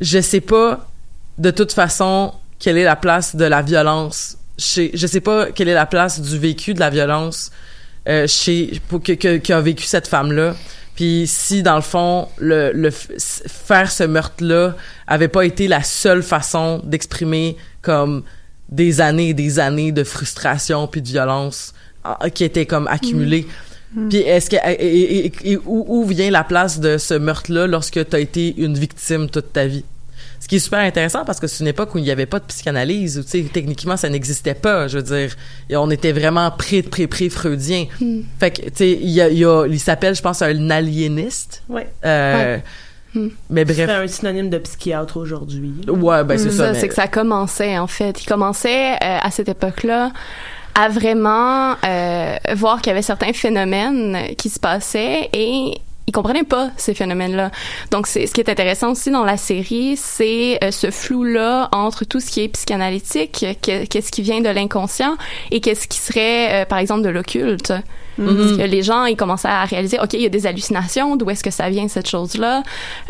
je 0.00 0.20
sais 0.20 0.40
pas 0.40 0.88
de 1.38 1.50
toute 1.50 1.72
façon 1.72 2.32
quelle 2.58 2.78
est 2.78 2.84
la 2.84 2.96
place 2.96 3.36
de 3.36 3.44
la 3.44 3.62
violence 3.62 4.38
chez 4.58 4.90
je 4.94 5.06
sais 5.06 5.20
pas 5.20 5.50
quelle 5.52 5.68
est 5.68 5.74
la 5.74 5.86
place 5.86 6.20
du 6.20 6.38
vécu 6.38 6.74
de 6.74 6.80
la 6.80 6.90
violence 6.90 7.50
euh, 8.08 8.26
chez 8.26 8.80
pour 8.88 9.02
que, 9.02 9.12
que 9.12 9.38
qu'a 9.38 9.60
vécu 9.60 9.84
cette 9.84 10.06
femme 10.06 10.32
là 10.32 10.54
puis 10.94 11.26
si 11.26 11.62
dans 11.62 11.76
le 11.76 11.82
fond 11.82 12.28
le, 12.38 12.72
le 12.72 12.90
faire 12.90 13.90
ce 13.90 14.04
meurtre 14.04 14.44
là 14.44 14.76
avait 15.06 15.28
pas 15.28 15.44
été 15.44 15.68
la 15.68 15.82
seule 15.82 16.22
façon 16.22 16.80
d'exprimer 16.84 17.56
comme 17.82 18.22
des 18.68 19.00
années 19.00 19.30
et 19.30 19.34
des 19.34 19.58
années 19.58 19.92
de 19.92 20.04
frustration 20.04 20.86
puis 20.86 21.02
de 21.02 21.08
violence 21.08 21.74
ah, 22.04 22.18
qui 22.32 22.44
étaient 22.44 22.66
comme 22.66 22.86
accumulées 22.86 23.46
puis 24.08 24.18
est-ce 24.18 24.50
que 24.50 24.56
et, 24.56 24.72
et- 24.72 25.26
et- 25.26 25.52
et 25.52 25.56
où, 25.58 25.84
où 25.88 26.04
vient 26.04 26.30
la 26.30 26.44
place 26.44 26.80
de 26.80 26.98
ce 26.98 27.14
meurtre 27.14 27.52
là 27.52 27.66
lorsque 27.66 28.08
tu 28.08 28.16
as 28.16 28.18
été 28.20 28.54
une 28.58 28.76
victime 28.78 29.28
toute 29.30 29.52
ta 29.52 29.66
vie? 29.66 29.84
Ce 30.40 30.48
qui 30.48 30.56
est 30.56 30.60
super 30.60 30.80
intéressant 30.80 31.24
parce 31.24 31.40
que 31.40 31.46
c'est 31.46 31.60
une 31.64 31.68
époque 31.68 31.94
où 31.94 31.98
il 31.98 32.04
n'y 32.04 32.10
avait 32.10 32.26
pas 32.26 32.38
de 32.38 32.44
psychanalyse, 32.44 33.18
où 33.18 33.22
tu 33.22 33.28
sais, 33.30 33.42
techniquement 33.50 33.96
ça 33.96 34.10
n'existait 34.10 34.52
pas, 34.52 34.88
je 34.88 34.98
veux 34.98 35.02
dire. 35.02 35.34
Et 35.70 35.76
on 35.76 35.88
était 35.90 36.12
vraiment 36.12 36.50
pré 36.50 36.82
pré 36.82 37.06
pré 37.06 37.30
freudien. 37.30 37.86
Fait 38.38 38.50
que 38.50 38.62
tu 38.62 38.70
sais, 38.74 38.90
il 38.90 39.08
y 39.10 39.22
a, 39.22 39.28
il 39.30 39.38
y 39.38 39.44
a- 39.46 39.64
il 39.66 39.80
s'appelle 39.80 40.14
je 40.14 40.20
pense 40.20 40.42
un 40.42 40.68
aliéniste. 40.70 41.62
Ouais. 41.68 41.88
Euh, 42.04 42.58
Mais 43.48 43.64
C'est 43.64 43.86
bref. 43.86 43.90
un 43.90 44.06
synonyme 44.08 44.50
de 44.50 44.58
psychiatre 44.58 45.16
aujourd'hui. 45.18 45.72
Ouais, 45.86 46.24
ben 46.24 46.36
c'est 46.36 46.50
C'est 46.50 46.56
ça. 46.56 46.66
ça, 46.66 46.72
mais- 46.72 46.80
c'est 46.80 46.88
que 46.88 46.94
ça 46.94 47.06
commençait 47.06 47.78
en 47.78 47.86
fait. 47.86 48.20
Il 48.22 48.26
commençait 48.26 48.94
euh, 48.94 48.96
à 49.22 49.30
cette 49.30 49.48
époque-là 49.48 50.10
à 50.74 50.88
vraiment 50.88 51.76
euh, 51.84 52.36
voir 52.54 52.80
qu'il 52.80 52.88
y 52.88 52.92
avait 52.92 53.02
certains 53.02 53.32
phénomènes 53.32 54.34
qui 54.36 54.48
se 54.48 54.58
passaient 54.58 55.30
et 55.32 55.80
il 56.06 56.12
comprenaient 56.12 56.44
pas 56.44 56.70
ces 56.76 56.92
phénomènes-là. 56.94 57.50
Donc, 57.90 58.06
c'est 58.06 58.26
ce 58.26 58.34
qui 58.34 58.40
est 58.40 58.50
intéressant 58.50 58.90
aussi 58.92 59.10
dans 59.10 59.24
la 59.24 59.36
série, 59.36 59.96
c'est 59.96 60.58
euh, 60.62 60.70
ce 60.70 60.90
flou-là 60.90 61.68
entre 61.72 62.04
tout 62.04 62.20
ce 62.20 62.30
qui 62.30 62.42
est 62.44 62.48
psychanalytique, 62.48 63.46
que- 63.62 63.86
qu'est-ce 63.86 64.12
qui 64.12 64.22
vient 64.22 64.40
de 64.40 64.48
l'inconscient 64.50 65.16
et 65.50 65.60
qu'est-ce 65.60 65.88
qui 65.88 65.98
serait, 65.98 66.62
euh, 66.62 66.64
par 66.66 66.78
exemple, 66.78 67.02
de 67.02 67.08
l'occulte. 67.08 67.72
Parce 68.16 68.52
que 68.56 68.62
les 68.62 68.84
gens, 68.84 69.06
ils 69.06 69.16
commençaient 69.16 69.48
à 69.48 69.64
réaliser, 69.64 69.98
OK, 69.98 70.12
il 70.12 70.20
y 70.20 70.26
a 70.26 70.28
des 70.28 70.46
hallucinations, 70.46 71.16
d'où 71.16 71.28
est-ce 71.30 71.42
que 71.42 71.50
ça 71.50 71.68
vient, 71.68 71.88
cette 71.88 72.08
chose-là? 72.08 72.62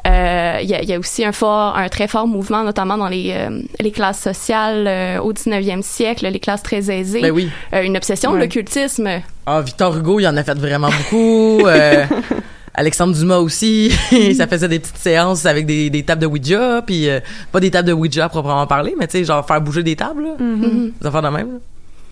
Euh, 0.07 0.59
Il 0.63 0.67
y, 0.71 0.75
a, 0.75 0.81
il 0.83 0.89
y 0.89 0.95
a 0.95 0.99
aussi 0.99 1.27
un 1.27 1.33
fort, 1.33 1.77
un 1.77 1.91
très 1.91 2.09
fort 2.09 2.27
mouvement, 2.27 2.63
notamment 2.65 2.97
dans 2.97 3.09
les, 3.09 3.33
euh, 3.35 3.61
les 3.81 3.91
classes 3.91 4.19
sociales 4.23 4.87
euh, 4.89 5.19
au 5.19 5.35
19e 5.35 5.83
siècle, 5.83 6.27
les 6.27 6.41
classes 6.41 6.63
très 6.63 6.91
aisées. 6.91 7.21
Ben 7.21 7.33
oui. 7.33 7.51
Une 7.83 7.99
obsession 7.99 8.33
de 8.33 8.39
l'occultisme. 8.39 9.21
Ah, 9.45 9.61
Victor 9.61 9.95
Hugo, 9.95 10.21
il 10.21 10.27
en 10.27 10.39
a 10.39 10.43
fait 10.43 10.57
vraiment 10.59 10.89
beaucoup. 10.89 11.67
Alexandre 12.75 13.15
Dumas 13.15 13.39
aussi. 13.39 13.91
ça 14.37 14.47
faisait 14.47 14.69
des 14.69 14.81
petites 14.81 14.99
séances 14.99 15.47
avec 15.47 15.67
des, 15.67 15.91
des 15.91 16.03
tables 16.03 16.23
de 16.23 16.27
Ouija, 16.27 16.83
puis 16.83 17.09
euh, 17.09 17.21
pas 17.53 17.61
des 17.61 17.71
tables 17.71 17.89
de 17.89 17.93
Ouija 17.93 18.25
à 18.25 18.29
proprement 18.29 18.67
parler, 18.67 18.95
mais 18.99 19.07
tu 19.07 19.19
sais, 19.19 19.25
genre 19.25 19.47
faire 19.47 19.61
bouger 19.61 19.83
des 19.83 19.97
tables, 19.97 20.25
là. 20.25 20.37
Des 20.39 21.07
affaires 21.07 21.23
de 21.23 21.29
même, 21.29 21.53
là. 21.53 21.59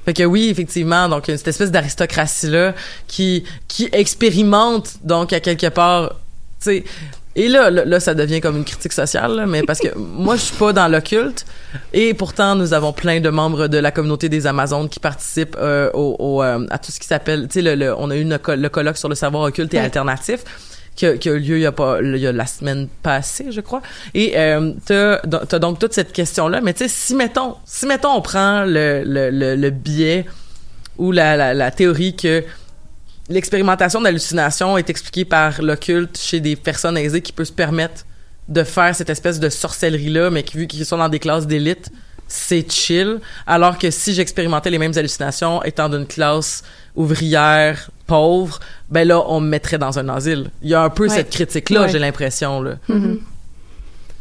Fait 0.05 0.14
que 0.14 0.25
oui, 0.25 0.48
effectivement, 0.48 1.09
donc 1.09 1.29
une 1.29 1.37
cette 1.37 1.48
espèce 1.48 1.70
d'aristocratie-là 1.70 2.75
qui, 3.07 3.44
qui 3.68 3.88
expérimente, 3.92 4.94
donc, 5.05 5.33
à 5.33 5.38
quelque 5.38 5.68
part, 5.68 6.16
tu 6.61 6.70
sais, 6.70 6.85
et 7.35 7.49
là, 7.49 7.71
là, 7.71 7.85
là, 7.85 7.99
ça 8.01 8.14
devient 8.14 8.40
comme 8.40 8.57
une 8.59 8.64
critique 8.64 8.92
sociale, 8.92 9.35
là, 9.37 9.47
mais 9.47 9.62
parce 9.62 9.79
que 9.81 9.88
moi, 9.97 10.37
je 10.37 10.42
suis 10.42 10.57
pas 10.57 10.73
dans 10.73 10.88
l'occulte, 10.88 11.47
et 11.92 12.12
pourtant, 12.14 12.55
nous 12.55 12.75
avons 12.75 12.92
plein 12.92 13.21
de 13.21 13.31
membres 13.31 13.68
de 13.68 13.79
la 13.79 13.90
communauté 13.90 14.29
des 14.29 14.47
Amazones 14.47 14.88
qui 14.88 15.01
participent 15.01 15.57
euh, 15.59 15.90
au, 15.95 16.16
au, 16.18 16.42
euh, 16.42 16.66
à 16.71 16.79
tout 16.79 16.92
ce 16.92 17.01
qui 17.01 17.07
s'appelle, 17.07 17.49
tu 17.49 17.55
sais, 17.55 17.62
le, 17.62 17.75
le- 17.75 17.95
on 17.97 18.11
a 18.11 18.16
eu 18.16 18.21
une 18.21 18.38
le 18.47 18.68
colloque 18.68 18.97
sur 18.99 19.09
le 19.09 19.14
savoir 19.14 19.45
occulte 19.45 19.73
et 19.75 19.79
Ouais. 19.79 19.85
alternatif 19.85 20.40
qui 20.95 21.07
a, 21.07 21.16
qui 21.16 21.31
a 21.31 21.33
eu 21.33 21.38
lieu 21.38 21.57
il 21.57 21.62
y 21.62 21.66
a 21.66 21.73
pas 21.73 22.01
il 22.03 22.14
y 22.18 22.27
a 22.27 22.33
la 22.33 22.45
semaine 22.45 22.87
passée 23.03 23.47
je 23.51 23.62
crois 23.62 23.81
et 24.12 24.35
euh, 24.37 24.73
t'as 24.85 25.16
t'as 25.21 25.59
donc 25.59 25.79
toute 25.79 25.95
cette 25.95 26.12
question 26.12 26.49
là 26.49 26.61
mais 26.61 26.75
tu 26.75 26.81
sais 26.85 26.88
si 26.95 27.14
mettons 27.14 27.55
si 27.64 27.87
mettons 27.87 28.11
on 28.14 28.21
prend 28.21 28.64
le 28.66 29.03
le 29.07 29.31
le, 29.31 29.57
le 29.57 29.71
biais 29.71 30.27
ou 30.99 31.11
la, 31.11 31.35
la 31.38 31.55
la 31.55 31.71
théorie 31.71 32.14
que 32.14 32.45
l'expérimentation 33.33 34.01
d'hallucination 34.01 34.79
est 34.79 34.88
expliquée 34.90 35.25
par 35.25 35.61
l'occulte 35.62 36.18
chez 36.18 36.40
des 36.40 36.55
personnes 36.57 36.97
aisées 36.97 37.21
qui 37.23 37.33
peut 37.33 37.45
se 37.45 37.53
permettre 37.53 38.05
de 38.49 38.62
faire 38.64 38.95
cette 38.95 39.11
espèce 39.11 39.40
de 39.40 39.49
sorcellerie 39.49 40.09
là 40.11 40.31
mais 40.31 40.42
qui 40.42 40.57
vu 40.57 40.66
qu'ils 40.66 40.85
sont 40.87 40.99
dans 40.99 41.09
des 41.09 41.18
classes 41.18 41.47
d'élite 41.47 41.90
c'est 42.29 42.71
chill 42.71 43.18
alors 43.47 43.79
que 43.79 43.90
si 43.90 44.14
j'expérimentais 44.14 44.71
les 44.71 44.79
mêmes 44.79 44.92
hallucinations 44.97 45.62
étant 45.64 45.88
d'une 45.88 46.07
classe 46.07 46.62
ouvrière 46.97 47.90
pauvre 48.07 48.59
ben 48.90 49.07
là 49.07 49.23
on 49.29 49.40
me 49.40 49.49
mettrait 49.49 49.79
dans 49.79 49.99
un 49.99 50.09
asile 50.09 50.51
il 50.62 50.71
y 50.71 50.75
a 50.75 50.83
un 50.83 50.90
peu 50.90 51.05
Ouais. 51.05 51.09
cette 51.16 51.31
critique 51.31 51.71
là 51.71 51.83
Ouais. 51.83 51.88
j'ai 51.88 51.99
l'impression 51.99 52.61
là 52.62 52.77
C'est 52.87 52.95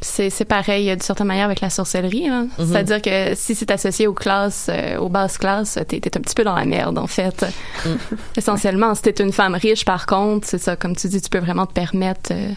c'est 0.01 0.45
pareil 0.45 0.89
d'une 0.89 0.99
certaine 1.01 1.27
manière 1.27 1.45
avec 1.45 1.61
la 1.61 1.69
sorcellerie. 1.69 2.27
hein. 2.27 2.47
Mhm. 2.57 2.67
C'est-à-dire 2.67 3.01
que 3.01 3.35
si 3.35 3.53
c'est 3.55 3.69
associé 3.69 4.07
aux 4.07 4.13
classes, 4.13 4.67
euh, 4.69 4.97
aux 4.97 5.09
basses 5.09 5.37
classes, 5.37 5.77
t'es 5.87 5.99
t'es 5.99 6.17
un 6.17 6.21
petit 6.21 6.35
peu 6.35 6.43
dans 6.43 6.55
la 6.55 6.65
merde, 6.65 6.97
en 6.97 7.07
fait. 7.07 7.45
Mm. 7.85 7.89
Essentiellement, 8.37 8.95
si 8.95 9.03
t'es 9.03 9.23
une 9.23 9.31
femme 9.31 9.53
riche, 9.55 9.85
par 9.85 10.05
contre, 10.07 10.47
c'est 10.47 10.57
ça, 10.57 10.75
comme 10.75 10.95
tu 10.95 11.07
dis, 11.07 11.21
tu 11.21 11.29
peux 11.29 11.39
vraiment 11.39 11.65
te 11.67 11.73
permettre 11.73 12.31
euh, 12.31 12.49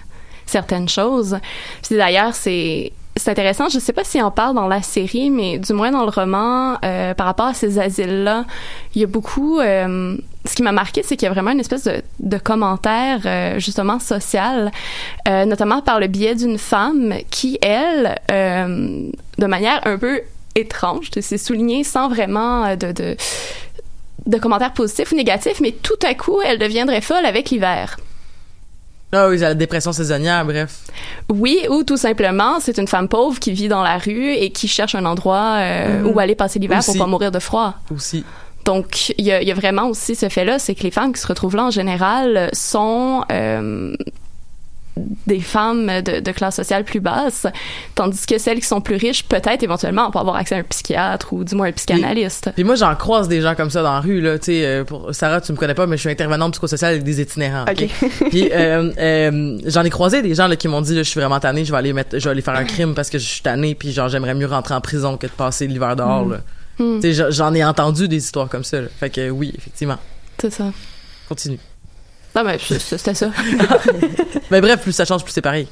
certaines 0.46 0.88
choses. 0.88 1.38
Puis 1.86 1.96
d'ailleurs, 1.96 2.34
c'est 2.34 2.92
c'est 3.16 3.30
intéressant. 3.30 3.68
Je 3.68 3.78
sais 3.78 3.92
pas 3.92 4.04
si 4.04 4.20
on 4.22 4.30
parle 4.30 4.54
dans 4.54 4.68
la 4.68 4.82
série, 4.82 5.30
mais 5.30 5.58
du 5.58 5.72
moins 5.72 5.90
dans 5.92 6.04
le 6.04 6.10
roman, 6.10 6.76
euh, 6.84 7.14
par 7.14 7.26
rapport 7.26 7.46
à 7.46 7.54
ces 7.54 7.78
asiles-là, 7.78 8.44
il 8.94 9.00
y 9.00 9.04
a 9.04 9.06
beaucoup. 9.06 9.60
euh, 9.60 10.16
ce 10.46 10.54
qui 10.56 10.62
m'a 10.62 10.72
marqué, 10.72 11.02
c'est 11.02 11.16
qu'il 11.16 11.24
y 11.26 11.30
a 11.30 11.32
vraiment 11.32 11.52
une 11.52 11.60
espèce 11.60 11.84
de, 11.84 12.02
de 12.20 12.36
commentaire 12.36 13.20
euh, 13.24 13.58
justement 13.58 13.98
social, 13.98 14.70
euh, 15.26 15.46
notamment 15.46 15.80
par 15.80 16.00
le 16.00 16.06
biais 16.06 16.34
d'une 16.34 16.58
femme 16.58 17.14
qui, 17.30 17.58
elle, 17.62 18.18
euh, 18.30 19.08
de 19.38 19.46
manière 19.46 19.80
un 19.86 19.96
peu 19.96 20.20
étrange, 20.54 21.10
c'est 21.18 21.38
souligné 21.38 21.82
sans 21.82 22.08
vraiment 22.08 22.64
euh, 22.66 22.76
de, 22.76 22.92
de 22.92 23.16
de 24.26 24.38
commentaires 24.38 24.72
positifs 24.72 25.12
ou 25.12 25.16
négatifs, 25.16 25.60
mais 25.60 25.72
tout 25.72 25.98
à 26.02 26.14
coup, 26.14 26.40
elle 26.42 26.58
deviendrait 26.58 27.02
folle 27.02 27.26
avec 27.26 27.50
l'hiver. 27.50 27.98
Ah 29.12 29.28
oui 29.28 29.38
la 29.38 29.54
dépression 29.54 29.92
saisonnière 29.92 30.44
bref. 30.44 30.78
Oui, 31.28 31.66
ou 31.70 31.84
tout 31.84 31.96
simplement, 31.96 32.58
c'est 32.60 32.78
une 32.78 32.88
femme 32.88 33.08
pauvre 33.08 33.38
qui 33.38 33.52
vit 33.52 33.68
dans 33.68 33.82
la 33.82 33.98
rue 33.98 34.32
et 34.32 34.50
qui 34.50 34.68
cherche 34.68 34.94
un 34.94 35.04
endroit 35.04 35.56
euh, 35.58 36.02
où 36.02 36.18
aller 36.18 36.34
passer 36.34 36.58
l'hiver 36.58 36.80
pour 36.84 36.96
pas 36.96 37.06
mourir 37.06 37.30
de 37.30 37.38
froid. 37.38 37.74
aussi. 37.94 38.24
Donc, 38.64 39.12
il 39.18 39.26
y 39.26 39.32
a, 39.32 39.42
il 39.42 39.48
y 39.48 39.52
a 39.52 39.54
vraiment 39.54 39.88
aussi 39.88 40.14
ce 40.14 40.28
fait-là, 40.28 40.58
c'est 40.58 40.74
que 40.74 40.82
les 40.82 40.90
femmes 40.90 41.12
qui 41.12 41.20
se 41.20 41.26
retrouvent 41.26 41.54
là, 41.56 41.64
en 41.64 41.70
général, 41.70 42.48
sont 42.54 43.22
euh, 43.30 43.94
des 44.96 45.40
femmes 45.40 45.86
de, 46.02 46.20
de 46.20 46.30
classe 46.32 46.54
sociale 46.56 46.84
plus 46.84 47.00
basse, 47.00 47.46
tandis 47.94 48.26
que 48.26 48.38
celles 48.38 48.60
qui 48.60 48.66
sont 48.66 48.80
plus 48.80 48.96
riches, 48.96 49.24
peut-être 49.24 49.62
éventuellement, 49.62 50.10
pour 50.10 50.20
avoir 50.20 50.36
accès 50.36 50.54
à 50.54 50.58
un 50.58 50.62
psychiatre 50.62 51.32
ou 51.32 51.42
du 51.44 51.54
moins 51.56 51.66
un 51.68 51.72
psychanalyste. 51.72 52.50
Puis 52.54 52.62
moi, 52.64 52.76
j'en 52.76 52.94
croise 52.94 53.26
des 53.26 53.40
gens 53.40 53.54
comme 53.54 53.70
ça 53.70 53.82
dans 53.82 53.92
la 53.94 54.00
rue, 54.00 54.20
là. 54.20 54.38
Tu 54.38 54.46
sais, 54.46 54.64
euh, 54.66 54.84
pour 54.84 55.12
Sarah, 55.14 55.40
tu 55.40 55.50
me 55.52 55.56
connais 55.56 55.74
pas, 55.74 55.86
mais 55.86 55.96
je 55.96 56.02
suis 56.02 56.10
intervenante 56.10 56.52
psychosociale 56.52 56.92
avec 56.92 57.02
des 57.04 57.20
itinérants. 57.20 57.64
OK? 57.68 57.88
Puis 58.30 58.50
euh, 58.52 58.92
euh, 58.98 59.58
j'en 59.66 59.82
ai 59.82 59.90
croisé 59.90 60.22
des 60.22 60.34
gens 60.34 60.46
là, 60.46 60.54
qui 60.56 60.68
m'ont 60.68 60.80
dit, 60.80 60.94
là, 60.94 61.02
je 61.02 61.08
suis 61.10 61.18
vraiment 61.18 61.40
tannée, 61.40 61.64
je 61.64 61.72
vais 61.72 61.78
aller 61.78 61.92
mettre, 61.92 62.18
je 62.18 62.24
vais 62.24 62.30
aller 62.30 62.42
faire 62.42 62.54
un 62.54 62.64
crime 62.64 62.94
parce 62.94 63.10
que 63.10 63.18
je 63.18 63.26
suis 63.26 63.42
tannée, 63.42 63.74
puis 63.74 63.90
genre, 63.92 64.08
j'aimerais 64.08 64.34
mieux 64.34 64.46
rentrer 64.46 64.74
en 64.74 64.80
prison 64.80 65.16
que 65.16 65.26
de 65.26 65.32
passer 65.32 65.66
l'hiver 65.66 65.96
dehors, 65.96 66.26
là. 66.28 66.38
Hmm. 66.78 66.96
Tu 67.00 67.02
sais, 67.02 67.12
j'en- 67.14 67.30
j'en 67.30 67.54
ai 67.54 67.64
entendu 67.64 68.06
des 68.08 68.16
histoires 68.18 68.48
comme 68.48 68.64
ça, 68.64 68.80
là. 68.80 68.88
Fait 68.98 69.10
que 69.10 69.30
oui, 69.30 69.52
effectivement. 69.56 69.98
C'est 70.38 70.50
ça. 70.52 70.64
Continue. 71.28 71.58
Non, 72.34 72.42
mais 72.44 72.58
c'était 72.58 73.14
ça. 73.14 73.30
Mais 74.50 74.60
bref, 74.60 74.80
plus 74.82 74.92
ça 74.92 75.04
change, 75.04 75.22
plus 75.22 75.32
c'est 75.32 75.40
pareil. 75.42 75.68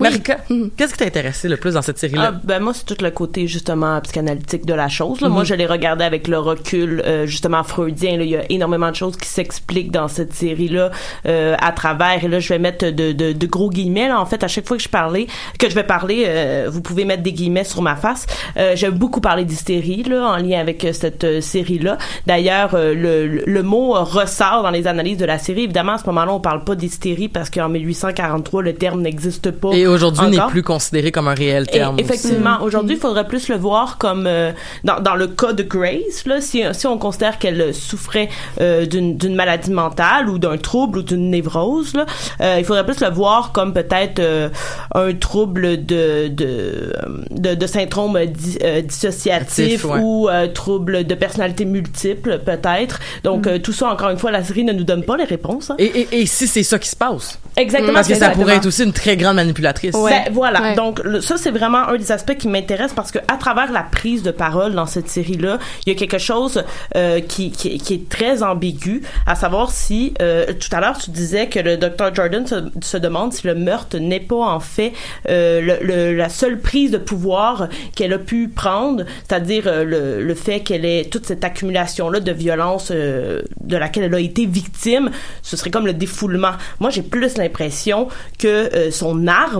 Oui. 0.00 0.08
Marika, 0.08 0.38
Mhm. 0.50 0.70
qu'est-ce 0.76 0.92
qui 0.92 0.98
t'a 0.98 1.04
intéressé 1.06 1.48
le 1.48 1.56
plus 1.56 1.74
dans 1.74 1.82
cette 1.82 1.98
série-là? 1.98 2.32
Ah, 2.34 2.40
ben 2.44 2.60
moi, 2.60 2.72
c'est 2.74 2.84
tout 2.84 3.02
le 3.02 3.10
côté 3.10 3.46
justement 3.46 4.00
psychanalytique 4.00 4.66
de 4.66 4.74
la 4.74 4.88
chose. 4.88 5.20
là. 5.20 5.28
Mhm. 5.28 5.34
Moi, 5.34 5.44
je 5.44 5.54
l'ai 5.54 5.66
regardé 5.66 6.04
avec 6.04 6.28
le 6.28 6.38
recul 6.38 7.02
euh, 7.06 7.26
justement 7.26 7.62
freudien. 7.64 8.16
Là. 8.18 8.24
Il 8.24 8.30
y 8.30 8.36
a 8.36 8.42
énormément 8.50 8.90
de 8.90 8.96
choses 8.96 9.16
qui 9.16 9.28
s'expliquent 9.28 9.90
dans 9.90 10.08
cette 10.08 10.32
série-là 10.34 10.90
euh, 11.26 11.54
à 11.60 11.72
travers. 11.72 12.24
Et 12.24 12.28
là, 12.28 12.40
je 12.40 12.48
vais 12.48 12.58
mettre 12.58 12.86
de, 12.90 13.12
de, 13.12 13.32
de 13.32 13.46
gros 13.46 13.70
guillemets. 13.70 14.08
Là. 14.08 14.20
En 14.20 14.26
fait, 14.26 14.42
à 14.44 14.48
chaque 14.48 14.66
fois 14.66 14.76
que 14.76 14.82
je 14.82 14.88
parlais, 14.88 15.26
que 15.58 15.68
je 15.68 15.74
vais 15.74 15.84
parler, 15.84 16.24
euh, 16.26 16.68
vous 16.70 16.80
pouvez 16.82 17.04
mettre 17.04 17.22
des 17.22 17.32
guillemets 17.32 17.64
sur 17.64 17.82
ma 17.82 17.96
face. 17.96 18.26
Euh, 18.56 18.72
J'aime 18.76 18.94
beaucoup 18.94 19.20
parler 19.20 19.44
d'hystérie 19.44 20.02
là, 20.02 20.26
en 20.32 20.36
lien 20.36 20.60
avec 20.60 20.84
euh, 20.84 20.92
cette 20.92 21.24
euh, 21.24 21.40
série-là. 21.40 21.98
D'ailleurs, 22.26 22.74
euh, 22.74 22.94
le, 22.94 23.26
le- 23.26 23.44
le 23.46 23.62
mot 23.62 23.96
euh, 23.96 24.00
ressort 24.00 24.62
dans 24.62 24.70
les 24.70 24.86
analyses 24.86 25.18
de 25.18 25.24
la 25.24 25.38
série. 25.38 25.62
Évidemment, 25.64 25.92
à 25.92 25.98
ce 25.98 26.06
moment-là, 26.06 26.32
on 26.32 26.40
parle 26.40 26.64
pas 26.64 26.74
d'hystérie 26.74 27.28
parce 27.28 27.50
qu'en 27.50 27.68
1843, 27.68 28.62
le 28.62 28.74
terme 28.74 29.00
n'existe 29.02 29.50
pas. 29.50 29.70
Et 29.76 29.86
aujourd'hui 29.86 30.28
n'est 30.28 30.46
plus 30.48 30.62
considéré 30.62 31.12
comme 31.12 31.28
un 31.28 31.34
réel 31.34 31.64
Et 31.68 31.72
terme. 31.72 31.96
effectivement, 31.98 32.62
aujourd'hui, 32.62 32.96
il 32.96 33.00
faudrait 33.00 33.26
plus 33.26 33.48
le 33.48 33.56
voir 33.56 33.98
comme 33.98 34.26
euh, 34.26 34.52
dans, 34.84 35.00
dans 35.00 35.14
le 35.14 35.26
cas 35.28 35.52
de 35.52 35.62
Grace, 35.62 36.24
là, 36.26 36.40
si, 36.40 36.62
si 36.72 36.86
on 36.86 36.98
considère 36.98 37.38
qu'elle 37.38 37.74
souffrait 37.74 38.28
euh, 38.60 38.86
d'une 38.86 39.16
d'une 39.16 39.34
maladie 39.34 39.70
mentale 39.70 40.28
ou 40.28 40.38
d'un 40.38 40.56
trouble 40.56 40.98
ou 40.98 41.02
d'une 41.02 41.30
névrose, 41.30 41.94
là, 41.94 42.06
euh, 42.40 42.56
il 42.58 42.64
faudrait 42.64 42.84
plus 42.86 43.00
le 43.00 43.10
voir 43.10 43.52
comme 43.52 43.72
peut-être 43.72 44.18
euh, 44.20 44.48
un 44.94 45.12
trouble 45.14 45.84
de 45.84 46.28
de, 46.28 46.92
de, 47.30 47.54
de 47.54 47.66
syndrome 47.66 48.18
di- 48.26 48.58
euh, 48.62 48.80
dissociatif 48.82 49.36
Actif, 49.36 49.84
ouais. 49.84 49.98
ou 50.00 50.28
euh, 50.28 50.46
trouble 50.48 51.04
de 51.04 51.14
personnalité 51.14 51.64
multiple, 51.64 52.40
peut-être. 52.44 52.98
Donc, 53.24 53.46
euh, 53.46 53.58
tout 53.58 53.72
ça, 53.72 53.88
encore 53.88 54.10
une 54.10 54.18
fois, 54.18 54.30
la 54.30 54.42
série 54.42 54.64
ne 54.64 54.72
nous 54.72 54.84
donne 54.84 55.04
pas 55.04 55.16
les 55.16 55.24
réponses. 55.24 55.70
hein. 55.70 55.76
Et, 55.78 55.84
et, 55.84 56.20
et 56.22 56.26
si 56.26 56.46
c'est 56.46 56.62
ça 56.62 56.78
qui 56.78 56.88
se 56.88 56.96
passe? 56.96 57.38
Exactement. 57.56 57.92
Parce 57.94 58.08
que 58.08 58.14
ça 58.14 58.30
pourrait 58.30 58.56
être 58.56 58.66
aussi 58.66 58.84
une 58.84 58.92
très 58.92 59.16
grande 59.16 59.38
manipulatrice. 59.66 59.94
Ben, 60.26 60.32
voilà. 60.32 60.62
Ouais. 60.62 60.74
Donc, 60.74 61.00
le- 61.04 61.20
ça, 61.20 61.36
c'est 61.36 61.50
vraiment 61.50 61.88
un 61.88 61.96
des 61.96 62.12
aspects 62.12 62.36
qui 62.36 62.48
m'intéresse 62.48 62.92
parce 62.94 63.10
que 63.10 63.18
à 63.28 63.36
travers 63.36 63.72
la 63.72 63.82
prise 63.82 64.22
de 64.22 64.30
parole 64.30 64.74
dans 64.74 64.86
cette 64.86 65.08
série-là, 65.08 65.58
il 65.86 65.92
y 65.92 65.96
a 65.96 65.98
quelque 65.98 66.18
chose 66.18 66.64
euh, 66.96 67.20
qui, 67.20 67.50
qui, 67.50 67.78
qui 67.78 67.94
est 67.94 68.08
très 68.08 68.42
ambigu, 68.42 69.02
à 69.26 69.34
savoir 69.34 69.70
si, 69.70 70.14
euh, 70.22 70.46
tout 70.58 70.68
à 70.74 70.80
l'heure, 70.80 70.98
tu 70.98 71.10
disais 71.10 71.48
que 71.48 71.58
le 71.58 71.76
docteur 71.76 72.14
Jordan 72.14 72.46
se, 72.46 72.56
se 72.82 72.96
demande 72.96 73.32
si 73.32 73.46
le 73.46 73.54
meurtre 73.54 73.98
n'est 73.98 74.20
pas, 74.20 74.36
en 74.36 74.60
fait, 74.60 74.92
euh, 75.28 75.60
le, 75.60 75.86
le- 75.86 76.14
la 76.16 76.28
seule 76.28 76.58
prise 76.60 76.90
de 76.90 76.98
pouvoir 76.98 77.68
qu'elle 77.94 78.12
a 78.12 78.18
pu 78.18 78.48
prendre, 78.48 79.04
c'est-à-dire 79.28 79.64
euh, 79.66 79.84
le, 79.84 80.22
le 80.22 80.34
fait 80.34 80.60
qu'elle 80.60 80.84
ait 80.84 81.04
toute 81.10 81.26
cette 81.26 81.44
accumulation-là 81.44 82.20
de 82.20 82.32
violence 82.32 82.88
euh, 82.90 83.42
de 83.60 83.76
laquelle 83.76 84.04
elle 84.04 84.14
a 84.14 84.20
été 84.20 84.46
victime, 84.46 85.10
ce 85.42 85.56
serait 85.56 85.70
comme 85.70 85.86
le 85.86 85.92
défoulement. 85.92 86.52
Moi, 86.80 86.90
j'ai 86.90 87.02
plus 87.02 87.36
l'impression 87.38 88.08
que 88.38 88.46
euh, 88.48 88.90
son 88.90 89.26
arme 89.26 89.55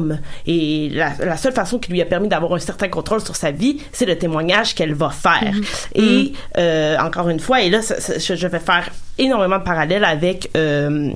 et 0.46 0.90
la, 0.92 1.12
la 1.24 1.36
seule 1.36 1.52
façon 1.52 1.78
qui 1.78 1.90
lui 1.92 2.00
a 2.02 2.06
permis 2.06 2.28
d'avoir 2.28 2.52
un 2.54 2.58
certain 2.58 2.88
contrôle 2.88 3.20
sur 3.20 3.36
sa 3.36 3.50
vie, 3.50 3.78
c'est 3.92 4.06
le 4.06 4.16
témoignage 4.16 4.74
qu'elle 4.74 4.94
va 4.94 5.10
faire. 5.10 5.52
Et 5.94 6.32
euh, 6.58 6.96
encore 6.98 7.28
une 7.28 7.40
fois, 7.40 7.60
et 7.62 7.70
là, 7.70 7.82
ça- 7.82 8.00
ça- 8.00 8.18
je 8.18 8.34
je 8.34 8.46
vais 8.46 8.58
faire 8.60 8.90
énormément 9.18 9.58
de 9.58 9.64
parallèles 9.64 10.04
avec 10.04 10.50
euh, 10.56 11.10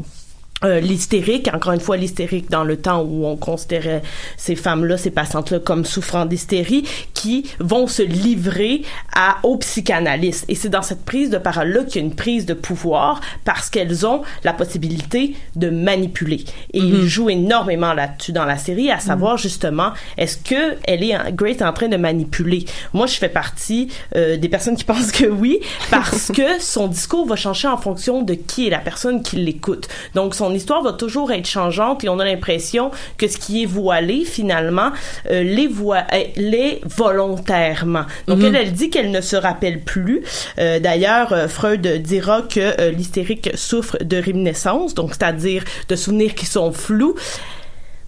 euh, 0.64 0.81
l'hystérique, 0.81 1.49
encore 1.55 1.73
une 1.73 1.81
fois 1.81 1.96
l'hystérique 1.96 2.51
dans 2.51 2.64
le 2.64 2.77
temps 2.77 3.03
où 3.03 3.27
on 3.27 3.37
considérait 3.37 4.03
ces 4.37 4.57
femmes-là, 4.57 4.99
ces 4.99 5.11
patientes-là 5.11 5.59
comme 5.59 5.85
souffrant 5.85 6.27
d'hystérie, 6.27 6.85
qui 7.14 7.46
vont 7.59 7.87
se 7.87 8.03
livrer 8.03 8.83
à, 9.14 9.38
aux 9.42 9.57
psychanalystes. 9.57 10.44
Et 10.49 10.55
c'est 10.55 10.68
dans 10.68 10.83
cette 10.83 11.05
prise 11.05 11.31
de 11.31 11.38
parole-là 11.38 11.85
qu'il 11.85 12.03
y 12.03 12.05
a 12.05 12.07
une 12.07 12.14
prise 12.14 12.46
de 12.46 12.55
pouvoir 12.55 13.20
parce 13.44 13.70
qu'elles 13.70 14.07
ont 14.07 14.23
la 14.44 14.53
possibilité 14.53 15.35
de 15.57 15.70
manipuler. 15.70 16.44
Et 16.73 16.79
ils 16.79 17.09
jouent 17.09 17.31
énormément 17.31 17.94
là-dessus 17.94 18.33
dans 18.33 18.44
la 18.44 18.59
série, 18.59 18.90
à 18.90 19.01
savoir 19.01 19.38
justement, 19.38 19.92
est-ce 20.16 20.37
que 20.37 20.77
elle 20.85 21.03
est, 21.03 21.16
Grace 21.33 21.57
est 21.57 21.64
en 21.64 21.73
train 21.73 21.88
de 21.88 21.96
manipuler? 21.96 22.64
Moi, 22.92 23.07
je 23.07 23.14
fais 23.14 23.29
partie 23.29 23.88
euh, 24.16 24.37
des 24.37 24.49
personnes 24.49 24.77
qui 24.77 24.85
pensent 24.90 25.12
que 25.12 25.27
oui, 25.27 25.61
parce 25.90 26.31
que 26.33 26.61
son 26.61 26.88
discours 26.88 27.27
va 27.27 27.37
changer 27.37 27.68
en 27.68 27.77
fonction 27.77 28.23
de 28.23 28.35
qui 28.35 28.66
est 28.66 28.70
la 28.70 28.79
personne 28.79 29.23
qui 29.23 29.37
l'écoute. 29.37 29.88
Donc, 30.14 30.35
son 30.35 30.49
histoire 30.54 30.82
va 30.82 30.92
toujours 30.92 31.32
être 31.32 31.46
changeante 31.46 32.04
et 32.04 32.08
on 32.08 32.18
a 32.18 32.24
l'impression 32.24 32.90
que 33.16 33.28
ce 33.28 33.36
qui 33.38 33.62
est 33.62 33.66
voilé, 33.66 34.24
finalement, 34.24 34.90
euh, 35.30 35.42
l'est 35.42 35.66
voi- 35.66 36.04
euh, 36.12 36.22
l'est 36.36 36.80
volontairement. 36.84 38.04
Donc, 38.26 38.42
elle, 38.42 38.56
elle 38.56 38.72
dit 38.72 38.90
qu'elle 38.90 39.10
ne 39.10 39.20
se 39.20 39.36
rappelle 39.36 39.80
plus. 39.80 40.22
Euh, 40.58 40.78
D'ailleurs, 40.80 41.32
euh, 41.32 41.48
Freud 41.48 41.86
dira 42.02 42.42
que 42.42 42.90
l'hystérique 42.90 43.50
souffre 43.54 43.96
de 44.02 44.16
réminiscence, 44.16 44.94
donc 44.94 45.10
c'est-à-dire 45.10 45.62
de 45.88 45.96
souvenirs 45.96 46.34
qui 46.34 46.46
sont 46.46 46.72
flous. 46.72 47.14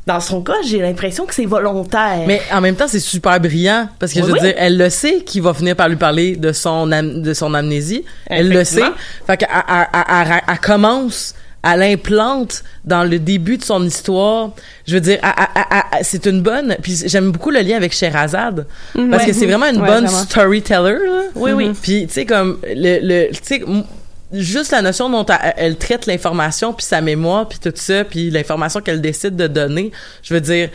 Dans 0.04 0.18
son 0.18 0.42
cas, 0.42 0.54
j'ai 0.66 0.80
l'impression 0.80 1.26
que 1.26 1.34
c'est 1.34 1.44
volontaire. 1.46 2.24
Mais 2.26 2.42
en 2.52 2.60
même 2.60 2.74
temps, 2.74 2.88
c'est 2.88 2.98
super 2.98 3.38
brillant 3.38 3.88
parce 4.00 4.12
que 4.12 4.18
Oui, 4.18 4.24
je 4.26 4.32
veux 4.32 4.32
oui. 4.34 4.40
dire, 4.40 4.54
elle 4.56 4.76
le 4.76 4.90
sait 4.90 5.20
qu'il 5.22 5.42
va 5.42 5.54
finir 5.54 5.76
par 5.76 5.88
lui 5.88 5.94
parler 5.94 6.34
de 6.34 6.50
son 6.50 6.90
am- 6.90 7.22
de 7.22 7.32
son 7.32 7.54
amnésie. 7.54 8.04
Elle 8.26 8.48
le 8.48 8.64
sait. 8.64 8.82
Fait 9.28 9.36
qu'elle 9.36 9.48
elle- 9.52 10.56
elle- 11.64 11.80
l'implante 11.80 12.64
dans 12.84 13.04
le 13.04 13.18
début 13.18 13.56
de 13.58 13.64
son 13.64 13.84
histoire. 13.84 14.50
Je 14.86 14.94
veux 14.94 15.00
dire, 15.00 15.18
c'est 16.02 16.26
une 16.26 16.42
bonne. 16.42 16.76
Puis 16.82 17.02
j'aime 17.06 17.30
beaucoup 17.32 17.50
le 17.50 17.60
lien 17.60 17.76
avec 17.76 17.92
Sherazade 17.92 18.66
parce 19.10 19.24
que 19.24 19.32
c'est 19.32 19.46
vraiment 19.46 19.66
une 19.66 19.80
Ouais, 19.80 19.86
bonne 19.86 20.04
vraiment. 20.06 20.24
storyteller. 20.24 20.98
Là. 21.06 21.22
Oui, 21.34 21.52
oui. 21.52 21.70
Puis 21.80 22.06
tu 22.06 22.12
sais 22.14 22.26
comme 22.26 22.58
le, 22.64 22.98
le 23.02 23.30
tu 23.32 23.38
sais 23.42 23.62
juste 24.32 24.72
la 24.72 24.80
notion 24.82 25.10
dont 25.10 25.26
elle, 25.56 25.76
traite 25.76 26.06
l'information 26.06 26.72
puis 26.72 26.86
sa 26.86 27.00
mémoire 27.00 27.48
puis 27.48 27.58
tout 27.58 27.72
ça 27.74 28.02
puis 28.04 28.30
l'information 28.30 28.80
qu'elle 28.80 29.00
décide 29.00 29.36
de 29.36 29.46
donner, 29.46 29.92
je 30.22 30.32
veux 30.34 30.40
dire 30.40 30.70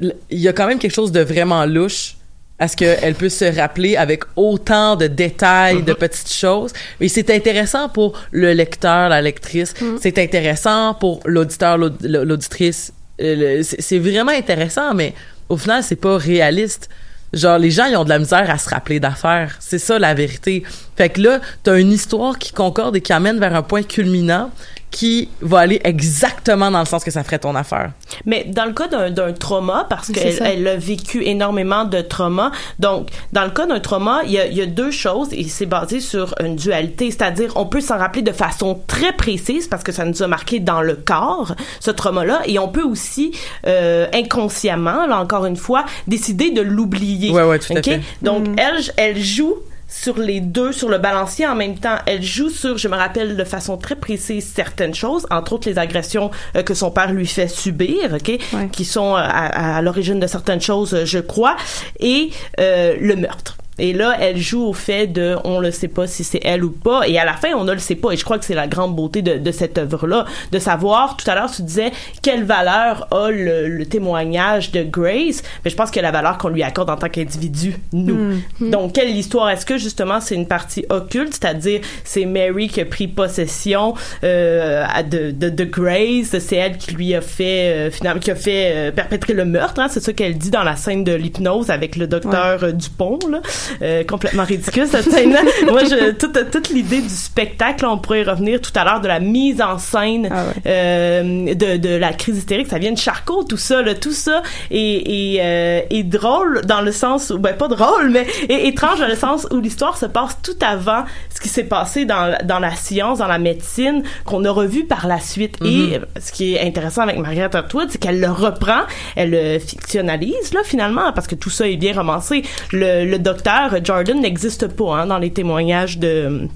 il 0.00 0.38
y 0.40 0.48
a 0.48 0.52
quand 0.52 0.66
même 0.66 0.78
quelque 0.78 0.94
chose 0.94 1.12
de 1.12 1.20
vraiment 1.20 1.64
louche 1.66 2.16
à 2.58 2.68
ce 2.68 2.76
qu'elle 2.76 3.14
peut 3.14 3.28
se 3.28 3.44
rappeler 3.56 3.96
avec 3.96 4.22
autant 4.36 4.94
de 4.96 5.06
détails, 5.08 5.82
de 5.82 5.92
petites 5.92 6.32
choses. 6.32 6.72
Et 7.00 7.08
c'est 7.08 7.30
intéressant 7.30 7.88
pour 7.88 8.12
le 8.30 8.52
lecteur, 8.52 9.08
la 9.08 9.20
lectrice. 9.20 9.74
C'est 10.00 10.18
intéressant 10.18 10.94
pour 10.94 11.20
l'auditeur, 11.24 11.76
l'aud- 11.78 11.90
l'auditrice. 12.02 12.92
Euh, 13.20 13.62
c'est 13.62 13.98
vraiment 13.98 14.32
intéressant, 14.32 14.94
mais 14.94 15.14
au 15.48 15.56
final, 15.56 15.82
c'est 15.82 15.96
pas 15.96 16.16
réaliste. 16.16 16.88
Genre, 17.32 17.58
les 17.58 17.70
gens, 17.72 17.86
ils 17.86 17.96
ont 17.96 18.04
de 18.04 18.08
la 18.08 18.20
misère 18.20 18.48
à 18.48 18.58
se 18.58 18.68
rappeler 18.70 19.00
d'affaires. 19.00 19.56
C'est 19.58 19.78
ça, 19.80 19.98
la 19.98 20.14
vérité. 20.14 20.62
Fait 20.96 21.08
que 21.08 21.20
là, 21.20 21.40
t'as 21.64 21.78
une 21.80 21.90
histoire 21.90 22.38
qui 22.38 22.52
concorde 22.52 22.94
et 22.94 23.00
qui 23.00 23.12
amène 23.12 23.40
vers 23.40 23.56
un 23.56 23.62
point 23.62 23.82
culminant 23.82 24.50
qui 24.94 25.28
va 25.40 25.58
aller 25.58 25.80
exactement 25.82 26.70
dans 26.70 26.78
le 26.78 26.84
sens 26.84 27.02
que 27.02 27.10
ça 27.10 27.24
ferait 27.24 27.40
ton 27.40 27.56
affaire. 27.56 27.90
Mais 28.26 28.44
dans 28.44 28.64
le 28.64 28.72
cas 28.72 28.86
d'un 29.10 29.32
trauma, 29.32 29.88
parce 29.90 30.12
qu'elle 30.12 30.40
elle 30.40 30.68
a 30.68 30.76
vécu 30.76 31.24
énormément 31.24 31.84
de 31.84 32.00
trauma, 32.00 32.52
donc 32.78 33.08
dans 33.32 33.42
le 33.42 33.50
cas 33.50 33.66
d'un 33.66 33.80
trauma, 33.80 34.20
il 34.24 34.30
y 34.30 34.38
a, 34.38 34.46
il 34.46 34.56
y 34.56 34.62
a 34.62 34.66
deux 34.66 34.92
choses 34.92 35.30
et 35.32 35.42
c'est 35.48 35.66
basé 35.66 35.98
sur 35.98 36.32
une 36.40 36.54
dualité, 36.54 37.10
c'est-à-dire 37.10 37.50
on 37.56 37.66
peut 37.66 37.80
s'en 37.80 37.98
rappeler 37.98 38.22
de 38.22 38.30
façon 38.30 38.80
très 38.86 39.12
précise 39.12 39.66
parce 39.66 39.82
que 39.82 39.90
ça 39.90 40.04
nous 40.04 40.22
a 40.22 40.28
marqué 40.28 40.60
dans 40.60 40.80
le 40.80 40.94
corps, 40.94 41.56
ce 41.80 41.90
trauma-là, 41.90 42.42
et 42.46 42.60
on 42.60 42.68
peut 42.68 42.84
aussi 42.84 43.32
euh, 43.66 44.06
inconsciemment, 44.14 45.06
là 45.08 45.18
encore 45.18 45.44
une 45.46 45.56
fois, 45.56 45.84
décider 46.06 46.52
de 46.52 46.62
l'oublier. 46.62 47.32
Ouais, 47.32 47.42
ouais, 47.42 47.58
tout 47.58 47.72
à 47.72 47.78
OK? 47.78 47.84
fait. 47.84 48.00
Donc 48.22 48.46
elle, 48.58 48.80
elle 48.96 49.20
joue 49.20 49.56
sur 50.02 50.18
les 50.18 50.40
deux, 50.40 50.72
sur 50.72 50.88
le 50.88 50.98
balancier 50.98 51.46
en 51.46 51.54
même 51.54 51.78
temps. 51.78 51.96
Elle 52.06 52.22
joue 52.22 52.50
sur, 52.50 52.76
je 52.78 52.88
me 52.88 52.96
rappelle 52.96 53.36
de 53.36 53.44
façon 53.44 53.76
très 53.76 53.94
précise 53.96 54.44
certaines 54.54 54.94
choses, 54.94 55.24
entre 55.30 55.52
autres 55.54 55.68
les 55.68 55.78
agressions 55.78 56.30
euh, 56.56 56.62
que 56.62 56.74
son 56.74 56.90
père 56.90 57.12
lui 57.12 57.26
fait 57.26 57.48
subir, 57.48 58.12
ok, 58.14 58.28
Ouais. 58.52 58.68
qui 58.72 58.84
sont 58.84 59.14
euh, 59.14 59.18
à, 59.20 59.76
à 59.76 59.82
l'origine 59.82 60.18
de 60.20 60.26
certaines 60.26 60.60
choses, 60.60 60.94
euh, 60.94 61.04
je 61.04 61.20
crois, 61.20 61.56
et 62.00 62.30
euh, 62.60 62.96
le 63.00 63.14
meurtre. 63.16 63.56
Et 63.78 63.92
là, 63.92 64.16
elle 64.20 64.36
joue 64.38 64.64
au 64.64 64.72
fait 64.72 65.06
de, 65.06 65.36
on 65.44 65.58
le 65.58 65.70
sait 65.70 65.88
pas 65.88 66.06
si 66.06 66.24
c'est 66.24 66.40
elle 66.44 66.64
ou 66.64 66.70
pas, 66.70 67.06
et 67.08 67.18
à 67.18 67.24
la 67.24 67.34
fin, 67.34 67.52
on 67.54 67.64
ne 67.64 67.72
le 67.72 67.78
sait 67.78 67.94
pas. 67.94 68.12
Et 68.12 68.16
je 68.16 68.24
crois 68.24 68.38
que 68.38 68.44
c'est 68.44 68.54
la 68.54 68.66
grande 68.66 68.94
beauté 68.94 69.22
de, 69.22 69.38
de 69.38 69.50
cette 69.50 69.78
œuvre-là, 69.78 70.24
de 70.52 70.58
savoir. 70.58 71.16
Tout 71.16 71.28
à 71.30 71.34
l'heure, 71.34 71.50
tu 71.50 71.62
disais 71.62 71.92
quelle 72.22 72.44
valeur 72.44 73.08
a 73.12 73.30
le, 73.30 73.68
le 73.68 73.86
témoignage 73.86 74.70
de 74.70 74.82
Grace, 74.82 75.42
mais 75.64 75.70
je 75.70 75.76
pense 75.76 75.90
que 75.90 76.00
la 76.00 76.10
valeur 76.10 76.38
qu'on 76.38 76.48
lui 76.48 76.62
accorde 76.62 76.90
en 76.90 76.96
tant 76.96 77.08
qu'individu, 77.08 77.76
nous. 77.92 78.34
Donc, 78.60 78.92
quelle 78.94 79.10
histoire 79.10 79.50
Est-ce 79.50 79.66
que 79.66 79.78
justement 79.78 80.20
c'est 80.20 80.34
une 80.34 80.46
partie 80.46 80.84
occulte, 80.88 81.32
c'est-à-dire 81.34 81.80
c'est 82.04 82.24
Mary 82.24 82.68
qui 82.68 82.80
a 82.80 82.84
pris 82.84 83.08
possession 83.08 83.94
euh, 84.22 84.84
de, 85.10 85.30
de, 85.30 85.48
de 85.48 85.64
Grace, 85.64 86.38
c'est 86.38 86.56
elle 86.56 86.78
qui 86.78 86.92
lui 86.92 87.14
a 87.14 87.20
fait 87.20 87.88
euh, 87.88 87.90
finalement 87.90 88.20
qui 88.20 88.30
a 88.30 88.34
fait 88.36 88.72
euh, 88.74 88.92
perpétrer 88.92 89.32
le 89.32 89.44
meurtre, 89.44 89.80
hein, 89.80 89.88
c'est 89.90 90.00
ça 90.00 90.12
qu'elle 90.12 90.36
dit 90.38 90.50
dans 90.50 90.62
la 90.62 90.76
scène 90.76 91.04
de 91.04 91.12
l'hypnose 91.14 91.70
avec 91.70 91.96
le 91.96 92.06
docteur 92.06 92.62
euh, 92.64 92.72
Dupont, 92.72 93.18
là, 93.30 93.40
Euh, 93.82 94.04
complètement 94.04 94.44
ridicule 94.44 94.86
cette 94.90 95.10
scène-là. 95.10 95.40
Moi, 95.70 95.84
je, 95.84 96.12
toute, 96.12 96.50
toute 96.50 96.68
l'idée 96.70 97.00
du 97.00 97.08
spectacle, 97.08 97.84
on 97.86 97.98
pourrait 97.98 98.20
y 98.20 98.24
revenir 98.24 98.60
tout 98.60 98.70
à 98.74 98.84
l'heure 98.84 99.00
de 99.00 99.08
la 99.08 99.20
mise 99.20 99.60
en 99.60 99.78
scène 99.78 100.28
Ah 100.30 100.44
ouais. 100.44 100.62
euh, 100.66 101.54
de, 101.54 101.76
de 101.76 101.96
la 101.96 102.12
crise 102.12 102.38
hystérique, 102.38 102.68
ça 102.68 102.78
vient 102.78 102.92
de 102.92 102.98
Charcot, 102.98 103.44
tout 103.44 103.56
ça, 103.56 103.82
là, 103.82 103.94
tout 103.94 104.12
ça 104.12 104.42
est, 104.70 104.78
est, 104.78 105.40
euh, 105.40 105.80
est 105.90 106.02
drôle 106.02 106.62
dans 106.66 106.80
le 106.80 106.92
sens 106.92 107.30
où, 107.30 107.38
ben 107.38 107.54
pas 107.54 107.68
drôle, 107.68 108.10
mais 108.10 108.26
est 108.48 108.66
étrange 108.68 109.00
dans 109.00 109.06
le 109.08 109.16
sens 109.16 109.46
où 109.50 109.58
l'histoire 109.60 109.96
se 109.96 110.06
passe 110.06 110.38
tout 110.42 110.56
avant 110.64 111.04
ce 111.34 111.40
qui 111.40 111.48
s'est 111.48 111.64
passé 111.64 112.04
dans, 112.04 112.36
dans 112.44 112.58
la 112.58 112.74
science, 112.74 113.18
dans 113.18 113.26
la 113.26 113.38
médecine, 113.38 114.02
qu'on 114.24 114.44
a 114.44 114.50
revu 114.50 114.84
par 114.84 115.06
la 115.06 115.18
suite. 115.20 115.56
Et 115.64 115.98
ce 116.20 116.32
qui 116.32 116.54
est 116.54 116.60
intéressant 116.66 117.02
avec 117.02 117.18
Margaret 117.18 117.54
Atwood, 117.54 117.88
c'est 117.90 117.98
qu'elle 117.98 118.20
le 118.20 118.30
reprend, 118.30 118.80
elle 119.16 119.30
le 119.30 119.58
fictionnalise, 119.58 120.52
là, 120.52 120.60
finalement, 120.64 121.12
parce 121.12 121.26
que 121.26 121.34
tout 121.34 121.50
ça 121.50 121.68
est 121.68 121.76
bien 121.76 121.94
romancé. 121.94 122.42
Le, 122.72 123.04
le 123.04 123.18
docteur 123.18 123.53
Jordan 123.82 124.20
n'existe 124.20 124.68
pas 124.68 124.96
hein, 124.96 125.06
dans 125.06 125.18
les 125.18 125.32
témoignages 125.32 125.98
de 125.98 126.48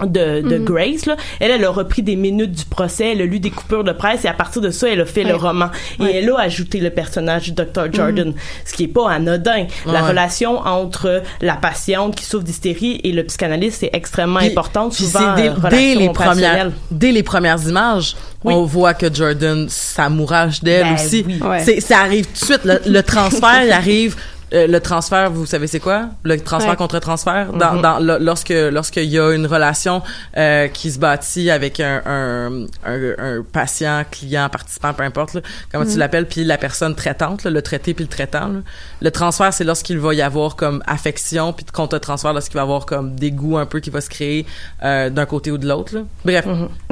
de, 0.00 0.42
de 0.48 0.58
Grace 0.58 1.06
là. 1.06 1.16
Elle 1.40 1.50
elle 1.50 1.64
a 1.64 1.70
repris 1.70 2.02
des 2.02 2.14
minutes 2.14 2.52
du 2.52 2.64
procès 2.66 3.10
elle 3.14 3.22
a 3.22 3.24
lu 3.24 3.40
des 3.40 3.50
coupures 3.50 3.82
de 3.82 3.90
presse 3.90 4.24
et 4.24 4.28
à 4.28 4.32
partir 4.32 4.62
de 4.62 4.70
ça 4.70 4.88
elle 4.88 5.00
a 5.00 5.04
fait 5.04 5.24
le 5.24 5.34
roman. 5.34 5.70
Et 5.98 6.18
elle 6.18 6.30
a 6.30 6.38
ajouté 6.38 6.78
le 6.78 6.90
personnage 6.90 7.42
du 7.46 7.50
Dr. 7.52 7.92
Jordan 7.92 8.32
ce 8.64 8.74
qui 8.74 8.84
est 8.84 8.88
pas 8.88 9.10
anodin. 9.10 9.66
La 9.86 10.02
relation 10.02 10.60
entre 10.60 11.22
la 11.40 11.56
patiente 11.56 12.14
qui 12.14 12.24
souffre 12.24 12.44
d'hystérie 12.44 13.00
et 13.02 13.10
le 13.10 13.24
psychanalyste 13.24 13.82
est 13.82 13.90
extrêmement 13.92 14.38
Puis- 14.38 14.50
importante 14.50 14.92
souvent 14.92 15.34
dès, 15.34 15.48
euh, 15.48 15.54
dès 15.68 15.96
les 15.96 16.10
premières 16.10 16.70
dès 16.92 17.10
les 17.10 17.24
premières 17.24 17.60
images 17.68 18.14
Oui. 18.44 18.54
on 18.54 18.62
voit 18.66 18.94
que 18.94 19.12
Jordan 19.12 19.66
s'amourage 19.68 20.62
d'elle 20.62 20.84
Ben 20.84 20.94
aussi. 20.94 21.24
oui. 21.26 21.80
Ça 21.80 21.98
arrive 21.98 22.26
tout 22.26 22.32
de 22.34 22.44
suite. 22.52 22.64
Le, 22.64 22.78
le 22.86 23.02
transfert 23.02 23.62
il 23.64 23.72
arrive 23.72 24.14
euh, 24.52 24.66
le 24.66 24.80
transfert, 24.80 25.30
vous 25.30 25.46
savez 25.46 25.66
c'est 25.66 25.80
quoi? 25.80 26.08
Le 26.22 26.38
transfert 26.40 26.70
Ouais. 26.70 26.76
contre 26.76 26.98
transfert? 26.98 27.52
Dans, 27.52 27.74
Mhm. 27.74 27.82
dans, 27.82 27.98
lo- 27.98 28.18
lorsque 28.18 28.48
lorsqu'il 28.72 29.04
y 29.04 29.18
a 29.18 29.32
une 29.32 29.46
relation 29.46 30.02
euh, 30.36 30.68
qui 30.68 30.90
se 30.90 30.98
bâtit 30.98 31.50
avec 31.50 31.80
un, 31.80 32.02
un, 32.06 32.62
un, 32.86 33.14
un 33.18 33.42
patient, 33.52 34.04
client, 34.10 34.48
participant, 34.48 34.92
peu 34.94 35.02
importe, 35.02 35.34
là, 35.34 35.40
comment 35.72 35.84
tu 35.84 35.98
l'appelles, 35.98 36.26
puis 36.26 36.44
la 36.44 36.58
personne 36.58 36.94
traitante, 36.94 37.44
là, 37.44 37.50
le 37.50 37.62
traité 37.62 37.94
puis 37.94 38.04
le 38.04 38.08
traitant. 38.10 38.48
là. 38.48 38.58
Le 39.00 39.10
transfert, 39.10 39.52
c'est 39.52 39.64
lorsqu'il 39.64 39.98
va 39.98 40.14
y 40.14 40.22
avoir 40.22 40.56
comme 40.56 40.82
affection, 40.86 41.52
puis 41.52 41.64
contre 41.66 41.98
transfert, 41.98 42.32
lorsqu'il 42.32 42.54
va 42.54 42.60
y 42.60 42.64
avoir 42.64 42.86
comme 42.86 43.14
des 43.16 43.30
goûts 43.30 43.58
un 43.58 43.66
peu 43.66 43.80
qui 43.80 43.90
va 43.90 44.00
se 44.00 44.08
créer 44.10 44.46
euh, 44.84 45.10
d'un 45.10 45.26
côté 45.26 45.50
ou 45.50 45.58
de 45.58 45.66
l'autre. 45.68 45.94
là. 45.94 46.00
Bref, 46.24 46.46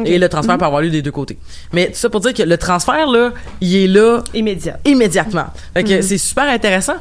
et 0.05 0.19
le 0.19 0.29
transfert 0.29 0.59
peut 0.59 0.64
avoir 0.64 0.83
lieu 0.83 0.90
des 0.90 1.03
deux 1.03 1.11
côtés. 1.12 1.38
Mais 1.73 1.87
tout 1.88 1.95
ça 1.97 2.11
pour 2.11 2.21
dire 2.21 2.35
que 2.35 2.42
le 2.42 2.57
transfert 2.59 3.07
là, 3.07 3.33
il 3.61 3.77
est 3.77 3.87
là 3.88 4.23
immédiat 4.35 4.79
immédiatement. 4.85 5.47
Fait 5.75 5.85
que 5.85 6.01
c'est 6.03 6.19
super 6.19 6.45
intéressant. 6.49 6.95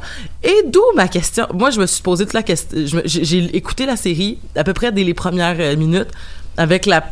Et 0.46 0.62
d'où 0.68 0.80
ma 0.94 1.08
question. 1.08 1.46
Moi, 1.52 1.70
je 1.70 1.80
me 1.80 1.86
suis 1.86 2.02
posé 2.02 2.24
toute 2.24 2.34
la 2.34 2.42
question. 2.44 2.78
J'ai 3.04 3.56
écouté 3.56 3.84
la 3.84 3.96
série 3.96 4.38
à 4.54 4.62
peu 4.64 4.72
près 4.72 4.92
dès 4.92 5.02
les 5.04 5.12
premières 5.14 5.56
euh, 5.58 5.76
minutes 5.76 6.08
avec 6.56 6.86
la, 6.86 7.04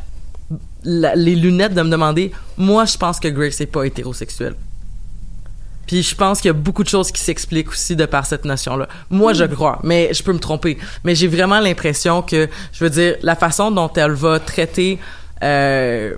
la- 0.85 1.17
les 1.17 1.35
lunettes 1.35 1.75
de 1.75 1.83
me 1.83 1.91
demander. 1.91 2.31
Moi, 2.57 2.85
je 2.85 2.97
pense 2.97 3.19
que 3.19 3.27
Grace 3.29 3.59
n'est 3.59 3.67
pas 3.67 3.85
hétérosexuel. 3.85 4.55
Puis 5.89 6.03
je 6.03 6.15
pense 6.15 6.41
qu'il 6.41 6.49
y 6.49 6.51
a 6.51 6.55
beaucoup 6.55 6.85
de 6.85 6.89
choses 6.89 7.11
qui 7.11 7.21
s'expliquent 7.21 7.71
aussi 7.71 7.97
de 7.97 8.07
par 8.07 8.25
cette 8.25 8.45
notion-là. 8.45 8.89
Moi, 9.11 9.33
je 9.35 9.45
crois, 9.45 9.81
mais 9.83 10.15
je 10.15 10.23
peux 10.23 10.33
me 10.33 10.39
tromper. 10.39 10.79
Mais 11.03 11.15
j'ai 11.17 11.27
vraiment 11.29 11.59
l'impression 11.61 12.23
que, 12.23 12.49
je 12.73 12.85
veux 12.85 12.91
dire, 12.91 13.17
la 13.23 13.35
façon 13.37 13.71
dont 13.71 13.91
elle 13.95 14.13
va 14.13 14.39
traiter 14.41 14.99
euh, 15.43 16.15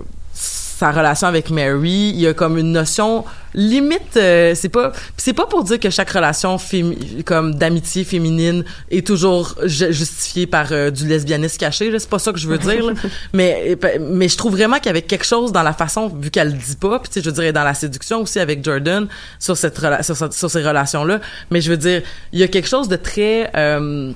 sa 0.77 0.91
relation 0.91 1.27
avec 1.27 1.49
Mary, 1.49 2.11
il 2.13 2.19
y 2.19 2.27
a 2.27 2.33
comme 2.35 2.57
une 2.57 2.71
notion 2.71 3.25
limite 3.55 4.15
euh, 4.17 4.53
c'est 4.53 4.69
pas 4.69 4.91
c'est 5.15 5.33
pas 5.33 5.47
pour 5.47 5.63
dire 5.63 5.79
que 5.79 5.89
chaque 5.89 6.11
relation 6.11 6.57
fémi- 6.57 7.23
comme 7.23 7.55
d'amitié 7.55 8.03
féminine 8.03 8.63
est 8.91 9.05
toujours 9.07 9.55
ju- 9.63 9.91
justifiée 9.91 10.45
par 10.45 10.67
euh, 10.71 10.91
du 10.91 11.07
lesbianisme 11.07 11.57
caché, 11.57 11.89
là, 11.89 11.97
c'est 11.97 12.09
pas 12.09 12.19
ça 12.19 12.31
que 12.31 12.37
je 12.37 12.47
veux 12.47 12.59
dire 12.59 12.85
là. 12.85 12.93
mais 13.33 13.75
mais 13.99 14.27
je 14.29 14.37
trouve 14.37 14.51
vraiment 14.51 14.75
qu'il 14.77 14.85
y 14.87 14.89
avait 14.89 15.01
quelque 15.01 15.25
chose 15.25 15.51
dans 15.51 15.63
la 15.63 15.73
façon 15.73 16.09
vu 16.09 16.29
qu'elle 16.29 16.51
le 16.51 16.57
dit 16.57 16.75
pas, 16.75 16.99
puis 16.99 17.09
tu 17.09 17.13
sais 17.15 17.21
je 17.25 17.29
veux 17.33 17.41
dire 17.41 17.51
dans 17.53 17.63
la 17.63 17.73
séduction 17.73 18.21
aussi 18.21 18.39
avec 18.39 18.63
Jordan 18.63 19.07
sur 19.39 19.57
cette 19.57 19.79
sur, 20.03 20.15
sur 20.33 20.51
ces 20.51 20.61
relations 20.63 21.03
là, 21.05 21.19
mais 21.49 21.59
je 21.61 21.71
veux 21.71 21.77
dire 21.77 22.03
il 22.33 22.39
y 22.39 22.43
a 22.43 22.47
quelque 22.47 22.67
chose 22.69 22.87
de 22.87 22.97
très 22.97 23.49
euh, 23.55 24.11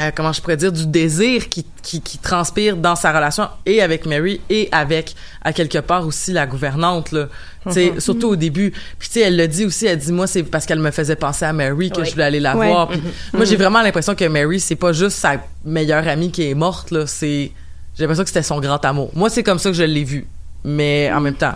euh, 0.00 0.10
comment 0.14 0.32
je 0.32 0.40
pourrais 0.40 0.56
dire 0.56 0.70
du 0.72 0.86
désir 0.86 1.48
qui, 1.48 1.66
qui, 1.82 2.00
qui 2.00 2.18
transpire 2.18 2.76
dans 2.76 2.94
sa 2.94 3.12
relation 3.12 3.48
et 3.66 3.82
avec 3.82 4.06
Mary 4.06 4.40
et 4.48 4.68
avec 4.70 5.14
à 5.42 5.52
quelque 5.52 5.78
part 5.78 6.06
aussi 6.06 6.32
la 6.32 6.46
gouvernante 6.46 7.10
là. 7.12 7.26
Sais 7.70 7.90
Mhm. 7.90 8.00
surtout 8.00 8.28
au 8.28 8.36
début. 8.36 8.70
Puis 8.98 9.08
tu 9.08 9.14
sais 9.14 9.20
elle 9.26 9.36
le 9.36 9.48
dit 9.48 9.64
aussi 9.64 9.86
elle 9.86 9.98
dit 9.98 10.12
moi 10.12 10.26
c'est 10.26 10.42
parce 10.44 10.66
qu'elle 10.66 10.78
me 10.78 10.90
faisait 10.90 11.16
penser 11.16 11.44
à 11.44 11.52
Mary 11.52 11.90
que 11.90 12.00
Oui. 12.00 12.06
je 12.06 12.12
voulais 12.12 12.24
aller 12.24 12.40
la 12.40 12.54
voir. 12.54 12.88
Puis 12.88 12.98
Mhm. 13.00 13.10
moi 13.34 13.44
j'ai 13.44 13.56
vraiment 13.56 13.82
l'impression 13.82 14.14
que 14.14 14.24
Mary 14.26 14.60
c'est 14.60 14.76
pas 14.76 14.92
juste 14.92 15.18
sa 15.18 15.36
meilleure 15.64 16.06
amie 16.06 16.30
qui 16.30 16.48
est 16.48 16.54
morte 16.54 16.90
là. 16.92 17.06
C'est 17.06 17.50
j'ai 17.96 18.04
l'impression 18.04 18.22
que 18.22 18.28
c'était 18.30 18.42
son 18.44 18.60
grand 18.60 18.82
amour. 18.84 19.10
Moi 19.14 19.28
c'est 19.30 19.42
comme 19.42 19.58
ça 19.58 19.70
que 19.70 19.76
je 19.76 19.82
l'ai 19.82 20.04
vu. 20.04 20.26
Mais 20.64 21.10
en 21.12 21.20
même 21.20 21.34
temps 21.34 21.54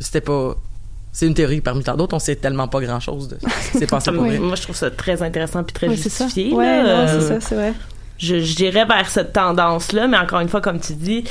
c'était 0.00 0.20
pas 0.20 0.56
c'est 1.12 1.26
une 1.26 1.34
théorie 1.34 1.60
parmi 1.60 1.84
tant 1.84 1.94
d'autres 1.96 2.14
on 2.16 2.18
sait 2.18 2.36
tellement 2.36 2.66
pas 2.68 2.80
grand 2.80 2.98
chose 3.00 3.28
de 3.28 3.36
ce 3.40 3.70
qui 3.72 3.78
s'est 3.78 3.86
passé 3.86 4.10
pour 4.10 4.20
Moi, 4.22 4.30
vrai 4.30 4.38
moi, 4.38 4.56
je 4.56 4.62
trouve 4.62 4.76
ça 4.76 4.90
très 4.90 5.22
intéressant 5.22 5.62
puis 5.62 5.72
très 5.74 5.88
c'est 5.96 6.08
ça. 6.08 6.24
justifié. 6.24 6.52
Ouais, 6.54 6.82
non, 6.82 6.88
Euh, 6.88 7.20
c'est 7.20 7.28
ça, 7.28 7.40
c'est 7.40 7.54
vrai. 7.54 7.74
je, 8.18 8.40
je 8.40 8.54
dirais 8.56 8.84
vers 8.86 9.08
cette 9.08 9.32
tendance-là, 9.32 10.06
mais 10.08 10.16
encore 10.16 10.40
une 10.40 10.48
fois, 10.48 10.60
comme 10.60 10.80
tu 10.80 10.94
dis, 10.94 11.24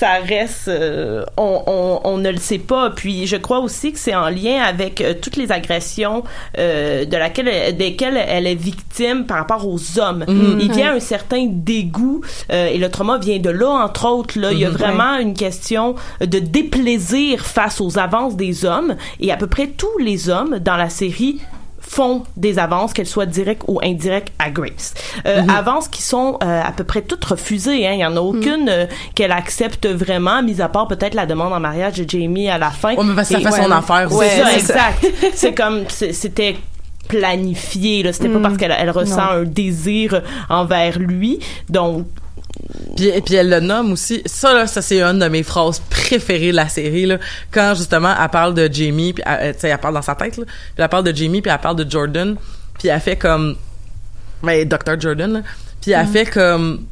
ça 0.00 0.12
reste, 0.26 0.68
euh, 0.68 1.26
on, 1.36 1.62
on, 1.66 2.00
on 2.04 2.16
ne 2.16 2.30
le 2.30 2.38
sait 2.38 2.58
pas. 2.58 2.88
Puis 2.88 3.26
je 3.26 3.36
crois 3.36 3.58
aussi 3.58 3.92
que 3.92 3.98
c'est 3.98 4.14
en 4.14 4.30
lien 4.30 4.62
avec 4.62 5.02
euh, 5.02 5.12
toutes 5.20 5.36
les 5.36 5.52
agressions 5.52 6.24
euh, 6.56 7.04
de 7.04 7.16
laquelle, 7.18 7.76
desquelles 7.76 8.16
elle 8.16 8.46
est 8.46 8.54
victime 8.54 9.26
par 9.26 9.36
rapport 9.36 9.68
aux 9.68 9.98
hommes. 9.98 10.24
Il 10.26 10.74
y 10.74 10.80
a 10.82 10.94
un 10.94 11.00
certain 11.00 11.46
dégoût 11.50 12.22
euh, 12.50 12.68
et 12.68 12.78
le 12.78 12.88
trauma 12.88 13.18
vient 13.18 13.40
de 13.40 13.50
là, 13.50 13.68
entre 13.68 14.08
autres. 14.08 14.40
Là, 14.40 14.52
il 14.52 14.58
y 14.60 14.64
a 14.64 14.70
vraiment 14.70 15.18
une 15.18 15.34
question 15.34 15.96
de 16.20 16.38
déplaisir 16.38 17.44
face 17.44 17.78
aux 17.78 17.98
avances 17.98 18.36
des 18.36 18.64
hommes 18.64 18.96
et 19.20 19.30
à 19.30 19.36
peu 19.36 19.48
près 19.48 19.66
tous 19.66 19.98
les 19.98 20.30
hommes 20.30 20.60
dans 20.60 20.76
la 20.76 20.88
série 20.88 21.40
font 21.90 22.22
des 22.36 22.60
avances, 22.60 22.92
qu'elles 22.92 23.08
soient 23.08 23.26
directes 23.26 23.64
ou 23.66 23.80
indirectes 23.82 24.32
à 24.38 24.48
Grace. 24.48 24.94
Euh, 25.26 25.42
Avances 25.48 25.88
qui 25.88 26.02
sont 26.02 26.38
euh, 26.40 26.62
à 26.64 26.70
peu 26.70 26.84
près 26.84 27.02
toutes 27.02 27.24
refusées. 27.24 27.84
Hein. 27.84 27.94
Il 27.94 27.98
y 27.98 28.06
en 28.06 28.16
a 28.16 28.20
aucune 28.20 28.68
euh, 28.68 28.86
qu'elle 29.16 29.32
accepte 29.32 29.88
vraiment, 29.88 30.40
mis 30.40 30.60
à 30.60 30.68
part 30.68 30.86
peut-être 30.86 31.14
la 31.14 31.26
demande 31.26 31.52
en 31.52 31.58
mariage 31.58 31.94
de 31.94 32.08
Jamie 32.08 32.48
à 32.48 32.58
la 32.58 32.70
fin. 32.70 32.94
Ouais, 32.94 33.02
mais 33.04 33.14
parce 33.16 33.28
que 33.28 33.42
ça 33.42 33.50
fait 33.50 33.62
son 33.62 33.70
ouais, 33.70 33.76
affaire 33.76 34.08
ça, 34.08 34.18
c'est 34.20 34.60
ça. 34.60 34.90
exact. 34.92 35.06
c'est 35.34 35.52
comme, 35.52 35.82
c'était 35.88 36.56
planifié 37.08 38.04
là 38.04 38.12
c'était 38.12 38.28
pas 38.28 38.38
parce 38.38 38.56
qu'elle 38.56 38.72
elle 38.78 38.90
ressent 38.90 39.30
un 39.32 39.42
désir 39.42 40.22
envers 40.48 40.96
lui 40.96 41.40
donc 41.68 42.06
Puis, 42.96 43.06
et 43.08 43.20
puis 43.20 43.34
elle 43.34 43.48
le 43.48 43.60
nomme 43.60 43.92
aussi. 43.92 44.22
Ça, 44.26 44.52
là, 44.52 44.66
ça, 44.66 44.82
c'est 44.82 45.00
une 45.02 45.18
de 45.18 45.28
mes 45.28 45.42
phrases 45.42 45.80
préférées 45.90 46.50
de 46.50 46.56
la 46.56 46.68
série, 46.68 47.06
là. 47.06 47.18
Quand, 47.50 47.74
justement, 47.76 48.14
elle 48.20 48.28
parle 48.28 48.54
de 48.54 48.68
Jamie, 48.72 49.12
puis 49.12 49.22
elle, 49.26 49.54
sais, 49.58 49.68
elle 49.68 49.78
parle 49.78 49.94
dans 49.94 50.02
sa 50.02 50.14
tête, 50.14 50.36
là. 50.36 50.44
Puis 50.44 50.54
elle 50.82 50.88
parle 50.88 51.04
de 51.04 51.14
Jamie, 51.16 51.40
puis 51.40 51.50
elle 51.50 51.58
parle 51.60 51.76
de 51.76 51.90
Jordan. 51.90 52.36
Puis 52.78 52.88
elle 52.88 53.00
fait 53.00 53.16
comme... 53.16 53.56
Ben, 54.42 54.66
Dr. 54.68 54.98
Jordan, 55.00 55.32
là. 55.32 55.42
Puis 55.80 55.92
elle 55.92 56.06
fait 56.06 56.26
comme... 56.26 56.84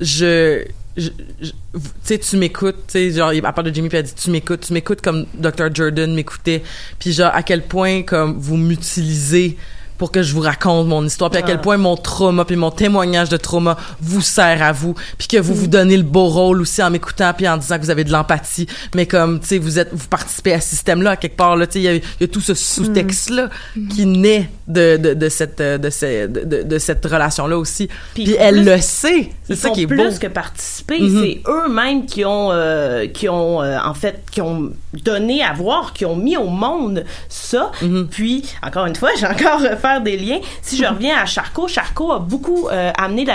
Je... 0.00 0.64
je- 0.96 1.10
je- 1.40 1.50
tu 1.74 1.80
sais, 2.04 2.18
tu 2.18 2.36
m'écoutes, 2.36 2.86
tu 2.86 2.92
sais, 2.92 3.10
genre, 3.10 3.32
elle 3.32 3.42
parle 3.42 3.64
de 3.68 3.74
Jamie, 3.74 3.88
puis 3.88 3.98
elle 3.98 4.04
dit, 4.04 4.14
tu 4.14 4.30
m'écoutes, 4.30 4.60
tu 4.60 4.72
m'écoutes 4.72 5.00
comme 5.00 5.26
Dr. 5.34 5.74
Jordan 5.74 6.14
m'écoutait. 6.14 6.62
Puis 7.00 7.12
genre, 7.12 7.32
à 7.34 7.42
quel 7.42 7.62
point, 7.62 8.02
comme, 8.04 8.38
vous 8.38 8.56
m'utilisez 8.56 9.56
pour 10.04 10.12
que 10.12 10.22
je 10.22 10.34
vous 10.34 10.42
raconte 10.42 10.86
mon 10.86 11.02
histoire, 11.06 11.30
puis 11.30 11.38
à 11.38 11.42
quel 11.42 11.62
point 11.62 11.78
mon 11.78 11.96
trauma, 11.96 12.44
puis 12.44 12.56
mon 12.56 12.70
témoignage 12.70 13.30
de 13.30 13.38
trauma 13.38 13.78
vous 14.02 14.20
sert 14.20 14.62
à 14.62 14.70
vous, 14.70 14.94
puis 15.16 15.28
que 15.28 15.38
vous 15.38 15.54
vous 15.54 15.66
donnez 15.66 15.96
le 15.96 16.02
beau 16.02 16.26
rôle 16.26 16.60
aussi 16.60 16.82
en 16.82 16.90
m'écoutant, 16.90 17.32
puis 17.34 17.48
en 17.48 17.56
disant 17.56 17.76
que 17.78 17.84
vous 17.84 17.90
avez 17.90 18.04
de 18.04 18.12
l'empathie, 18.12 18.66
mais 18.94 19.06
comme, 19.06 19.40
tu 19.40 19.46
sais, 19.46 19.58
vous 19.58 19.78
êtes, 19.78 19.88
vous 19.94 20.06
participez 20.08 20.52
à 20.52 20.60
ce 20.60 20.68
système-là, 20.68 21.12
à 21.12 21.16
quelque 21.16 21.38
part, 21.38 21.56
là, 21.56 21.66
tu 21.66 21.72
sais, 21.74 21.78
il 21.78 21.82
y 21.84 21.88
a- 21.88 21.94
il 21.94 22.02
y, 22.20 22.24
a 22.24 22.28
tout 22.28 22.42
ce 22.42 22.52
sous-texte-là 22.52 23.48
qui 23.94 24.04
naît 24.04 24.50
de, 24.68 24.98
de, 24.98 25.14
de 25.14 25.28
cette, 25.30 25.62
euh, 25.62 25.78
de, 25.78 25.88
ce- 25.88 26.26
de, 26.26 26.78
cette 26.78 27.02
relation-là 27.06 27.56
aussi. 27.56 27.88
Puis 28.14 28.24
Puis, 28.24 28.36
elle 28.38 28.56
plus- 28.56 28.64
le 28.64 28.80
sait. 28.82 29.30
C'est 29.46 29.56
ça 29.56 29.70
qui 29.70 29.82
est 29.82 29.86
plus 29.86 29.96
beau. 29.96 30.04
que 30.20 30.26
participer 30.26 31.00
Mhm. 31.00 31.22
c'est 31.22 31.42
eux-mêmes 31.50 32.04
qui 32.04 32.24
ont 32.26 32.50
euh, 32.52 33.06
qui 33.06 33.26
ont 33.28 33.62
euh, 33.62 33.78
en 33.82 33.94
fait 33.94 34.22
qui 34.30 34.40
ont 34.42 34.70
donné 35.02 35.42
à 35.42 35.52
voir 35.52 35.92
qui 35.92 36.04
ont 36.06 36.16
mis 36.16 36.36
au 36.36 36.48
monde 36.48 37.04
ça 37.28 37.70
Mhm. 37.82 38.08
puis 38.10 38.44
encore 38.62 38.86
une 38.86 38.96
fois 38.96 39.10
j'ai 39.18 39.26
encore 39.26 39.60
euh, 39.62 39.76
des 40.00 40.16
liens. 40.16 40.38
Si 40.62 40.76
je 40.76 40.84
reviens 40.84 41.16
à 41.16 41.26
Charcot 41.26 41.68
Charcot 41.68 42.12
a 42.12 42.18
beaucoup 42.18 42.68
euh, 42.68 42.90
amené 42.96 43.24
de 43.24 43.30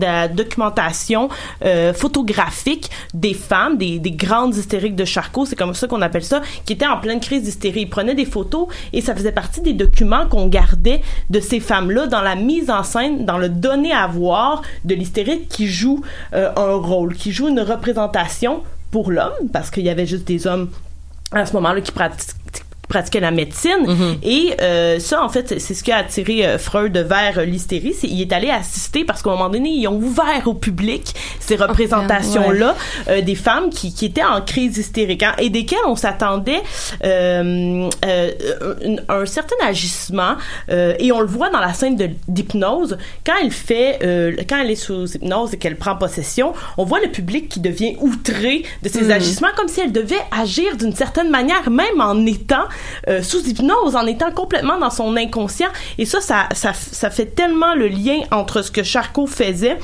la 0.00 0.28
documentation 0.28 1.28
euh, 1.64 1.92
photographique 1.92 2.90
des 3.12 3.34
femmes 3.34 3.76
des, 3.76 3.98
des 3.98 4.12
grandes 4.12 4.56
hystériques 4.56 4.96
de 4.96 5.04
Charcot. 5.04 5.46
C'est 5.46 5.56
comme 5.56 5.74
ça 5.74 5.86
qu'on 5.86 6.02
appelle 6.02 6.24
ça 6.24 6.42
qui 6.64 6.72
étaient 6.72 6.86
en 6.86 6.98
pleine 6.98 7.20
crise 7.20 7.42
d'hystérie. 7.42 7.82
Ils 7.82 7.90
prenaient 7.90 8.14
des 8.14 8.24
photos 8.24 8.68
et 8.92 9.00
ça 9.00 9.14
faisait 9.14 9.32
partie 9.32 9.60
des 9.60 9.72
documents 9.72 10.26
qu'on 10.28 10.46
gardait 10.46 11.02
de 11.30 11.40
ces 11.40 11.60
femmes-là 11.60 12.06
dans 12.06 12.22
la 12.22 12.34
mise 12.34 12.70
en 12.70 12.82
scène 12.82 13.24
dans 13.24 13.38
le 13.38 13.48
donner 13.48 13.92
à 13.92 14.06
voir 14.06 14.62
de 14.84 14.94
l'hystérique 14.94 15.48
qui 15.48 15.68
joue 15.68 16.02
euh, 16.34 16.50
un 16.56 16.74
rôle 16.74 17.14
qui 17.14 17.32
joue 17.32 17.48
une 17.48 17.60
représentation 17.60 18.62
pour 18.90 19.10
l'homme 19.10 19.48
parce 19.52 19.70
qu'il 19.70 19.84
y 19.84 19.90
avait 19.90 20.06
juste 20.06 20.26
des 20.26 20.46
hommes 20.46 20.70
à 21.32 21.46
ce 21.46 21.52
moment-là 21.54 21.80
qui 21.80 21.92
pratiquaient 21.92 22.63
pratiquait 22.88 23.20
la 23.20 23.30
médecine. 23.30 23.86
Et 24.22 24.54
euh, 24.60 24.98
ça 25.00 25.22
en 25.24 25.28
fait 25.28 25.58
c'est- 25.58 25.74
ce 25.74 25.82
qui 25.82 25.90
a 25.92 25.98
attiré 25.98 26.46
euh, 26.46 26.58
Freud 26.58 26.96
vers 26.96 27.38
euh, 27.38 27.44
l'hystérie. 27.44 27.94
Il 28.02 28.20
est 28.20 28.32
allé 28.32 28.50
assister 28.50 29.04
parce 29.04 29.22
qu'à 29.22 29.30
un 29.30 29.34
moment 29.34 29.48
donné 29.48 29.70
ils 29.70 29.88
ont 29.88 29.96
ouvert 29.96 30.42
au 30.46 30.54
public 30.54 31.14
ces 31.40 31.56
représentations 31.56 32.50
là 32.50 32.74
des 33.22 33.34
femmes 33.34 33.70
qui, 33.70 33.92
qui 33.94 34.06
étaient 34.06 34.24
en 34.24 34.40
crise 34.40 34.78
hystérique 34.78 35.22
hein, 35.22 35.34
et 35.38 35.50
desquelles 35.50 35.78
on 35.86 35.96
s'attendait 35.96 36.62
euh, 37.04 37.88
euh, 38.04 38.30
un, 39.08 39.20
un 39.20 39.26
certain 39.26 39.56
agissement 39.66 40.36
euh, 40.70 40.94
et 40.98 41.12
on 41.12 41.20
le 41.20 41.26
voit 41.26 41.50
dans 41.50 41.60
la 41.60 41.72
scène 41.72 41.96
de- 41.96 42.10
d'hypnose 42.28 42.96
quand 43.26 43.34
elle 43.42 43.50
fait 43.50 43.98
euh, 44.02 44.32
quand 44.48 44.60
elle 44.62 44.70
est 44.70 44.74
sous 44.76 45.14
hypnose 45.16 45.54
et 45.54 45.58
qu'elle 45.58 45.76
prend 45.76 45.96
possession 45.96 46.52
on 46.78 46.84
voit 46.84 47.00
le 47.00 47.10
public 47.10 47.48
qui 47.48 47.60
devient 47.60 47.96
outré 48.00 48.64
de 48.82 48.88
ces 48.88 49.10
agissements 49.10 49.48
comme 49.56 49.68
si 49.68 49.80
elle 49.80 49.92
devait 49.92 50.16
agir 50.30 50.76
d'une 50.76 50.94
certaine 50.94 51.30
manière 51.30 51.70
même 51.70 52.00
en 52.00 52.24
étant 52.26 52.64
euh, 53.08 53.22
sous 53.22 53.40
hypnose 53.46 53.96
en 53.96 54.06
étant 54.06 54.30
complètement 54.30 54.78
dans 54.78 54.90
son 54.90 55.16
inconscient. 55.16 55.68
Et 55.98 56.04
ça 56.04 56.20
ça 56.20 56.48
ça, 56.52 56.72
ça 56.72 57.10
fait 57.10 57.26
tellement 57.26 57.74
le 57.74 57.88
lien 57.88 58.20
entre 58.30 58.62
ce 58.62 58.70
que 58.70 58.82
Charcot 58.82 59.26
faisait 59.26 59.78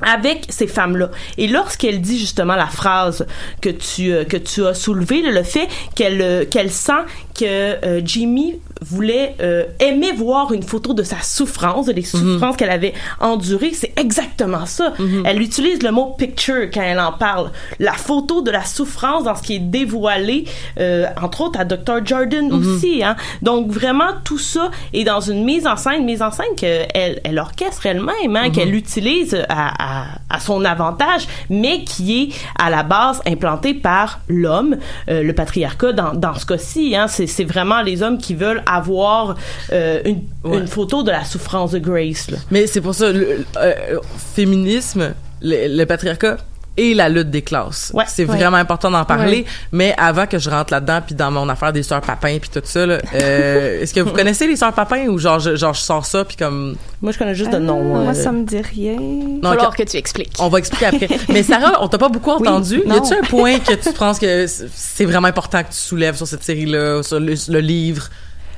avec 0.00 0.46
ces 0.48 0.66
femmes-là. 0.66 1.10
Et 1.38 1.48
lorsqu'elle 1.48 2.00
dit 2.00 2.18
justement 2.18 2.56
la 2.56 2.66
phrase 2.66 3.26
que 3.60 3.68
tu 3.68 4.12
euh, 4.12 4.24
que 4.24 4.36
tu 4.36 4.66
as 4.66 4.74
soulevée, 4.74 5.22
le 5.22 5.42
fait 5.42 5.68
qu'elle 5.94 6.20
euh, 6.22 6.44
qu'elle 6.44 6.70
sent 6.70 6.92
que 7.38 7.44
euh, 7.44 8.00
Jimmy 8.04 8.58
voulait 8.82 9.36
euh, 9.40 9.64
aimer 9.80 10.12
voir 10.12 10.52
une 10.52 10.62
photo 10.62 10.92
de 10.92 11.02
sa 11.02 11.20
souffrance, 11.22 11.86
de 11.86 11.92
les 11.92 12.02
souffrances 12.02 12.56
qu'elle 12.56 12.70
avait 12.70 12.94
endurées, 13.20 13.72
c'est 13.74 13.92
exactement 13.98 14.66
ça. 14.66 14.92
Elle 15.24 15.40
utilise 15.40 15.82
le 15.82 15.92
mot 15.92 16.14
picture 16.18 16.68
quand 16.72 16.82
elle 16.82 17.00
en 17.00 17.12
parle. 17.12 17.50
La 17.78 17.92
photo 17.92 18.42
de 18.42 18.50
la 18.50 18.64
souffrance 18.64 19.24
dans 19.24 19.34
ce 19.36 19.42
qui 19.42 19.56
est 19.56 19.60
dévoilé, 19.60 20.44
euh, 20.78 21.06
entre 21.20 21.42
autres 21.42 21.60
à 21.60 21.64
Dr. 21.64 22.04
Jordan 22.04 22.52
aussi. 22.52 23.02
Hein? 23.04 23.16
Donc 23.40 23.70
vraiment 23.70 24.10
tout 24.24 24.38
ça 24.38 24.70
est 24.92 25.04
dans 25.04 25.20
une 25.20 25.44
mise 25.44 25.66
en 25.66 25.76
scène, 25.76 26.04
mise 26.04 26.22
en 26.22 26.30
scène 26.30 26.54
qu'elle 26.56 27.20
elle 27.24 27.38
orchestre 27.38 27.86
elle-même, 27.86 28.36
hein, 28.36 28.50
qu'elle 28.50 28.74
utilise 28.74 29.36
à, 29.48 29.91
à, 29.91 29.91
à 30.30 30.40
son 30.40 30.64
avantage, 30.64 31.26
mais 31.50 31.84
qui 31.84 32.22
est 32.22 32.28
à 32.58 32.70
la 32.70 32.82
base 32.82 33.20
implantée 33.26 33.74
par 33.74 34.20
l'homme, 34.28 34.76
euh, 35.08 35.22
le 35.22 35.32
patriarcat 35.34 35.92
dans, 35.92 36.12
dans 36.14 36.34
ce 36.34 36.46
cas-ci. 36.46 36.96
Hein, 36.96 37.08
c'est, 37.08 37.26
c'est 37.26 37.44
vraiment 37.44 37.82
les 37.82 38.02
hommes 38.02 38.18
qui 38.18 38.34
veulent 38.34 38.62
avoir 38.66 39.36
euh, 39.72 40.00
une, 40.04 40.22
Ouais. 40.44 40.58
une 40.58 40.66
photo 40.66 41.02
de 41.04 41.10
la 41.12 41.24
souffrance 41.24 41.70
de 41.70 41.78
Grace. 41.78 42.28
Là. 42.30 42.38
Mais 42.50 42.66
c'est 42.66 42.80
pour 42.80 42.94
ça, 42.94 43.12
le 43.12 43.44
euh, 43.58 43.98
féminisme, 44.34 45.14
le, 45.40 45.76
le 45.76 45.84
patriarcat 45.86 46.36
et 46.76 46.94
la 46.94 47.08
lutte 47.08 47.30
des 47.30 47.42
classes. 47.42 47.90
Ouais. 47.94 48.04
c'est 48.08 48.24
Ouais. 48.24 48.36
vraiment 48.36 48.56
important 48.56 48.90
d'en 48.90 49.04
parler. 49.04 49.44
Mais 49.72 49.94
avant 49.98 50.26
que 50.26 50.38
je 50.38 50.48
rentre 50.48 50.72
là-dedans, 50.72 51.00
puis 51.04 51.14
dans 51.14 51.30
mon 51.30 51.48
affaire 51.48 51.72
des 51.72 51.82
sœurs 51.82 52.00
Papin, 52.00 52.38
puis 52.40 52.48
tout 52.50 52.62
ça, 52.64 52.86
là, 52.86 52.98
euh, 53.14 53.80
est-ce 53.82 53.92
que 53.92 54.00
vous 54.00 54.12
connaissez 54.12 54.46
les 54.46 54.56
sœurs 54.56 54.72
Papin 54.72 55.06
ou 55.08 55.18
genre 55.18 55.38
je, 55.38 55.54
genre 55.56 55.74
je 55.74 55.80
sors 55.80 56.06
ça, 56.06 56.24
puis 56.24 56.36
comme 56.36 56.76
Moi, 57.02 57.12
je 57.12 57.18
connais 57.18 57.34
juste 57.34 57.50
de 57.50 57.56
Euh, 57.56 57.60
nom. 57.60 57.82
Moi, 57.82 58.12
euh, 58.12 58.14
ça 58.14 58.32
me 58.32 58.44
dit 58.44 58.60
rien. 58.60 58.96
non, 58.98 59.50
falloir 59.50 59.68
ok, 59.68 59.76
que 59.76 59.82
tu 59.82 59.96
expliques. 59.98 60.32
on 60.38 60.48
va 60.48 60.58
expliquer 60.58 60.86
après. 60.86 61.08
Mais 61.28 61.42
Sarah, 61.42 61.82
on 61.82 61.88
t'a 61.88 61.98
pas 61.98 62.08
beaucoup 62.08 62.30
entendu. 62.30 62.82
y 62.86 62.90
a-tu 62.90 63.12
un 63.14 63.22
point 63.28 63.58
que 63.58 63.74
tu 63.74 63.92
penses 63.98 64.18
que 64.18 64.46
c'est 64.46 65.04
vraiment 65.04 65.28
important 65.28 65.62
que 65.62 65.68
tu 65.68 65.78
soulèves 65.78 66.16
sur 66.16 66.26
cette 66.26 66.42
série-là, 66.42 67.02
sur 67.02 67.20
le, 67.20 67.34
le 67.48 67.60
livre? 67.60 68.08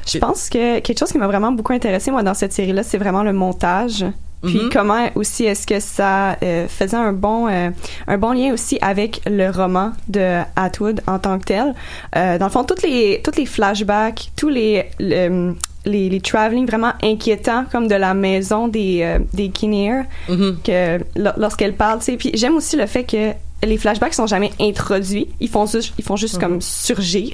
Je 0.06 0.18
pense 0.18 0.50
que 0.50 0.80
quelque 0.80 0.98
chose 0.98 1.10
qui 1.10 1.16
m'a 1.18 1.26
vraiment 1.26 1.50
beaucoup 1.50 1.72
intéressé 1.72 2.10
moi 2.10 2.22
dans 2.22 2.34
cette 2.34 2.52
série-là, 2.52 2.82
c'est 2.82 2.98
vraiment 2.98 3.22
le 3.22 3.32
montage. 3.32 4.04
Puis 4.44 4.58
Mhm. 4.64 4.70
comment 4.72 5.08
aussi 5.14 5.44
est-ce 5.44 5.66
que 5.66 5.80
ça 5.80 6.36
euh, 6.42 6.66
faisait 6.68 6.96
un 6.96 7.12
bon 7.12 7.48
euh, 7.48 7.70
un 8.06 8.18
bon 8.18 8.32
lien 8.32 8.52
aussi 8.52 8.78
avec 8.80 9.20
le 9.26 9.50
roman 9.50 9.92
de 10.08 10.40
Atwood 10.56 11.00
en 11.06 11.18
tant 11.18 11.38
que 11.38 11.44
tel. 11.44 11.74
Euh, 12.16 12.38
dans 12.38 12.46
le 12.46 12.50
fond, 12.52 12.64
toutes 12.64 12.82
les 12.82 13.20
toutes 13.24 13.36
les 13.36 13.46
flashbacks, 13.46 14.30
tous 14.36 14.48
les 14.48 14.84
le- 15.00 15.54
les, 15.86 16.08
les 16.08 16.20
travelling 16.22 16.66
vraiment 16.66 16.92
inquiétants 17.02 17.66
comme 17.70 17.88
de 17.88 17.94
la 17.94 18.14
maison 18.14 18.68
des 18.68 19.00
euh, 19.02 19.18
des 19.34 19.50
Kinnear 19.50 20.04
Mhm. 20.30 20.56
que 20.64 20.98
lo- 21.16 21.30
lorsqu'elle 21.36 21.74
parle, 21.74 21.98
tu 21.98 22.06
sais. 22.06 22.16
Puis 22.16 22.30
j'aime 22.34 22.56
aussi 22.56 22.76
le 22.76 22.86
fait 22.86 23.04
que 23.04 23.32
les 23.66 23.78
flashbacks 23.78 24.14
sont 24.14 24.26
jamais 24.26 24.52
introduits, 24.60 25.28
ils 25.40 25.48
font 25.48 25.66
juste 25.66 25.94
ils 25.98 26.04
font 26.04 26.16
juste 26.16 26.38
comme 26.38 26.60
surgir 26.60 27.32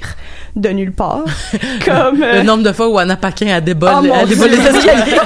de 0.55 0.69
nulle 0.69 0.91
part, 0.91 1.23
comme 1.85 2.21
euh, 2.21 2.39
Le 2.39 2.43
nombre 2.43 2.63
de 2.63 2.71
fois 2.71 2.89
où 2.89 2.97
Anna 2.97 3.15
Paquin 3.15 3.47
a 3.47 3.61
débolle, 3.61 4.11
Oh, 4.11 4.25
les 4.25 4.43
escaliers. 4.43 5.17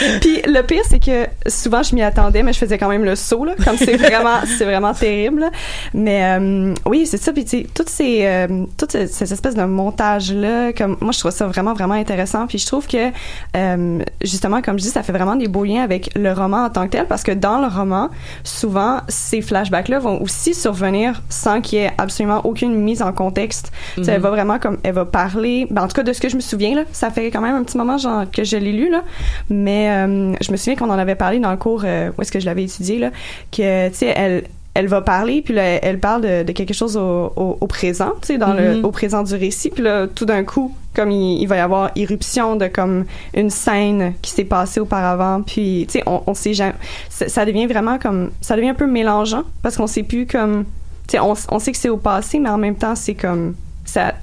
Puis 0.20 0.40
le 0.46 0.62
pire, 0.62 0.82
c'est 0.88 0.98
que 0.98 1.26
souvent 1.46 1.82
je 1.82 1.94
m'y 1.94 2.02
attendais, 2.02 2.42
mais 2.42 2.52
je 2.52 2.58
faisais 2.58 2.78
quand 2.78 2.88
même 2.88 3.04
le 3.04 3.16
saut 3.16 3.44
là, 3.44 3.52
comme 3.62 3.76
c'est 3.76 3.96
vraiment, 3.96 4.38
c'est 4.58 4.64
vraiment 4.64 4.94
terrible. 4.94 5.40
là. 5.40 5.50
Mais 5.94 6.38
euh, 6.38 6.74
oui, 6.86 7.06
c'est 7.06 7.18
ça. 7.18 7.32
Puis 7.32 7.44
tu 7.44 7.64
toutes 7.64 7.90
ces, 7.90 8.24
euh, 8.24 8.64
ces 8.88 9.32
espèces 9.32 9.54
de 9.54 9.64
montage 9.64 10.32
là, 10.32 10.72
comme 10.72 10.96
moi 11.00 11.12
je 11.12 11.18
trouve 11.18 11.30
ça 11.32 11.46
vraiment 11.46 11.74
vraiment 11.74 11.94
intéressant. 11.94 12.46
Puis 12.46 12.58
je 12.58 12.66
trouve 12.66 12.86
que 12.86 13.10
euh, 13.56 13.98
justement, 14.22 14.62
comme 14.62 14.78
je 14.78 14.84
dis, 14.84 14.90
ça 14.90 15.02
fait 15.02 15.12
vraiment 15.12 15.36
des 15.36 15.48
beaux 15.48 15.64
liens 15.64 15.82
avec 15.82 16.10
le 16.16 16.32
roman 16.32 16.64
en 16.64 16.70
tant 16.70 16.86
que 16.86 16.92
tel, 16.92 17.06
parce 17.06 17.22
que 17.22 17.32
dans 17.32 17.60
le 17.60 17.66
roman, 17.66 18.08
souvent 18.44 19.00
ces 19.08 19.42
flashbacks 19.42 19.88
là 19.88 19.98
vont 19.98 20.19
aussi 20.20 20.54
survenir 20.54 21.22
sans 21.28 21.60
qu'il 21.60 21.78
y 21.78 21.82
ait 21.82 21.92
absolument 21.98 22.40
aucune 22.44 22.74
mise 22.74 23.02
en 23.02 23.12
contexte. 23.12 23.72
Tu 23.94 24.04
sais, 24.04 24.12
Elle 24.12 24.20
va 24.20 24.30
vraiment 24.30 24.58
comme, 24.58 24.78
elle 24.82 24.94
va 24.94 25.04
parler. 25.04 25.66
Ben, 25.70 25.82
en 25.82 25.88
tout 25.88 25.94
cas 25.94 26.02
de 26.02 26.12
ce 26.12 26.20
que 26.20 26.28
je 26.28 26.36
me 26.36 26.40
souviens 26.40 26.74
là, 26.74 26.82
ça 26.92 27.10
fait 27.10 27.30
quand 27.30 27.40
même 27.40 27.54
un 27.54 27.64
petit 27.64 27.76
moment 27.76 27.98
genre 27.98 28.24
que 28.30 28.44
je 28.44 28.56
l'ai 28.56 28.72
lu 28.72 28.90
là, 28.90 29.02
mais 29.48 29.90
euh, 29.90 30.32
je 30.40 30.52
me 30.52 30.56
souviens 30.56 30.76
qu'on 30.76 30.90
en 30.90 30.98
avait 30.98 31.14
parlé 31.14 31.38
dans 31.38 31.50
le 31.50 31.56
cours 31.56 31.82
euh, 31.84 32.10
où 32.16 32.22
est-ce 32.22 32.32
que 32.32 32.40
je 32.40 32.46
l'avais 32.46 32.64
étudié 32.64 32.98
là, 32.98 33.10
que 33.50 33.88
tu 33.88 33.94
sais 33.94 34.12
elle 34.16 34.44
elle 34.80 34.88
va 34.88 35.00
parler 35.02 35.42
puis 35.42 35.54
là 35.54 35.62
elle 35.84 35.98
parle 36.00 36.22
de, 36.22 36.42
de 36.42 36.52
quelque 36.52 36.74
chose 36.74 36.96
au, 36.96 37.32
au, 37.36 37.58
au 37.60 37.66
présent, 37.66 38.12
tu 38.22 38.28
sais 38.28 38.38
dans 38.38 38.52
le 38.54 38.76
Mhm. 38.78 38.84
au 38.84 38.90
présent 38.90 39.22
du 39.22 39.34
récit 39.34 39.70
puis 39.70 39.82
là 39.82 40.06
tout 40.06 40.24
d'un 40.24 40.42
coup 40.44 40.74
comme 40.94 41.10
il, 41.10 41.40
il 41.40 41.46
va 41.46 41.56
y 41.56 41.60
avoir 41.60 41.90
irruption 41.96 42.56
de 42.56 42.66
comme 42.66 43.04
une 43.34 43.50
scène 43.50 44.14
qui 44.22 44.30
s'est 44.32 44.44
passée 44.44 44.80
auparavant 44.80 45.42
puis 45.42 45.86
tu 45.86 45.98
sais 45.98 46.02
on, 46.06 46.22
on 46.26 46.34
sait 46.34 46.54
jamais 46.54 46.74
ça, 47.08 47.28
ça 47.28 47.44
devient 47.44 47.66
vraiment 47.66 47.98
comme 47.98 48.30
ça 48.40 48.56
devient 48.56 48.70
un 48.70 48.74
peu 48.74 48.86
mélangeant 48.86 49.44
parce 49.62 49.76
qu'on 49.76 49.86
sait 49.86 50.02
plus 50.02 50.26
comme 50.26 50.64
tu 51.06 51.12
sais 51.12 51.20
on, 51.20 51.34
on 51.50 51.58
sait 51.58 51.72
que 51.72 51.78
c'est 51.78 51.88
au 51.90 51.96
passé 51.98 52.38
mais 52.38 52.48
en 52.50 52.58
même 52.58 52.74
temps 52.76 52.94
c'est 52.96 53.14
comme 53.14 53.54
ça 53.84 54.14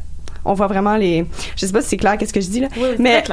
on 0.47 0.53
voit 0.53 0.67
vraiment 0.67 0.95
les 0.95 1.25
je 1.55 1.65
sais 1.65 1.71
pas 1.73 1.81
si 1.81 1.89
c'est 1.89 1.97
clair 1.97 2.17
qu'est-ce 2.17 2.33
que 2.33 2.41
je 2.41 2.49
dis 2.49 2.59
là 2.61 2.67
Oui, 2.77 2.89
mais 2.99 3.23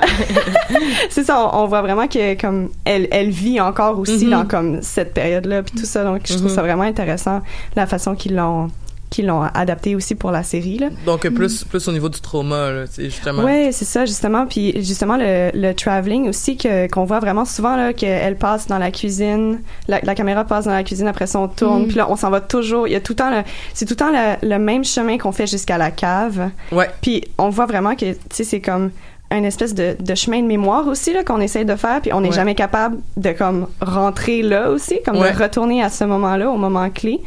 c'est 1.11 1.25
ça 1.25 1.51
on, 1.53 1.63
on 1.63 1.67
voit 1.67 1.83
vraiment 1.83 2.07
que 2.09 2.41
comme 2.41 2.71
elle 2.85 3.09
elle 3.11 3.31
vit 3.31 3.61
encore 3.61 3.99
aussi 3.99 4.25
Mhm. 4.25 4.31
dans 4.31 4.45
comme 4.47 4.83
cette 4.83 5.15
période 5.15 5.47
là 5.47 5.63
puis 5.63 5.75
tout 5.75 5.87
ça 5.87 6.05
donc 6.05 6.21
je 6.27 6.35
trouve 6.35 6.49
Mhm. 6.49 6.55
ça 6.55 6.63
vraiment 6.63 6.83
intéressant 6.85 7.41
la 7.77 7.87
façon 7.87 8.15
qu'ils 8.15 8.35
l'ont 8.37 8.69
qu'ils 9.15 9.27
l'ont 9.27 9.43
adapté 9.43 9.95
aussi 9.95 10.15
pour 10.15 10.31
la 10.31 10.43
série 10.43 10.79
là 10.79 10.89
Donc, 11.07 11.25
euh, 11.25 11.31
plus, 11.31 11.65
plus 11.65 11.87
au 11.89 11.93
niveau 11.93 12.09
du 12.09 12.21
trauma, 12.21 12.71
là, 12.71 12.85
justement. 12.99 13.45
Ouais, 13.45 13.71
c'est 13.73 13.85
ça 13.85 14.05
justement. 14.07 14.47
Puis 14.47 14.73
justement 14.83 15.17
le, 15.17 15.51
le 15.55 15.73
traveling 15.73 16.29
aussi 16.29 16.57
que 16.57 16.89
qu'on 16.89 17.05
voit 17.05 17.21
vraiment 17.21 17.45
souvent 17.45 17.77
là 17.77 17.93
qu'elle 17.93 18.37
passe 18.37 18.67
dans 18.67 18.79
la 18.79 18.91
cuisine, 18.91 19.61
la, 19.89 20.01
la 20.03 20.15
caméra 20.15 20.45
passe 20.45 20.65
dans 20.65 20.73
la 20.73 20.83
cuisine 20.83 21.07
après 21.07 21.27
ça 21.27 21.39
on 21.39 21.49
tourne. 21.49 21.85
Mm. 21.85 21.89
Puis 21.89 21.97
là 21.97 22.07
on 22.11 22.17
s'en 22.17 22.31
va 22.31 22.41
toujours. 22.41 22.89
Il 22.89 22.93
y 22.93 22.97
a 22.97 23.01
tout 23.01 23.13
le 23.13 23.17
temps 23.17 23.31
le, 23.31 23.43
c'est 23.73 23.85
tout 23.85 23.93
le 23.93 23.97
temps 23.97 24.11
le, 24.11 24.49
le 24.49 24.59
même 24.59 24.85
chemin 24.85 25.17
qu'on 25.19 25.33
fait 25.33 25.47
jusqu'à 25.47 25.79
la 25.79 25.91
cave. 25.91 26.51
Ouais. 26.73 26.91
Puis 27.01 27.23
on 27.39 27.51
voit 27.51 27.67
vraiment 27.67 27.95
que 27.95 28.13
tu 28.13 28.19
sais 28.31 28.45
c'est 28.45 28.61
comme 28.61 28.91
un 29.31 29.43
espèce 29.43 29.75
de, 29.75 29.97
de 29.99 30.15
chemin 30.15 30.41
de 30.43 30.47
mémoire 30.47 30.87
aussi 30.87 31.13
là 31.13 31.25
qu'on 31.25 31.41
essaye 31.41 31.65
de 31.65 31.75
faire 31.77 32.01
puis 32.01 32.13
on 32.13 32.21
n'est 32.21 32.29
Ouais. 32.29 32.35
jamais 32.35 32.55
capable 32.55 32.99
de 33.17 33.33
comme 33.33 33.67
rentrer 33.81 34.43
là 34.43 34.71
aussi 34.71 35.01
comme 35.05 35.17
Ouais. 35.19 35.33
de 35.33 35.39
retourner 35.43 35.83
à 35.83 35.89
ce 35.89 36.05
moment-là 36.05 36.49
au 36.51 36.57
moment 36.57 36.89
clé 36.91 37.21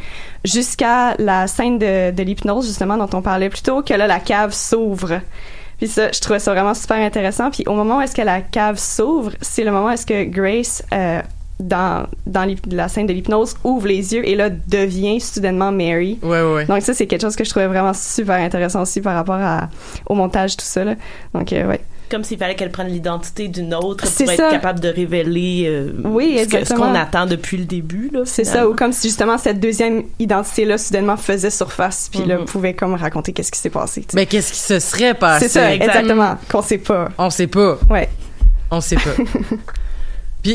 jusqu'à 0.45 1.15
la 1.17 1.47
scène 1.47 1.77
de, 1.79 2.11
de 2.11 2.23
l'hypnose 2.23 2.67
justement 2.67 2.97
dont 2.97 3.09
on 3.17 3.21
parlait 3.21 3.49
plus 3.49 3.61
tôt 3.63 3.81
que 3.81 3.93
là 3.93 4.07
la 4.07 4.19
cave 4.19 4.53
s'ouvre 4.53 5.19
puis 5.79 5.87
ça 5.87 6.11
je 6.11 6.19
trouvais 6.21 6.39
ça 6.39 6.53
vraiment 6.53 6.73
super 6.73 6.97
intéressant 6.97 7.49
puis 7.51 7.63
au 7.67 7.73
moment 7.73 7.97
où 7.97 8.01
est-ce 8.01 8.15
que 8.15 8.21
la 8.21 8.41
cave 8.41 8.77
s'ouvre 8.77 9.31
c'est 9.41 9.63
le 9.63 9.71
moment 9.71 9.87
où 9.87 9.89
est-ce 9.91 10.05
que 10.05 10.23
Grace 10.23 10.83
euh, 10.93 11.21
dans 11.59 12.05
dans 12.27 12.47
la 12.69 12.87
scène 12.87 13.07
de 13.07 13.13
l'hypnose 13.13 13.55
ouvre 13.63 13.87
les 13.87 14.13
yeux 14.13 14.27
et 14.27 14.35
là 14.35 14.49
devient 14.49 15.19
soudainement 15.19 15.71
Mary 15.71 16.19
Ouais, 16.21 16.41
ouais, 16.41 16.53
ouais. 16.53 16.65
donc 16.65 16.81
ça 16.83 16.93
c'est 16.93 17.07
quelque 17.07 17.21
chose 17.21 17.35
que 17.35 17.43
je 17.43 17.49
trouvais 17.49 17.65
vraiment 17.67 17.93
super 17.95 18.35
intéressant 18.35 18.83
aussi 18.83 19.01
par 19.01 19.15
rapport 19.15 19.39
à, 19.41 19.69
au 20.05 20.13
montage 20.13 20.55
tout 20.55 20.65
ça 20.65 20.83
là. 20.83 20.95
Donc 21.33 21.51
euh, 21.53 21.67
ouais. 21.67 21.81
Comme 22.09 22.23
s'il 22.23 22.37
fallait 22.37 22.55
qu'elle 22.55 22.71
prenne 22.71 22.87
l'identité 22.87 23.49
d'une 23.49 23.73
autre 23.73 24.07
C'est 24.07 24.23
pour 24.23 24.33
ça. 24.35 24.45
être 24.45 24.51
capable 24.51 24.79
de 24.79 24.87
révéler 24.87 25.65
euh, 25.67 25.91
Oui, 26.05 26.39
ce 26.49 26.73
qu'on 26.73 26.95
attend 26.95 27.25
depuis 27.25 27.57
le 27.57 27.65
début. 27.65 28.09
là, 28.13 28.21
C'est 28.23 28.45
ça 28.45 28.65
ou 28.69 28.73
comme 28.75 28.93
si 28.93 29.07
justement 29.09 29.37
cette 29.37 29.59
deuxième 29.59 30.03
identité 30.17 30.63
là 30.63 30.77
soudainement 30.77 31.17
faisait 31.17 31.49
surface 31.49 32.07
puis 32.09 32.23
là 32.23 32.37
Mhm. 32.37 32.45
pouvait 32.45 32.73
comme 32.75 32.93
raconter 32.93 33.33
qu'est-ce 33.33 33.51
qui 33.51 33.59
s'est 33.59 33.69
passé. 33.71 34.05
Mais 34.13 34.25
qu'est-ce 34.25 34.53
qui 34.53 34.59
se 34.59 34.79
serait 34.79 35.15
passé? 35.15 35.49
c'est 35.49 35.59
ça 35.59 35.73
exact. 35.73 35.89
exactement 35.95 36.37
qu'on 36.49 36.61
sait 36.61 36.77
pas. 36.77 37.09
On 37.17 37.29
sait 37.29 37.47
pas. 37.47 37.77
Ouais. 37.89 38.07
On 38.71 38.79
sait 38.79 38.95
pas. 38.95 39.11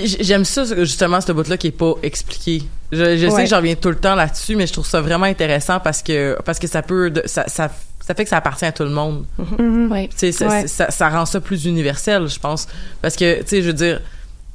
Puis 0.00 0.16
j'aime 0.20 0.44
ça, 0.44 0.64
justement, 0.84 1.20
ce 1.20 1.32
bout-là 1.32 1.56
qui 1.56 1.66
est 1.68 1.70
pas 1.70 1.92
expliqué. 2.02 2.62
Je, 2.92 3.16
je 3.16 3.28
sais 3.28 3.44
que 3.44 3.48
j'en 3.48 3.56
reviens 3.58 3.74
tout 3.74 3.88
le 3.90 3.96
temps 3.96 4.14
là-dessus, 4.14 4.56
mais 4.56 4.66
je 4.66 4.72
trouve 4.72 4.86
ça 4.86 5.00
vraiment 5.00 5.26
intéressant 5.26 5.80
parce 5.80 6.02
que, 6.02 6.36
parce 6.44 6.58
que 6.58 6.66
ça 6.66 6.82
peut, 6.82 7.12
ça, 7.26 7.44
ça, 7.46 7.70
ça 8.00 8.14
fait 8.14 8.24
que 8.24 8.30
ça 8.30 8.38
appartient 8.38 8.64
à 8.64 8.72
tout 8.72 8.84
le 8.84 8.90
monde. 8.90 9.24
Mhm. 9.38 9.90
Ouais. 9.92 10.08
Tu 10.08 10.16
sais, 10.18 10.32
ça, 10.32 10.48
Ouais. 10.48 10.66
ça, 10.66 10.90
ça 10.90 11.08
rend 11.08 11.26
ça 11.26 11.40
plus 11.40 11.64
universel, 11.66 12.26
je 12.28 12.38
pense. 12.38 12.66
Parce 13.02 13.16
que, 13.16 13.40
tu 13.42 13.48
sais, 13.48 13.62
je 13.62 13.66
veux 13.68 13.72
dire, 13.74 14.00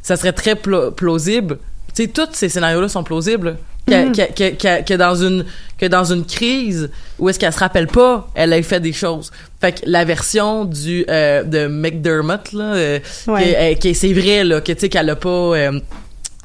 ça 0.02 0.18
serait 0.18 0.34
très 0.34 0.56
pla- 0.56 0.92
plausible. 0.92 1.60
Tu 1.98 2.04
sais, 2.04 2.10
tous 2.10 2.28
ces 2.34 2.50
scénarios-là 2.50 2.88
sont 2.90 3.04
plausibles. 3.04 3.58
Que, 3.88 4.12
que, 4.12 4.34
que, 4.34 4.56
que, 4.56 4.84
que 4.84 4.94
dans 4.96 5.16
une 5.16 5.46
que 5.80 5.86
dans 5.86 6.04
une 6.04 6.26
crise 6.26 6.90
où 7.20 7.30
est-ce 7.30 7.40
qu'elle 7.40 7.54
se 7.54 7.60
rappelle 7.60 7.88
pas, 7.88 8.30
elle 8.36 8.52
a 8.52 8.62
fait 8.62 8.82
des 8.82 8.92
choses. 8.92 9.32
Fait 9.62 9.72
que 9.72 9.80
la 9.86 10.04
version 10.04 10.66
du 10.66 11.06
euh, 11.10 11.44
de 11.44 11.68
McDermott 11.68 12.52
là, 12.52 12.74
euh, 12.76 13.00
Ouais. 13.28 13.78
que- 13.80 13.88
que 13.88 13.94
c'est 13.94 14.12
vrai 14.12 14.44
là, 14.44 14.60
que 14.60 14.74
tu 14.74 14.80
sais 14.82 14.90
qu'elle 14.90 15.10
a 15.10 15.16
pas 15.16 15.30
euh, 15.30 15.80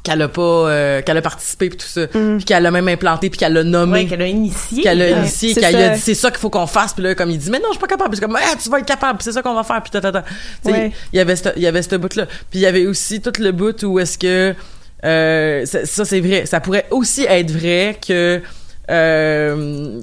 qu'elle 0.05 0.23
a 0.23 0.29
pas 0.29 0.41
euh, 0.43 1.03
qu'elle 1.03 1.17
a 1.17 1.23
participé 1.23 1.69
puis 1.69 1.79
tout 1.79 1.87
ça, 1.87 2.03
Mhm. 2.15 2.37
puis 2.37 2.45
qu'elle 2.45 2.63
l'a 2.63 2.71
même 2.71 2.87
implanté 2.87 3.29
puis 3.29 3.39
qu'elle 3.41 3.55
l'a 3.55 3.65
nommé 3.65 4.03
Ouais, 4.03 4.07
qu'elle 4.07 4.23
a 4.23 4.27
initié. 4.29 4.83
qu'elle 4.85 5.03
a 5.03 5.11
là. 5.11 5.19
initié, 5.19 5.53
c'est 5.55 5.61
qu'elle 5.61 5.77
a 5.77 5.89
ça. 5.91 5.95
dit 5.97 6.01
c'est 6.01 6.15
ça 6.15 6.31
qu'il 6.31 6.39
faut 6.39 6.51
qu'on 6.51 6.69
fasse, 6.69 6.93
puis 6.93 7.03
là 7.03 7.15
comme 7.17 7.31
il 7.31 7.39
dit 7.39 7.51
mais 7.51 7.59
non 7.59 7.67
je 7.71 7.73
suis 7.73 7.81
pas 7.81 7.89
capable, 7.89 8.11
puis 8.11 8.21
c'est 8.21 8.25
comme 8.27 8.37
Ah, 8.41 8.55
tu 8.63 8.69
vas 8.71 8.79
être 8.79 8.87
capable, 8.87 9.19
puis 9.19 9.25
c'est 9.25 9.33
ça 9.33 9.43
qu'on 9.43 9.55
va 9.55 9.65
faire, 9.65 9.83
puis 9.83 9.91
tata. 9.91 10.13
Tu 10.13 10.29
sais, 10.65 10.71
Ouais. 10.73 10.93
il 11.13 11.17
y 11.17 11.21
avait 11.21 11.35
ce, 11.35 11.49
il 11.57 11.63
y 11.63 11.67
avait 11.67 11.83
ce 11.83 11.97
bout 11.97 12.15
là, 12.15 12.27
puis 12.27 12.61
il 12.61 12.63
y 12.63 12.67
avait 12.67 12.87
aussi 12.87 13.21
tout 13.21 13.33
le 13.41 13.51
bout 13.51 13.83
où 13.83 13.99
est-ce 13.99 14.17
que 14.17 14.55
euh, 15.05 15.65
ça, 15.67 15.85
ça, 15.87 16.05
c'est 16.05 16.21
vrai, 16.21 16.47
ça 16.47 16.61
pourrait 16.61 16.87
aussi 16.91 17.25
être 17.29 17.51
vrai 17.51 17.99
que 18.07 18.41
euh, 18.91 20.01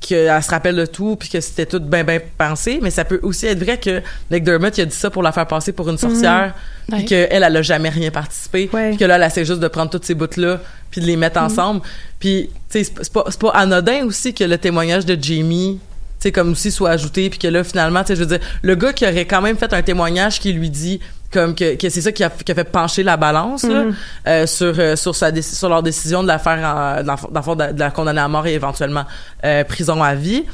qu'elle 0.00 0.42
se 0.42 0.50
rappelle 0.50 0.76
de 0.76 0.86
tout 0.86 1.16
puis 1.16 1.28
que 1.28 1.40
c'était 1.40 1.64
tout 1.66 1.80
bien 1.80 2.04
bien 2.04 2.20
pensé 2.38 2.78
mais 2.82 2.90
ça 2.90 3.04
peut 3.04 3.18
aussi 3.22 3.46
être 3.46 3.58
vrai 3.58 3.78
que 3.78 4.02
McDermott 4.30 4.76
il 4.76 4.82
a 4.82 4.84
dit 4.84 4.94
ça 4.94 5.10
pour 5.10 5.22
la 5.22 5.32
faire 5.32 5.46
passer 5.46 5.72
pour 5.72 5.88
une 5.88 5.98
sorcière 5.98 6.54
Ouais. 6.92 6.98
puis 6.98 7.04
qu'elle 7.06 7.28
elle 7.42 7.56
a 7.56 7.62
jamais 7.62 7.88
rien 7.88 8.10
participé 8.12 8.68
Ouais. 8.72 8.90
puis 8.90 8.98
que 8.98 9.04
là 9.04 9.16
elle 9.16 9.22
essaie 9.24 9.44
juste 9.44 9.58
de 9.58 9.66
prendre 9.68 9.90
toutes 9.90 10.04
ces 10.04 10.14
bouts 10.14 10.26
là 10.36 10.60
puis 10.90 11.00
de 11.00 11.06
les 11.06 11.16
mettre 11.16 11.40
ensemble 11.40 11.80
puis 12.20 12.50
tu 12.70 12.84
sais 12.84 12.92
c'est 13.00 13.12
pas- 13.12 13.24
pas 13.40 13.50
anodin 13.50 14.04
aussi 14.04 14.32
que 14.34 14.44
le 14.44 14.58
témoignage 14.58 15.04
de 15.06 15.18
Jamie 15.20 15.80
sais 16.28 16.32
comme 16.32 16.52
aussi 16.52 16.70
soit 16.70 16.90
ajouté 16.90 17.28
puis 17.30 17.38
que 17.38 17.48
là 17.48 17.62
finalement 17.64 18.00
tu 18.02 18.08
sais 18.08 18.16
je 18.16 18.20
veux 18.20 18.26
dire 18.38 18.46
le 18.62 18.74
gars 18.74 18.92
qui 18.92 19.04
aurait 19.04 19.24
quand 19.26 19.42
même 19.42 19.56
fait 19.56 19.72
un 19.72 19.82
témoignage 19.82 20.40
qui 20.40 20.52
lui 20.52 20.70
dit 20.70 21.00
comme 21.32 21.54
que, 21.54 21.74
que 21.76 21.88
c'est 21.88 22.00
ça 22.00 22.12
qui 22.12 22.22
a, 22.24 22.30
qui 22.30 22.52
a 22.52 22.54
fait 22.54 22.64
pencher 22.64 23.02
la 23.02 23.16
balance 23.16 23.64
là, 23.64 23.84
Mhm. 23.84 23.94
euh, 24.28 24.46
sur 24.46 24.74
euh, 24.78 24.96
sur 24.96 25.14
sa 25.16 25.30
déci- 25.32 25.54
sur 25.56 25.68
leur 25.68 25.82
décision 25.82 26.22
de 26.22 26.28
la 26.28 26.38
faire 26.38 26.58
en, 26.64 27.02
dans, 27.02 27.54
de, 27.54 27.72
de 27.72 27.80
la 27.80 27.90
condamner 27.90 28.20
à 28.20 28.28
mort 28.28 28.46
et 28.46 28.54
éventuellement 28.54 29.04
euh, 29.44 29.64
prison 29.64 30.02
à 30.02 30.14
vie. 30.14 30.44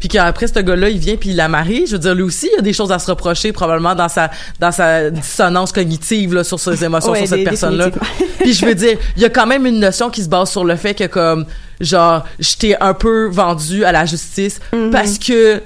Puis 0.00 0.08
qu'après 0.08 0.48
ce 0.48 0.58
gars-là 0.58 0.88
il 0.88 0.98
vient 0.98 1.14
puis 1.16 1.28
il 1.30 1.36
la 1.36 1.46
marie. 1.48 1.84
Je 1.86 1.92
veux 1.92 1.98
dire 2.00 2.14
lui 2.14 2.22
aussi 2.24 2.48
il 2.52 2.56
y 2.56 2.58
a 2.58 2.62
des 2.62 2.72
choses 2.72 2.90
à 2.90 2.98
se 2.98 3.08
reprocher 3.08 3.52
probablement 3.52 3.94
dans 3.94 4.08
sa 4.08 4.30
dans 4.58 4.72
sa 4.72 5.10
dissonance 5.10 5.70
cognitive 5.70 6.34
là 6.34 6.42
sur 6.42 6.58
ses 6.58 6.82
émotions 6.84 7.12
Ouais, 7.12 7.20
sur 7.26 7.28
cette 7.36 7.44
personne 7.44 7.76
là 7.76 7.88
puis 8.40 8.52
je 8.52 8.66
veux 8.66 8.74
dire, 8.74 8.98
il 9.16 9.22
y 9.22 9.24
a 9.26 9.30
quand 9.30 9.46
même 9.46 9.64
une 9.64 9.78
notion 9.78 10.10
qui 10.10 10.22
se 10.24 10.28
base 10.28 10.50
sur 10.50 10.64
le 10.64 10.74
fait 10.74 10.94
que 10.94 11.06
comme 11.06 11.46
genre 11.82 12.24
je 12.38 12.56
t'ai 12.56 12.80
un 12.80 12.94
peu 12.94 13.28
vendu 13.28 13.84
à 13.84 13.92
la 13.92 14.06
justice 14.06 14.60
Mhm. 14.72 14.90
parce 14.90 15.18
que 15.18 15.60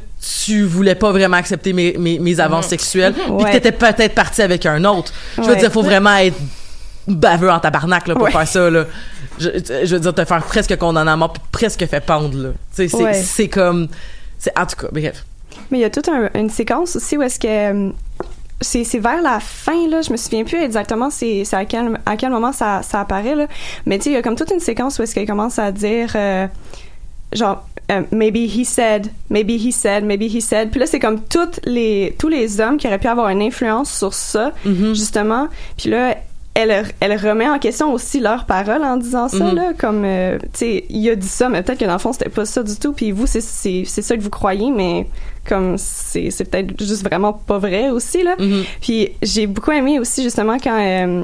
tu 0.45 0.65
voulais 0.65 0.97
pas 0.97 1.13
vraiment 1.13 1.37
accepter 1.37 1.73
mes, 1.73 1.97
mes, 1.99 2.19
mes 2.19 2.41
avances 2.41 2.67
sexuelles 2.67 3.13
puis 3.15 3.31
Ouais. 3.31 3.45
que 3.45 3.53
t'étais 3.53 3.71
peut-être 3.73 4.15
parti 4.15 4.43
avec 4.43 4.67
un 4.67 4.83
autre. 4.85 5.13
Je 5.37 5.43
veux 5.43 5.49
Ouais. 5.51 5.57
dire, 5.57 5.71
faut 5.71 5.83
vraiment 5.83 6.17
être 6.17 6.37
baveux 7.07 7.51
en 7.51 7.61
tabarnak 7.61 8.09
là 8.09 8.15
pour 8.15 8.25
Ouais. 8.25 8.33
faire 8.33 8.49
ça 8.49 8.69
là. 8.69 8.87
Je, 9.39 9.51
je 9.85 9.95
veux 9.95 10.01
dire 10.01 10.15
te 10.15 10.25
faire 10.25 10.43
presque 10.43 10.75
condamner 10.77 11.11
à 11.13 11.17
mort 11.17 11.33
puis 11.33 11.43
presque 11.53 11.87
fait 11.87 12.01
pendre 12.01 12.55
c'est 12.73 12.93
Ouais. 12.95 13.49
comme 13.49 13.87
c'est 14.39 14.59
en 14.59 14.67
tout 14.67 14.77
cas 14.77 14.89
bref. 14.91 15.25
Mais 15.71 15.79
il 15.79 15.81
y 15.83 15.85
a 15.85 15.91
toute 15.91 16.09
un- 16.09 16.31
une 16.35 16.51
séquence 16.51 16.97
aussi 16.97 17.17
où 17.17 17.23
est-ce 17.23 17.39
que 17.39 17.47
euh, 17.47 17.91
c'est 18.61 18.99
vers 18.99 19.21
la 19.23 19.39
fin 19.41 19.89
là, 19.89 20.01
je 20.03 20.11
me 20.11 20.17
souviens 20.17 20.45
plus 20.45 20.59
exactement 20.63 21.11
c'est 21.11 21.43
à 21.53 21.65
quel 21.65 22.01
à 22.07 22.17
quel 22.17 22.31
moment 22.31 22.53
ça 22.53 22.83
ça 22.83 23.01
apparaît 23.01 23.35
là, 23.35 23.47
mais 23.85 23.99
tu 23.99 24.05
sais 24.05 24.11
il 24.11 24.13
y 24.15 24.17
a 24.17 24.23
comme 24.23 24.37
toute 24.37 24.51
une 24.51 24.61
séquence 24.61 24.99
où 24.99 25.03
est-ce 25.03 25.15
qu'elle 25.15 25.27
commence 25.27 25.59
à 25.59 25.73
dire 25.73 26.13
euh, 26.15 26.47
genre 27.33 27.67
euh, 27.93 28.03
maybe 28.11 28.37
he 28.37 28.65
said, 28.65 29.13
maybe 29.31 29.51
he 29.51 29.71
said, 29.73 30.05
maybe 30.05 30.23
he 30.23 30.41
said. 30.41 30.71
Puis 30.71 30.81
là 30.81 30.87
c'est 30.87 30.99
comme 30.99 31.21
toutes 31.21 31.61
les 31.65 32.17
tous 32.19 32.29
les 32.29 32.61
hommes 32.61 32.79
qui 32.79 32.87
auraient 32.89 32.99
pu 32.99 33.07
avoir 33.07 33.29
une 33.29 33.43
influence 33.43 33.97
sur 33.97 34.13
ça 34.15 34.53
Mhm. 34.65 34.95
justement. 34.95 35.47
Puis 35.77 35.91
là 35.91 36.17
elle, 36.57 36.85
elle 37.01 37.13
remet 37.17 37.49
en 37.49 37.59
question 37.59 37.93
aussi 37.93 38.19
leurs 38.19 38.47
paroles 38.47 38.83
en 38.83 38.97
disant 38.97 39.29
ça, 39.29 39.45
Mhm. 39.45 39.55
là, 39.55 39.73
comme, 39.79 40.03
euh, 40.05 40.39
tu 40.39 40.49
sais, 40.55 40.85
il 40.89 41.09
a 41.11 41.15
dit 41.15 41.29
ça, 41.29 41.49
mais 41.49 41.63
peut-être 41.63 41.79
que 41.81 41.85
dans 41.85 41.93
le 41.93 41.99
fond, 41.99 42.13
c'était 42.13 42.31
pas 42.31 42.47
ça 42.47 42.63
du 42.63 42.77
tout, 42.77 42.93
puis 42.93 43.13
vous, 43.13 43.27
c'est, 43.27 43.41
ça 43.85 44.17
que 44.17 44.23
vous 44.23 44.31
croyez, 44.31 44.71
mais 44.71 45.07
comme, 45.47 45.77
c'est, 45.79 46.31
peut-être 46.51 46.83
juste 46.83 47.05
vraiment 47.05 47.33
pas 47.35 47.59
vrai 47.59 47.91
aussi, 47.91 48.23
là. 48.23 48.35
Mhm. 48.39 48.65
Puis 48.81 49.11
j'ai 49.23 49.47
beaucoup 49.47 49.73
aimé 49.73 49.99
aussi, 49.99 50.23
justement, 50.23 50.57
quand... 50.59 50.79
euh, 50.81 51.23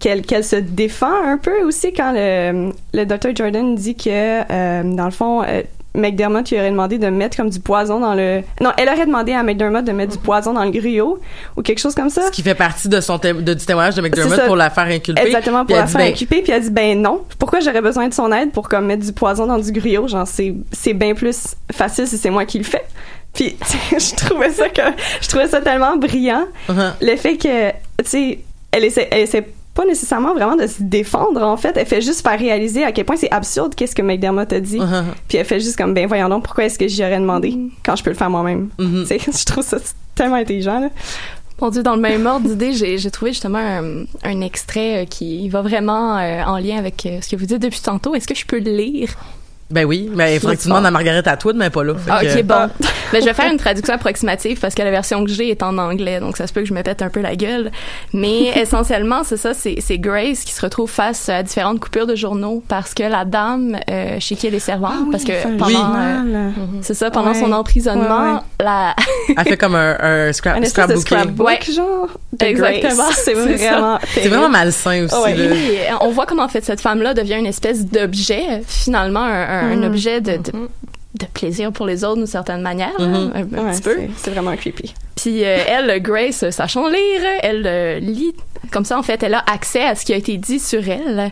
qu'elle 0.00 0.44
se 0.44 0.56
défend 0.56 1.14
un 1.24 1.38
peu 1.38 1.62
aussi 1.62 1.92
quand 1.92 2.12
le, 2.12 2.72
le 2.92 3.04
Dr. 3.06 3.30
Jordan 3.34 3.74
dit 3.76 3.94
que 3.94 4.10
euh, 4.10 4.82
dans 4.82 5.04
le 5.04 5.10
fond 5.12 5.42
euh, 5.42 5.62
McDermott 5.94 6.50
lui 6.50 6.58
aurait 6.58 6.70
demandé 6.70 6.98
de 6.98 7.06
mettre 7.06 7.36
comme 7.36 7.50
du 7.50 7.60
poison 7.60 8.00
dans 8.00 8.14
le 8.14 8.42
non 8.60 8.72
elle 8.76 8.88
aurait 8.88 9.06
demandé 9.06 9.32
à 9.32 9.42
McDermott 9.42 9.84
de 9.84 9.92
mettre 9.92 10.12
du 10.12 10.18
poison 10.18 10.52
dans 10.52 10.64
le 10.64 10.70
griot 10.70 11.20
ou 11.56 11.62
quelque 11.62 11.78
chose 11.78 11.94
comme 11.94 12.10
ça 12.10 12.22
Ce 12.26 12.30
qui 12.30 12.42
fait 12.42 12.54
partie 12.54 12.88
de 12.88 13.00
son 13.00 13.18
de, 13.18 13.54
du 13.54 13.64
témoignage 13.64 13.94
de 13.94 14.02
McDermott 14.02 14.46
pour 14.46 14.56
la 14.56 14.70
faire 14.70 14.84
inculper. 14.84 15.22
Exactement, 15.22 15.64
pour 15.64 15.76
la 15.76 15.86
faire 15.86 16.00
ben, 16.00 16.12
inculper, 16.12 16.42
puis 16.42 16.52
elle 16.52 16.62
dit 16.62 16.70
ben 16.70 17.00
non. 17.00 17.22
Pourquoi 17.38 17.60
j'aurais 17.60 17.80
besoin 17.80 18.08
de 18.08 18.14
son 18.14 18.32
aide 18.32 18.50
pour 18.52 18.68
comme 18.68 18.86
mettre 18.86 19.04
du 19.04 19.12
poison 19.12 19.46
dans 19.46 19.58
du 19.58 19.70
griot? 19.72 20.08
Genre 20.08 20.26
c'est 20.26 20.54
c'est 20.72 20.94
bien 20.94 21.14
plus 21.14 21.54
facile 21.72 22.06
si 22.06 22.18
c'est 22.18 22.30
moi 22.30 22.44
qui 22.44 22.58
le 22.58 22.64
fais. 22.64 22.84
Puis 23.32 23.56
je 23.90 24.14
trouvais 24.16 24.50
ça 24.50 24.68
que 24.68 24.82
je 25.20 25.28
trouvais 25.28 25.48
ça 25.48 25.60
tellement 25.60 25.96
brillant 25.96 26.44
Uh-huh. 26.68 26.92
le 27.00 27.16
fait 27.16 27.36
que 27.36 27.70
tu 27.70 28.04
sais 28.04 28.38
elle 28.72 28.84
essaie 28.84 29.08
elle 29.10 29.20
essaie 29.20 29.46
pas 29.74 29.84
nécessairement 29.84 30.34
vraiment 30.34 30.56
de 30.56 30.66
se 30.66 30.82
défendre 30.82 31.42
en 31.42 31.56
fait, 31.56 31.76
elle 31.76 31.86
fait 31.86 32.00
juste 32.00 32.26
faire 32.26 32.38
réaliser 32.38 32.84
à 32.84 32.92
quel 32.92 33.04
point 33.04 33.16
c'est 33.16 33.32
absurde 33.32 33.74
qu'est-ce 33.74 33.94
que 33.94 34.02
McDermott 34.02 34.52
a 34.52 34.60
dit. 34.60 34.78
Uh-huh. 34.78 35.04
Puis 35.28 35.38
elle 35.38 35.44
fait 35.44 35.60
juste 35.60 35.76
comme 35.76 35.94
ben 35.94 36.06
voyons 36.06 36.28
donc 36.28 36.44
pourquoi 36.44 36.64
est-ce 36.64 36.78
que 36.78 36.86
j'y 36.86 37.02
aurais 37.02 37.18
demandé 37.18 37.58
quand 37.84 37.96
je 37.96 38.04
peux 38.04 38.10
le 38.10 38.16
faire 38.16 38.30
moi-même? 38.30 38.68
Tu 38.78 39.06
sais, 39.06 39.18
je 39.18 39.44
trouve 39.44 39.64
ça 39.64 39.78
tellement 40.14 40.36
intelligent 40.36 40.78
là. 40.78 40.88
Mon 41.60 41.70
Dieu, 41.70 41.82
dans 41.84 41.94
le 41.94 42.00
même 42.00 42.26
ordre 42.26 42.48
d'idée, 42.48 42.72
j'ai, 42.72 42.98
j'ai 42.98 43.10
trouvé 43.10 43.32
justement 43.32 43.58
un, 43.58 44.04
un 44.24 44.40
extrait 44.40 45.02
euh, 45.02 45.06
qui 45.06 45.48
va 45.48 45.62
vraiment 45.62 46.18
euh, 46.18 46.42
en 46.42 46.58
lien 46.58 46.78
avec 46.78 47.06
euh, 47.06 47.20
ce 47.20 47.28
que 47.28 47.36
vous 47.36 47.46
dites 47.46 47.62
depuis 47.62 47.80
tantôt. 47.80 48.14
Est-ce 48.14 48.26
que 48.26 48.34
je 48.34 48.44
peux 48.44 48.58
le 48.58 48.72
lire? 48.72 49.14
Ben 49.70 49.84
oui, 49.86 50.10
mais 50.14 50.34
il 50.34 50.40
faudrait 50.40 50.56
que 50.56 50.62
tu 50.62 50.68
demandes 50.68 50.86
à 50.86 50.90
Margaret 50.90 51.26
Atwood, 51.26 51.56
mais 51.56 51.70
pas 51.70 51.82
là. 51.82 51.94
Ah, 52.08 52.20
que- 52.20 52.38
ok, 52.38 52.42
bon. 52.44 52.68
Ben, 53.12 53.20
je 53.20 53.24
vais 53.24 53.34
faire 53.34 53.50
une 53.50 53.56
traduction 53.56 53.94
approximative 53.94 54.60
parce 54.60 54.74
que 54.74 54.82
la 54.82 54.90
version 54.90 55.24
que 55.24 55.30
j'ai 55.30 55.50
est 55.50 55.62
en 55.62 55.78
anglais, 55.78 56.20
donc 56.20 56.36
ça 56.36 56.46
se 56.46 56.52
peut 56.52 56.60
que 56.60 56.66
je 56.68 56.74
me 56.74 56.82
pète 56.82 57.00
un 57.02 57.08
peu 57.08 57.20
la 57.20 57.34
gueule. 57.34 57.72
Mais 58.12 58.48
essentiellement, 58.56 59.24
c'est 59.24 59.38
ça, 59.38 59.54
c'est, 59.54 59.76
c'est 59.80 59.98
Grace 59.98 60.44
qui 60.44 60.52
se 60.52 60.60
retrouve 60.60 60.90
face 60.90 61.28
à 61.28 61.42
différentes 61.42 61.80
coupures 61.80 62.06
de 62.06 62.14
journaux 62.14 62.62
parce 62.68 62.92
que 62.94 63.02
la 63.04 63.24
dame 63.24 63.78
euh, 63.90 64.16
chez 64.20 64.36
qui 64.36 64.46
elle 64.46 64.54
est 64.54 64.58
servante, 64.58 64.92
Ah 64.96 65.02
oui, 65.06 65.08
parce 65.12 65.24
que 65.24 65.56
pendant, 65.58 65.94
euh, 65.96 66.50
c'est 66.82 66.94
ça, 66.94 67.10
pendant 67.10 67.32
Ouais. 67.32 67.40
son 67.40 67.50
emprisonnement, 67.52 68.34
Ouais, 68.34 68.40
la 68.64 68.94
Elle 69.36 69.44
fait 69.44 69.56
comme 69.56 69.74
un, 69.74 69.96
un 69.98 70.32
scrap, 70.32 70.58
Un 70.58 70.64
scrapbooking. 70.66 71.00
scrapbook 71.02 71.46
Ouais. 71.46 71.58
genre. 71.74 72.08
de 72.38 72.44
Exactement. 72.46 72.94
Grace. 72.94 73.20
C'est 73.24 73.32
vraiment 73.34 73.98
C'est 74.12 74.28
vraiment 74.28 74.48
malsain 74.50 75.04
aussi. 75.04 75.14
Ouais. 75.16 75.34
là. 75.36 75.54
Et 75.54 75.78
on 76.00 76.10
voit 76.10 76.26
comment 76.26 76.42
en 76.44 76.48
fait 76.48 76.64
cette 76.64 76.80
femme-là 76.80 77.14
devient 77.14 77.36
une 77.38 77.46
espèce 77.46 77.86
d'objet, 77.86 78.62
finalement 78.66 79.22
un, 79.24 79.53
un- 79.62 79.72
un 79.72 79.76
Mhm. 79.76 79.84
objet 79.84 80.20
de, 80.20 80.36
de, 80.36 80.52
de 81.20 81.26
plaisir 81.32 81.70
pour 81.72 81.86
les 81.86 82.02
autres 82.04 82.16
d'une 82.16 82.26
certaine 82.26 82.60
manière, 82.62 82.92
hein, 82.98 83.06
Mhm. 83.08 83.32
un, 83.54 83.58
un 83.60 83.64
Ouais, 83.66 83.72
petit 83.72 83.82
peu. 83.82 83.96
c'est- 84.16 84.30
vraiment 84.30 84.56
creepy. 84.56 84.94
Puis 85.16 85.44
euh, 85.44 85.58
elle, 85.68 86.02
Grace, 86.02 86.48
sachant 86.50 86.88
lire, 86.88 87.20
elle 87.42 87.62
euh, 87.66 87.98
lit 88.00 88.34
comme 88.72 88.84
ça 88.84 88.98
en 88.98 89.02
fait, 89.02 89.22
elle 89.22 89.34
a 89.34 89.44
accès 89.46 89.84
à 89.84 89.94
ce 89.94 90.04
qui 90.04 90.12
a 90.12 90.16
été 90.16 90.36
dit 90.38 90.58
sur 90.58 90.88
elle. 90.88 91.30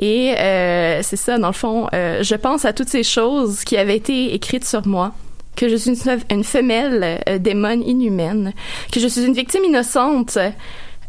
Et 0.00 0.34
euh, 0.38 1.00
c'est 1.02 1.16
ça, 1.16 1.36
dans 1.38 1.48
le 1.48 1.52
fond, 1.52 1.88
euh, 1.92 2.22
je 2.22 2.34
pense 2.36 2.64
à 2.64 2.72
toutes 2.72 2.88
ces 2.88 3.02
choses 3.02 3.64
qui 3.64 3.76
avaient 3.76 3.96
été 3.96 4.32
écrites 4.34 4.64
sur 4.64 4.86
moi 4.86 5.12
que 5.56 5.68
je 5.68 5.74
suis 5.76 5.90
une, 5.90 6.18
une 6.30 6.44
femelle 6.44 7.20
euh, 7.28 7.38
démon 7.38 7.82
inhumaine, 7.84 8.52
que 8.92 9.00
je 9.00 9.08
suis 9.08 9.24
une 9.24 9.34
victime 9.34 9.64
innocente 9.64 10.38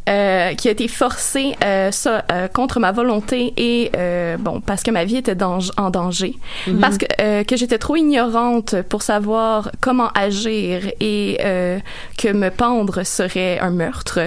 euh, 0.10 0.54
qui 0.56 0.68
a 0.68 0.72
été 0.72 0.88
forcée 0.88 1.56
euh, 1.64 1.92
ça, 1.92 2.26
euh, 2.32 2.48
contre 2.48 2.80
ma 2.80 2.92
volonté 2.92 3.54
et 3.58 3.92
euh, 3.96 4.38
bon 4.38 4.60
parce 4.60 4.84
que 4.84 4.92
ma 4.92 5.06
vie 5.06 5.18
était 5.18 5.42
en 5.44 5.90
danger, 5.90 6.36
parce 6.82 6.98
que 6.98 7.06
euh, 7.22 7.44
que 7.44 7.56
j'étais 7.56 7.78
trop 7.78 7.96
ignorante 7.96 8.82
pour 8.84 9.02
savoir 9.02 9.72
comment 9.82 10.10
agir 10.16 10.92
et 11.00 11.38
euh, 11.44 11.80
que 12.18 12.30
me 12.30 12.50
pendre 12.50 13.04
serait 13.04 13.60
un 13.60 13.72
meurtre, 13.72 14.20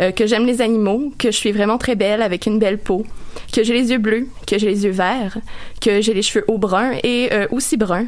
euh, 0.00 0.12
que 0.12 0.26
j'aime 0.26 0.46
les 0.46 0.60
animaux, 0.62 1.12
que 1.18 1.30
je 1.30 1.36
suis 1.36 1.52
vraiment 1.52 1.78
très 1.78 1.94
belle 1.94 2.22
avec 2.22 2.46
une 2.46 2.58
belle 2.58 2.78
peau, 2.78 3.04
que 3.52 3.62
j'ai 3.62 3.74
les 3.74 3.90
yeux 3.90 3.98
bleus, 3.98 4.28
que 4.46 4.58
j'ai 4.58 4.66
les 4.66 4.84
yeux 4.84 4.90
verts, 4.90 5.38
que 5.80 6.00
j'ai 6.00 6.14
les 6.14 6.22
cheveux 6.22 6.44
au 6.48 6.58
brun 6.58 6.92
et 7.02 7.28
euh, 7.32 7.46
aussi 7.50 7.76
bruns, 7.76 8.06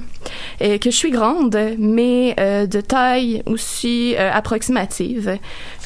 et 0.61 0.79
que 0.79 0.91
je 0.91 0.97
suis 0.97 1.11
grande, 1.11 1.57
mais 1.79 2.35
euh, 2.41 2.67
de 2.67 2.81
taille 2.81 3.43
aussi 3.47 4.15
euh, 4.17 4.31
approximative, 4.33 5.39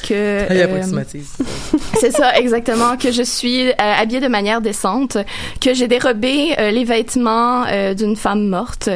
que 0.03 0.47
Taille 0.47 0.61
euh, 0.61 0.65
approximative. 0.65 1.27
c'est 1.99 2.11
ça, 2.11 2.37
exactement. 2.37 2.97
Que 2.97 3.11
je 3.11 3.23
suis 3.23 3.69
euh, 3.69 3.73
habillée 3.77 4.21
de 4.21 4.27
manière 4.27 4.61
décente, 4.61 5.17
que 5.59 5.73
j'ai 5.73 5.87
dérobé 5.87 6.53
euh, 6.59 6.71
les 6.71 6.83
vêtements 6.83 7.65
euh, 7.67 7.93
d'une 7.93 8.15
femme 8.15 8.47
morte, 8.47 8.89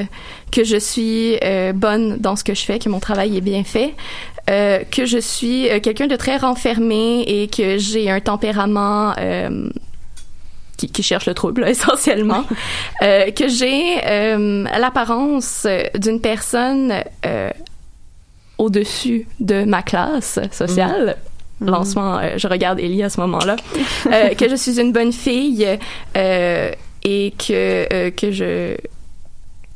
que 0.51 0.63
je 0.63 0.77
suis 0.77 1.37
euh, 1.43 1.73
bonne 1.73 2.17
dans 2.17 2.35
ce 2.35 2.43
que 2.43 2.53
je 2.53 2.63
fais, 2.63 2.79
que 2.79 2.89
mon 2.89 2.99
travail 2.99 3.37
est 3.37 3.41
bien 3.41 3.63
fait, 3.63 3.93
euh, 4.49 4.83
que 4.89 5.05
je 5.05 5.17
suis 5.17 5.69
euh, 5.69 5.79
quelqu'un 5.79 6.07
de 6.07 6.15
très 6.15 6.37
renfermé 6.37 7.23
et 7.27 7.47
que 7.47 7.77
j'ai 7.77 8.09
un 8.11 8.19
tempérament 8.19 9.13
euh, 9.17 9.69
qui, 10.77 10.89
qui 10.89 11.03
cherche 11.03 11.25
le 11.25 11.33
trouble 11.33 11.65
essentiellement, 11.67 12.43
euh, 13.01 13.31
que 13.31 13.47
j'ai 13.47 13.97
euh, 14.05 14.63
l'apparence 14.77 15.67
d'une 15.97 16.21
personne 16.21 16.93
euh, 17.25 17.49
au-dessus 18.57 19.27
de 19.39 19.63
ma 19.65 19.81
classe 19.83 20.39
sociale. 20.51 21.17
Lancement, 21.61 22.17
euh, 22.19 22.33
je 22.37 22.47
regarde 22.47 22.79
Ellie 22.79 23.03
à 23.03 23.09
ce 23.09 23.19
moment-là. 23.21 23.55
Euh, 24.07 24.29
que 24.37 24.49
je 24.49 24.55
suis 24.55 24.79
une 24.79 24.91
bonne 24.91 25.13
fille 25.13 25.67
euh, 26.17 26.71
et 27.03 27.33
que 27.37 27.87
euh, 27.93 28.11
que 28.11 28.31
je 28.31 28.75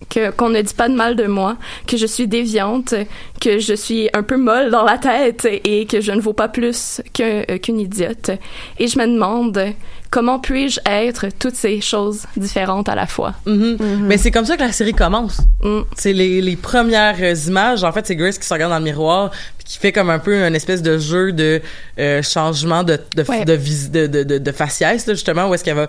que 0.10 0.32
qu'on 0.32 0.50
ne 0.50 0.62
dit 0.62 0.74
pas 0.74 0.90
de 0.90 0.96
mal 0.96 1.16
de 1.16 1.26
moi, 1.26 1.58
que 1.86 1.96
je 1.98 2.06
suis 2.06 2.28
déviante, 2.28 2.96
que 3.40 3.60
je 3.60 3.74
suis 3.74 4.10
un 4.14 4.24
peu 4.24 4.38
molle 4.38 4.72
dans 4.72 4.84
la 4.84 4.98
tête 4.98 5.46
et 5.46 5.86
que 5.86 6.02
je 6.02 6.12
ne 6.12 6.20
vaux 6.22 6.34
pas 6.34 6.48
plus 6.48 7.02
qu'un- 7.14 7.44
euh, 7.50 7.58
qu'une 7.58 7.80
idiote. 7.80 8.32
Et 8.80 8.88
je 8.88 8.98
me 8.98 9.06
demande 9.06 9.62
comment 10.10 10.40
puis-je 10.40 10.80
être 10.86 11.28
toutes 11.38 11.56
ces 11.56 11.82
choses 11.82 12.24
différentes 12.36 12.90
à 12.90 12.96
la 12.96 13.06
fois? 13.08 13.36
Mhm. 13.46 13.78
Mais 14.08 14.18
c'est 14.18 14.32
comme 14.32 14.46
ça 14.46 14.56
que 14.58 14.62
la 14.64 14.72
série 14.72 14.94
commence. 14.94 15.40
Mm. 15.64 15.82
C'est 15.96 16.14
les, 16.14 16.42
les 16.42 16.56
premières 16.56 17.18
images. 17.48 17.84
En 17.84 17.92
fait, 17.92 18.08
c'est 18.08 18.16
Grace 18.16 18.38
qui 18.38 18.48
se 18.48 18.54
regarde 18.54 18.72
dans 18.72 18.80
le 18.80 18.84
miroir 18.86 19.30
puis 19.58 19.66
qui 19.66 19.78
fait 19.78 19.92
comme 19.92 20.10
un 20.10 20.20
peu 20.20 20.34
une 20.46 20.56
espèce 20.56 20.82
de 20.82 20.98
jeu 20.98 21.32
de 21.32 21.62
euh, 22.00 22.22
changement 22.24 22.84
de 22.84 23.00
de, 23.16 23.24
Ouais. 23.28 23.46
de, 23.46 23.54
vis- 23.54 23.90
de, 23.92 24.08
de, 24.08 24.24
de, 24.24 24.38
de 24.40 24.52
faciès, 24.52 25.06
là, 25.06 25.14
justement, 25.14 25.48
où 25.50 25.54
est-ce 25.54 25.64
qu'elle 25.64 25.76
va 25.76 25.88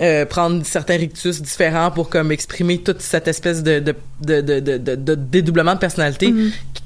euh, 0.00 0.24
prendre 0.24 0.64
certains 0.64 0.96
rictus 0.96 1.42
différents 1.42 1.90
pour 1.90 2.08
comme 2.08 2.32
exprimer 2.32 2.78
toute 2.78 3.02
cette 3.02 3.28
espèce 3.28 3.62
de 3.62 3.78
de 3.80 3.94
de 4.22 4.40
de, 4.40 4.60
de, 4.60 4.76
de- 4.78 4.94
de 4.94 5.14
dédoublement 5.14 5.74
de 5.74 5.78
personnalité 5.78 6.32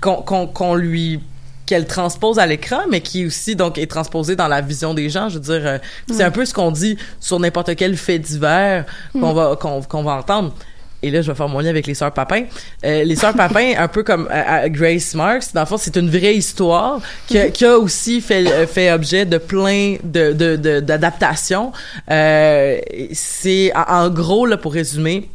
qu'on 0.00 0.16
qu'on 0.22 0.46
qu'on 0.48 0.74
lui 0.74 1.20
qu'elle 1.66 1.86
transpose 1.86 2.38
à 2.38 2.46
l'écran, 2.46 2.80
mais 2.90 3.00
qui 3.00 3.26
aussi 3.26 3.56
donc 3.56 3.76
est 3.76 3.90
transposée 3.90 4.36
dans 4.36 4.48
la 4.48 4.60
vision 4.60 4.94
des 4.94 5.10
gens. 5.10 5.28
Je 5.28 5.34
veux 5.34 5.40
dire, 5.58 5.66
euh, 5.66 5.78
c'est 6.10 6.22
un 6.22 6.30
peu 6.30 6.44
ce 6.44 6.54
qu'on 6.54 6.70
dit 6.70 6.96
sur 7.20 7.38
n'importe 7.40 7.74
quel 7.76 7.96
fait 7.96 8.18
divers 8.18 8.84
qu'on 9.12 9.32
va 9.32 9.56
qu'on 9.56 9.82
qu'on 9.82 10.02
va 10.02 10.12
entendre. 10.14 10.54
Et 11.02 11.10
là, 11.10 11.20
je 11.20 11.30
vais 11.30 11.36
faire 11.36 11.48
mon 11.48 11.60
lien 11.60 11.68
avec 11.68 11.86
les 11.86 11.94
sœurs 11.94 12.10
Papin. 12.12 12.44
Euh, 12.84 13.04
les 13.04 13.16
sœurs 13.16 13.34
Papin, 13.34 13.74
un 13.76 13.86
peu 13.86 14.02
comme 14.02 14.28
euh, 14.32 14.68
Grace 14.68 15.14
Marks, 15.14 15.52
dans 15.52 15.60
le 15.60 15.66
fond, 15.66 15.76
c'est 15.76 15.94
une 15.96 16.08
vraie 16.08 16.34
histoire 16.34 17.00
qui 17.26 17.38
a, 17.38 17.50
qui 17.50 17.66
a 17.66 17.76
aussi 17.78 18.20
fait 18.22 18.50
euh, 18.50 18.66
fait 18.66 18.90
objet 18.90 19.26
de 19.26 19.36
plein 19.38 19.96
de 20.02 20.32
de 20.32 20.56
de- 20.56 20.80
d'adaptations. 20.80 21.70
Euh, 22.10 22.78
c'est 23.12 23.72
en 23.76 24.08
gros 24.08 24.46
là 24.46 24.56
pour 24.56 24.72
résumer. 24.72 25.28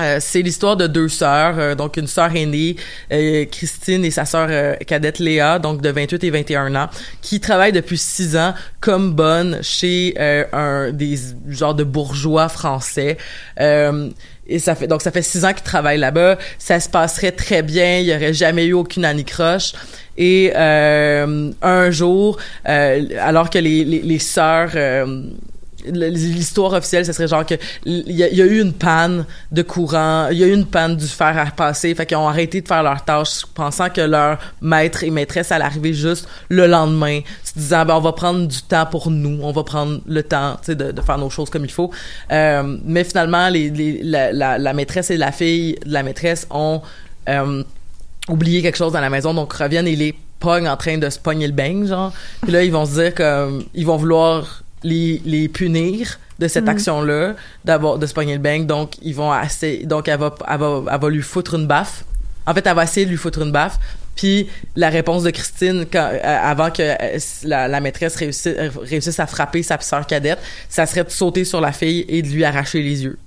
Euh, 0.00 0.18
c'est 0.20 0.40
l'histoire 0.40 0.78
de 0.78 0.86
deux 0.86 1.08
sœurs, 1.08 1.58
euh, 1.58 1.74
donc 1.74 1.98
une 1.98 2.06
sœur 2.06 2.34
aînée, 2.34 2.76
euh, 3.12 3.44
Christine, 3.44 4.06
et 4.06 4.10
sa 4.10 4.24
sœur 4.24 4.46
euh, 4.50 4.74
cadette 4.86 5.18
Léa, 5.18 5.58
donc 5.58 5.82
de 5.82 5.90
28 5.90 6.24
et 6.24 6.30
21 6.30 6.74
ans, 6.76 6.88
qui 7.20 7.40
travaillent 7.40 7.72
depuis 7.72 7.98
six 7.98 8.34
ans 8.38 8.54
comme 8.80 9.12
bonne 9.12 9.58
chez 9.62 10.14
euh, 10.18 10.44
un 10.54 10.92
des 10.92 11.16
genres 11.46 11.74
de 11.74 11.84
bourgeois 11.84 12.48
français. 12.48 13.18
Et 14.48 14.58
ça 14.58 14.74
fait 14.74 14.88
donc 14.88 15.02
ça 15.02 15.12
fait 15.12 15.22
six 15.22 15.44
ans 15.44 15.52
qu'ils 15.52 15.62
travaillent 15.62 15.98
là-bas. 15.98 16.36
Ça 16.58 16.80
se 16.80 16.88
passerait 16.88 17.30
très 17.32 17.62
bien. 17.62 17.98
Il 17.98 18.06
y 18.06 18.14
aurait 18.14 18.34
jamais 18.34 18.64
eu 18.64 18.72
aucune 18.72 19.04
anicroche. 19.04 19.72
Et 20.18 20.52
un 20.56 21.90
jour, 21.90 22.38
alors 22.64 23.50
que 23.50 23.58
les 23.58 23.84
les, 23.84 24.02
les 24.02 24.18
sœurs 24.18 24.72
l'histoire 25.86 26.72
officielle 26.72 27.04
ce 27.06 27.12
serait 27.12 27.28
genre 27.28 27.46
que 27.46 27.54
il 27.84 28.12
y, 28.12 28.22
a- 28.22 28.46
eu 28.46 28.60
une 28.60 28.72
panne 28.72 29.24
de 29.50 29.62
courant 29.62 30.28
il 30.30 30.38
y 30.38 30.44
a 30.44 30.46
eu 30.46 30.54
une 30.54 30.66
panne 30.66 30.96
du 30.96 31.06
fer 31.06 31.36
à 31.38 31.46
passer 31.50 31.94
fait 31.94 32.06
qu'ils 32.06 32.16
ont 32.16 32.28
arrêté 32.28 32.60
de 32.60 32.68
faire 32.68 32.82
leurs 32.82 33.04
tâches 33.04 33.44
pensant 33.54 33.90
que 33.90 34.00
leur 34.00 34.38
maître 34.60 35.04
et 35.04 35.10
maîtresse 35.10 35.52
allait 35.52 35.64
arriver 35.64 35.94
juste 35.94 36.28
le 36.48 36.66
lendemain 36.66 37.20
se 37.44 37.58
disant 37.58 37.84
ben 37.84 37.94
on 37.94 38.00
va 38.00 38.12
prendre 38.12 38.46
du 38.46 38.62
temps 38.62 38.86
pour 38.86 39.10
nous 39.10 39.40
on 39.42 39.52
va 39.52 39.64
prendre 39.64 40.00
le 40.06 40.22
temps 40.22 40.56
tu 40.60 40.66
sais 40.66 40.74
de, 40.74 41.00
faire 41.00 41.18
nos 41.18 41.30
choses 41.30 41.50
comme 41.50 41.64
il 41.64 41.70
faut. 41.70 41.90
Euh, 42.30 42.78
mais 42.84 43.04
finalement 43.04 43.48
les, 43.48 44.00
la, 44.02 44.72
maîtresse 44.72 45.10
et 45.10 45.16
la 45.16 45.32
fille 45.32 45.76
de 45.84 45.92
la 45.92 46.02
maîtresse 46.02 46.46
ont 46.50 46.80
euh, 47.28 47.62
oublié 48.28 48.62
quelque 48.62 48.78
chose 48.78 48.92
dans 48.92 49.00
la 49.00 49.10
maison 49.10 49.34
donc 49.34 49.52
reviennent 49.52 49.88
et 49.88 49.96
les 49.96 50.14
pognent 50.38 50.68
en 50.68 50.76
train 50.76 50.98
de 50.98 51.08
se 51.08 51.18
pogner 51.18 51.46
le 51.46 51.52
beigne 51.52 51.86
genre. 51.86 52.12
Puis 52.42 52.52
là 52.52 52.62
ils 52.64 52.72
vont 52.72 52.86
se 52.86 53.00
dire 53.00 53.14
comme 53.14 53.64
ils 53.74 53.86
vont 53.86 53.96
vouloir 53.96 54.61
les, 54.84 55.20
les 55.24 55.48
punir 55.48 56.18
de 56.38 56.48
cette 56.48 56.64
Mhm. 56.64 56.70
action-là, 56.70 57.34
d'avoir 57.64 57.98
de 57.98 58.06
se 58.06 58.14
pogner 58.14 58.34
le 58.34 58.40
bang. 58.40 58.66
Donc, 58.66 58.94
ils 59.02 59.14
vont 59.14 59.30
assez, 59.30 59.84
donc 59.84 60.08
elle 60.08 60.18
va, 60.18 60.34
elle 60.50 60.58
va, 60.58 60.82
elle 60.92 61.00
va 61.00 61.08
lui 61.10 61.22
foutre 61.22 61.54
une 61.54 61.66
baffe. 61.66 62.04
En 62.46 62.54
fait, 62.54 62.66
elle 62.66 62.74
va 62.74 62.84
essayer 62.84 63.06
de 63.06 63.10
lui 63.10 63.16
foutre 63.18 63.42
une 63.42 63.52
baffe. 63.52 63.78
Puis 64.16 64.48
la 64.76 64.90
réponse 64.90 65.22
de 65.22 65.30
Christine, 65.30 65.86
quand, 65.90 66.10
euh, 66.12 66.20
avant 66.22 66.70
que 66.70 66.82
euh, 66.82 67.18
la, 67.44 67.66
la 67.68 67.80
maîtresse 67.80 68.16
réussisse, 68.16 68.54
réussisse 68.82 69.18
à 69.20 69.26
frapper 69.26 69.62
sa 69.62 69.78
sœur 69.80 70.06
cadette, 70.06 70.38
ça 70.68 70.84
serait 70.84 71.04
de 71.04 71.10
sauter 71.10 71.44
sur 71.44 71.60
la 71.60 71.72
fille 71.72 72.04
et 72.08 72.20
de 72.22 72.28
lui 72.28 72.44
arracher 72.44 72.82
les 72.82 73.04
yeux. 73.04 73.18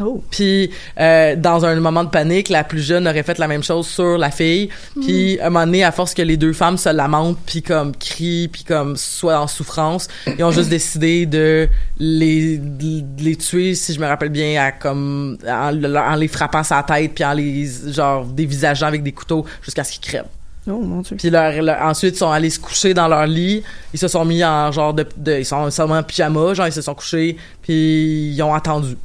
Oh. 0.00 0.22
Puis 0.30 0.70
euh, 1.00 1.36
dans 1.36 1.64
un 1.64 1.74
moment 1.76 2.04
de 2.04 2.10
panique, 2.10 2.48
la 2.50 2.64
plus 2.64 2.82
jeune 2.82 3.08
aurait 3.08 3.22
fait 3.22 3.38
la 3.38 3.48
même 3.48 3.62
chose 3.62 3.86
sur 3.86 4.18
la 4.18 4.30
fille. 4.30 4.68
Puis 5.00 5.40
à 5.40 5.46
un 5.46 5.50
moment 5.50 5.64
donné, 5.64 5.84
à 5.84 5.92
force 5.92 6.12
que 6.12 6.22
les 6.22 6.36
deux 6.36 6.52
femmes 6.52 6.76
se 6.76 6.90
lamentent, 6.90 7.38
puis 7.46 7.62
comme 7.62 7.96
crient, 7.96 8.48
puis 8.48 8.62
comme 8.64 8.96
soient 8.96 9.40
en 9.40 9.46
souffrance, 9.46 10.08
ils 10.38 10.44
ont 10.44 10.50
juste 10.50 10.68
décidé 10.68 11.24
de 11.26 11.68
les 11.98 12.58
de 12.58 13.22
les 13.22 13.36
tuer, 13.36 13.74
si 13.74 13.94
je 13.94 14.00
me 14.00 14.06
rappelle 14.06 14.28
bien, 14.28 14.62
à 14.62 14.72
comme 14.72 15.38
en, 15.48 15.72
en 15.84 16.14
les 16.14 16.28
frappant 16.28 16.62
sa 16.62 16.82
tête, 16.82 17.12
puis 17.14 17.24
en 17.24 17.32
les 17.32 17.66
genre 17.92 18.24
dévisageant 18.26 18.86
avec 18.86 19.02
des 19.02 19.12
couteaux 19.12 19.46
jusqu'à 19.62 19.82
ce 19.84 19.92
qu'ils 19.92 20.02
crèvent. 20.02 20.24
Oh 20.68 20.80
mon 20.80 21.00
dieu. 21.00 21.16
Puis 21.16 21.30
leur, 21.30 21.62
leur- 21.62 21.80
ensuite, 21.82 22.16
ils 22.16 22.18
sont 22.18 22.30
allés 22.32 22.50
se 22.50 22.58
coucher 22.58 22.92
dans 22.92 23.06
leur 23.06 23.24
lit. 23.26 23.62
Ils 23.94 23.98
se 24.00 24.08
sont 24.08 24.24
mis 24.24 24.44
en 24.44 24.72
genre 24.72 24.92
de, 24.92 25.06
de- 25.16 25.38
ils 25.38 25.44
sont 25.46 25.70
seulement 25.70 25.94
en 25.98 26.02
pyjama, 26.02 26.54
genre 26.54 26.66
ils 26.66 26.72
se 26.72 26.82
sont 26.82 26.94
couchés, 26.94 27.36
puis 27.62 28.32
ils 28.34 28.42
ont 28.42 28.52
attendu 28.52 28.96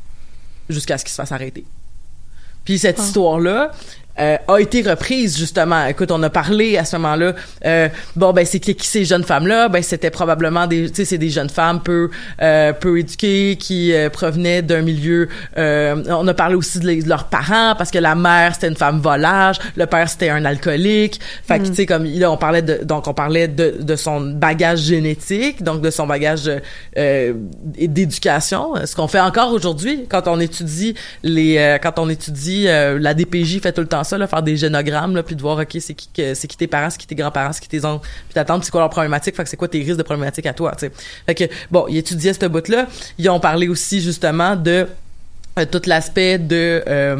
jusqu'à 0.71 0.97
ce 0.97 1.03
qu'ils 1.03 1.11
se 1.11 1.15
fassent 1.15 1.31
arrêter. 1.31 1.65
Puis 2.65 2.77
cette 2.79 2.99
Ah. 2.99 3.03
histoire-là 3.03 3.71
euh, 4.19 4.37
a 4.47 4.57
été 4.59 4.81
reprise 4.81 5.37
justement. 5.37 5.85
Écoute, 5.85 6.11
on 6.11 6.21
a 6.23 6.29
parlé 6.29 6.77
à 6.77 6.85
ce 6.85 6.95
moment-là. 6.97 7.33
euh, 7.65 7.89
bon, 8.15 8.33
ben 8.33 8.45
c'est 8.45 8.59
qui, 8.59 8.75
qui 8.75 8.87
ces 8.87 9.05
jeunes 9.05 9.23
femmes-là? 9.23 9.69
Ben 9.69 9.81
c'était 9.81 10.09
probablement 10.09 10.67
des, 10.67 10.89
tu 10.89 10.95
sais, 10.97 11.05
c'est 11.05 11.17
des 11.17 11.29
jeunes 11.29 11.49
femmes 11.49 11.81
peu 11.81 12.09
euh, 12.41 12.73
peu 12.73 12.99
éduquées 12.99 13.57
qui 13.59 13.93
euh, 13.93 14.09
provenaient 14.09 14.61
d'un 14.61 14.81
milieu. 14.81 15.29
euh, 15.57 16.03
on 16.09 16.27
a 16.27 16.33
parlé 16.33 16.55
aussi 16.55 16.79
de, 16.79 16.87
les- 16.87 17.03
de 17.03 17.09
leurs 17.09 17.25
parents 17.25 17.75
parce 17.77 17.91
que 17.91 17.99
la 17.99 18.15
mère 18.15 18.53
c'était 18.55 18.67
une 18.67 18.75
femme 18.75 18.99
volage, 18.99 19.57
le 19.75 19.85
père 19.85 20.09
c'était 20.09 20.29
un 20.29 20.43
alcoolique. 20.45 21.19
Fait 21.47 21.59
que 21.59 21.65
tu 21.67 21.75
sais 21.75 21.85
comme 21.85 22.05
là 22.05 22.31
on 22.31 22.37
parlait 22.37 22.61
de 22.61 22.79
donc 22.83 23.07
on 23.07 23.13
parlait 23.13 23.47
de, 23.47 23.75
de 23.79 23.95
son 23.95 24.21
bagage 24.21 24.79
génétique, 24.79 25.63
donc 25.63 25.81
de 25.81 25.89
son 25.89 26.05
bagage 26.07 26.51
euh, 26.97 27.33
d'éducation. 27.75 28.73
Ce 28.85 28.95
qu'on 28.95 29.07
fait 29.07 29.19
encore 29.19 29.51
aujourd'hui 29.53 30.05
quand 30.09 30.27
on 30.27 30.39
étudie 30.39 30.95
les 31.23 31.57
euh, 31.57 31.77
quand 31.77 31.99
on 31.99 32.09
étudie 32.09 32.65
euh, 32.67 32.97
la 32.99 33.13
DPJ 33.13 33.59
fait 33.61 33.71
tout 33.73 33.81
le 33.81 33.87
temps 33.87 34.00
ça 34.03 34.17
là, 34.17 34.27
faire 34.27 34.43
des 34.43 34.57
génogrammes 34.57 35.15
là 35.15 35.23
puis 35.23 35.35
de 35.35 35.41
voir 35.41 35.57
ok 35.57 35.77
c'est 35.79 35.93
qui 35.93 36.09
c'est 36.15 36.47
qui 36.47 36.57
tes 36.57 36.67
parents, 36.67 36.89
c'est 36.89 36.97
qui 36.97 37.07
tes 37.07 37.15
grands-parents, 37.15 37.53
c'est 37.53 37.61
qui 37.61 37.69
tes 37.69 37.85
oncles, 37.85 38.07
puis 38.25 38.33
t'attendre 38.33 38.63
c'est 38.63 38.71
quoi 38.71 38.81
leur 38.81 38.89
problématique, 38.89 39.35
fait 39.35 39.43
que 39.43 39.49
c'est 39.49 39.57
quoi 39.57 39.67
tes 39.67 39.79
risques 39.79 39.97
de 39.97 40.03
problématique 40.03 40.45
à 40.45 40.53
toi, 40.53 40.71
tu 40.73 40.87
sais. 40.87 40.91
Fait 41.25 41.35
que 41.35 41.43
bon, 41.69 41.85
ils 41.87 41.97
étudiaient 41.97 42.33
ce 42.33 42.45
bout 42.45 42.67
là, 42.67 42.87
ils 43.17 43.29
ont 43.29 43.39
parlé 43.39 43.67
aussi 43.67 44.01
justement 44.01 44.55
de 44.55 44.87
tout 45.65 45.81
l'aspect 45.85 46.37
de, 46.37 46.83
euh, 46.87 47.15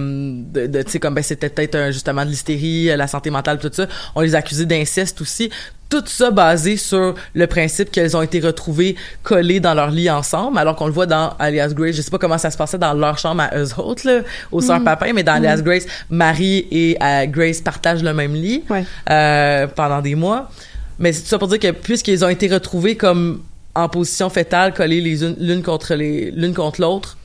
de, 0.54 0.68
de, 0.68 0.82
tu 0.84 0.92
sais 0.92 1.00
comme 1.00 1.14
ben 1.16 1.24
c'était 1.24 1.50
peut-être 1.50 1.76
un- 1.76 1.92
justement 1.92 2.24
de 2.26 2.30
l'hystérie 2.30 2.90
euh, 2.90 2.96
la 2.98 3.08
santé 3.08 3.30
mentale 3.30 3.60
tout 3.60 3.70
ça. 3.72 3.88
On 4.16 4.22
les 4.22 4.36
accusait 4.36 4.66
d'inceste 4.66 5.22
aussi. 5.22 5.50
Tout 5.90 6.04
ça 6.06 6.32
basé 6.32 6.78
sur 6.78 7.16
le 7.34 7.48
principe 7.48 7.92
qu'elles 7.92 8.16
ont 8.16 8.22
été 8.22 8.40
retrouvées 8.40 8.96
collées 9.24 9.60
dans 9.60 9.74
leur 9.74 9.92
lit 9.92 10.10
ensemble 10.10 10.58
alors 10.58 10.78
qu'on 10.78 10.86
le 10.86 10.94
voit 10.94 11.06
dans 11.06 11.34
Alias 11.38 11.74
Grace. 11.74 11.96
Je 11.96 12.02
sais 12.02 12.10
pas 12.12 12.18
comment 12.18 12.38
ça 12.38 12.50
se 12.50 12.56
passait 12.58 12.78
dans 12.78 12.94
leur 12.94 13.18
chambre 13.18 13.42
à 13.42 13.58
eux 13.58 13.68
autres 13.78 14.08
là 14.08 14.22
aux 14.54 14.62
sœurs 14.62 14.82
Papin 14.84 15.12
mais 15.14 15.24
dans 15.24 15.34
Alias 15.34 15.62
Grace 15.62 15.84
Marie 16.10 16.66
et 16.72 16.98
euh, 17.04 17.26
Grace 17.26 17.60
partagent 17.60 18.04
le 18.04 18.14
même 18.14 18.34
lit 18.34 18.64
Ouais. 18.70 18.86
euh, 19.10 19.68
pendant 19.68 20.02
des 20.02 20.16
mois. 20.16 20.50
Mais 20.98 21.12
c'est 21.12 21.24
tout 21.24 21.28
ça 21.28 21.40
pour 21.40 21.50
dire 21.50 21.60
que 21.60 21.72
puisqu'ils 21.72 22.24
ont 22.24 22.30
été 22.30 22.48
retrouvés 22.48 22.96
comme 22.96 23.42
en 23.76 23.90
position 23.90 24.30
fétale, 24.30 24.74
collés 24.74 25.02
les 25.02 25.24
unes 25.24 25.36
l'une 25.40 25.62
contre 25.64 25.96
les 25.96 26.32
l'une 26.32 26.54
contre 26.54 26.80
l'autre, 26.80 27.18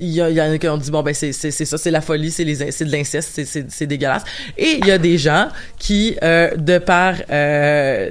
il 0.00 0.10
y, 0.10 0.20
en 0.20 0.50
a 0.50 0.58
qui 0.58 0.68
ont 0.68 0.76
dit 0.76 0.90
bon 0.90 1.02
ben 1.02 1.14
c'est 1.14 1.32
ça 1.32 1.78
c'est 1.78 1.90
la 1.90 2.00
folie 2.00 2.32
c'est 2.32 2.42
les 2.42 2.72
c'est 2.72 2.84
de 2.84 2.90
l'inceste 2.90 3.40
c'est 3.68 3.86
dégueulasse. 3.86 4.24
Et 4.58 4.78
il 4.80 4.86
y 4.86 4.90
a 4.90 4.98
des 4.98 5.18
gens 5.18 5.48
qui 5.78 6.16
euh, 6.22 6.56
de 6.56 6.78
par 6.78 7.14
euh, 7.30 8.10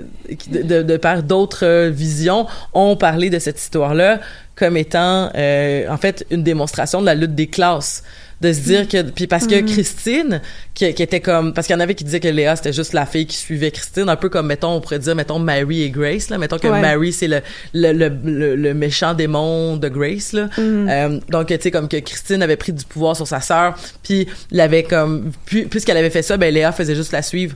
de, 0.50 0.82
de, 0.82 0.98
par 0.98 1.24
d'autres 1.24 1.90
visions 1.90 2.48
ont 2.74 2.96
parlé 2.96 3.30
de 3.30 3.38
cette 3.38 3.60
histoire 3.60 3.94
là 3.94 4.22
comme 4.56 4.78
étant 4.78 5.30
euh, 5.36 5.88
en 5.90 5.98
fait 5.98 6.26
une 6.32 6.44
démonstration 6.44 7.02
de 7.02 7.06
la 7.06 7.16
lutte 7.16 7.36
des 7.36 7.48
classes 7.48 8.04
de 8.44 8.54
se 8.54 8.60
dire 8.60 8.88
que 8.88 9.02
puis 9.10 9.26
parce 9.26 9.48
que 9.48 9.62
Christine 9.62 10.42
qui, 10.76 10.94
qui 10.94 11.02
était 11.02 11.22
comme 11.22 11.54
parce 11.54 11.66
qu'il 11.66 11.74
y 11.76 11.78
en 11.78 11.80
avait 11.80 11.96
qui 11.96 12.04
disaient 12.04 12.20
que 12.20 12.28
Léa 12.28 12.56
c'était 12.56 12.74
juste 12.74 12.94
la 12.94 13.06
fille 13.06 13.26
qui 13.26 13.38
suivait 13.38 13.72
Christine 13.72 14.10
un 14.10 14.16
peu 14.18 14.30
comme 14.30 14.48
mettons 14.48 14.74
on 14.76 14.82
pourrait 14.82 15.00
dire 15.00 15.16
mettons 15.16 15.40
Mary 15.40 15.84
et 15.84 15.90
Grace 15.90 16.30
là. 16.30 16.38
Mettons 16.38 16.58
que 16.60 16.68
Ouais. 16.68 16.82
Mary 16.82 17.12
c'est 17.14 17.28
le 17.28 17.42
le, 17.74 17.92
le 17.94 18.10
le 18.24 18.56
le 18.56 18.74
méchant 18.74 19.14
démon 19.14 19.78
de 19.78 19.88
Grace 19.90 20.34
là. 20.34 20.50
Euh, 20.60 21.20
donc 21.30 21.48
tu 21.48 21.58
sais 21.60 21.72
comme 21.72 21.88
que 21.88 21.98
Christine 21.98 22.42
avait 22.44 22.58
pris 22.58 22.74
du 22.74 22.84
pouvoir 22.86 23.16
sur 23.16 23.28
sa 23.28 23.40
sœur 23.42 23.76
puis 24.04 24.28
l'avait 24.52 24.84
comme 24.84 25.32
puis- 25.46 25.66
puisqu'elle 25.66 25.98
avait 25.98 26.10
fait 26.12 26.22
ça 26.22 26.38
ben 26.38 26.54
Léa 26.54 26.72
faisait 26.72 26.96
juste 26.96 27.14
la 27.14 27.22
suivre 27.22 27.56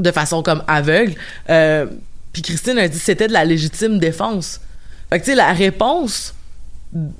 de 0.00 0.10
façon 0.10 0.42
comme 0.42 0.62
aveugle. 0.68 1.14
Euh, 1.50 1.86
puis 2.32 2.42
Christine 2.42 2.78
a 2.78 2.88
dit 2.88 2.96
que 2.98 3.04
c'était 3.04 3.28
de 3.28 3.32
la 3.32 3.44
légitime 3.44 3.98
défense. 3.98 4.60
Fait 5.10 5.18
que 5.20 5.24
tu 5.24 5.30
sais 5.32 5.36
la 5.36 5.52
réponse 5.52 6.34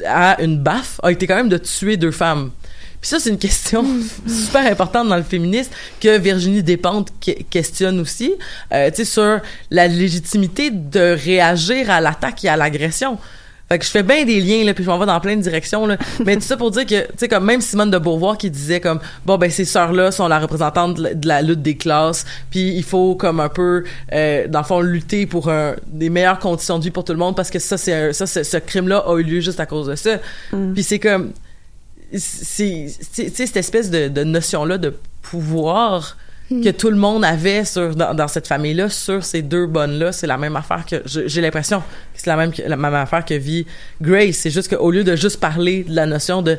à 0.07 0.41
une 0.43 0.59
baffe 0.59 1.01
a 1.03 1.11
été 1.13 1.27
quand 1.27 1.37
même 1.37 1.49
de 1.49 1.59
tuer 1.59 1.97
deux 1.97 2.11
femmes. 2.11 2.51
Puis 3.03 3.09
ça, 3.09 3.19
c'est 3.19 3.31
une 3.31 3.39
question 3.39 3.85
super 4.27 4.65
importante 4.65 5.09
dans 5.09 5.17
le 5.17 5.25
féminisme 5.25 5.73
que 6.01 6.19
Virginie 6.19 6.63
Despentes 6.63 7.09
que- 7.21 7.43
questionne 7.51 7.99
aussi, 7.99 8.33
euh, 8.73 8.91
tu 8.91 8.99
sais, 8.99 9.05
sur 9.05 9.41
la 9.71 9.89
légitimité 9.89 10.71
de 10.71 11.19
réagir 11.21 11.91
à 11.91 12.01
l'attaque 12.01 12.45
et 12.45 12.49
à 12.49 12.57
l'agression. 12.57 13.19
Fait 13.69 13.79
que 13.79 13.85
je 13.85 13.91
fais 13.91 14.03
bien 14.03 14.25
des 14.25 14.41
liens, 14.41 14.65
là, 14.65 14.75
puis 14.75 14.85
je 14.85 14.89
m'en 14.91 14.99
vais 14.99 15.07
dans 15.07 15.19
plein 15.19 15.35
de 15.35 15.41
directions, 15.41 15.85
là. 15.87 15.97
Mais 16.25 16.37
tout 16.37 16.43
ça 16.43 16.57
pour 16.57 16.71
dire 16.71 16.87
que, 16.87 17.07
tu 17.07 17.13
sais, 17.17 17.29
comme 17.29 17.45
même 17.45 17.61
Simone 17.61 17.91
de 17.91 17.99
Beauvoir 17.99 18.39
qui 18.39 18.51
disait 18.51 18.81
comme, 18.81 19.01
bon, 19.27 19.37
ben, 19.37 19.51
ces 19.51 19.65
sœurs-là 19.65 20.13
sont 20.13 20.29
la 20.29 20.39
représentante 20.39 21.01
de 21.01 21.27
la, 21.27 21.43
lutte 21.43 21.63
des 21.63 21.77
classes, 21.77 22.25
puis 22.51 22.69
il 22.77 22.85
faut 22.85 23.17
comme 23.17 23.41
un 23.41 23.49
peu, 23.49 23.83
euh, 24.13 24.47
dans 24.47 24.61
le 24.61 24.65
fond, 24.65 24.81
lutter 24.81 25.27
pour 25.27 25.51
un, 25.51 25.75
des 25.89 26.11
meilleures 26.11 26.39
conditions 26.39 26.79
de 26.79 26.85
vie 26.85 26.91
pour 26.93 27.03
tout 27.03 27.15
le 27.15 27.19
monde, 27.19 27.35
parce 27.35 27.51
que 27.51 27.59
ça, 27.59 27.77
c'est 27.79 28.13
ça, 28.13 28.27
ce 28.27 28.57
crime-là 28.59 29.05
a 29.09 29.19
eu 29.19 29.25
lieu 29.25 29.41
juste 29.41 29.59
à 29.59 29.67
cause 29.67 29.89
de 29.89 29.97
ça. 29.97 30.19
Puis 30.75 30.85
c'est 30.85 31.01
comme, 31.01 31.33
c'est 32.19 32.87
cette 32.89 33.57
espèce 33.57 33.91
de, 33.91 34.09
de 34.09 34.25
notion 34.25 34.65
là 34.65 34.79
de 34.79 34.95
pouvoir 35.23 36.17
que 36.51 36.69
tout 36.69 36.91
le 36.91 36.97
monde 36.97 37.25
avait 37.25 37.65
sur 37.65 37.97
dans, 37.97 38.13
dans 38.13 38.29
cette 38.29 38.47
famille 38.47 38.75
là 38.75 38.91
sur 38.91 39.25
ces 39.25 39.41
deux 39.41 39.67
bonnes 39.67 39.99
là 39.99 40.13
c'est 40.13 40.27
la 40.27 40.37
même 40.37 40.55
affaire 40.55 40.85
que 40.85 40.97
j'ai 41.07 41.41
l'impression 41.41 41.81
que 41.81 41.85
c'est 42.15 42.27
la 42.27 42.37
même 42.37 42.53
que- 42.53 42.61
la 42.61 42.77
même 42.77 42.93
affaire 42.95 43.25
que 43.25 43.33
vit 43.33 43.65
Grace. 44.03 44.35
C'est 44.37 44.51
juste 44.51 44.69
qu'au 44.77 44.91
lieu 44.91 45.03
de 45.03 45.17
juste 45.17 45.41
parler 45.41 45.83
de 45.85 45.95
la 45.95 46.05
notion 46.05 46.43
de 46.43 46.59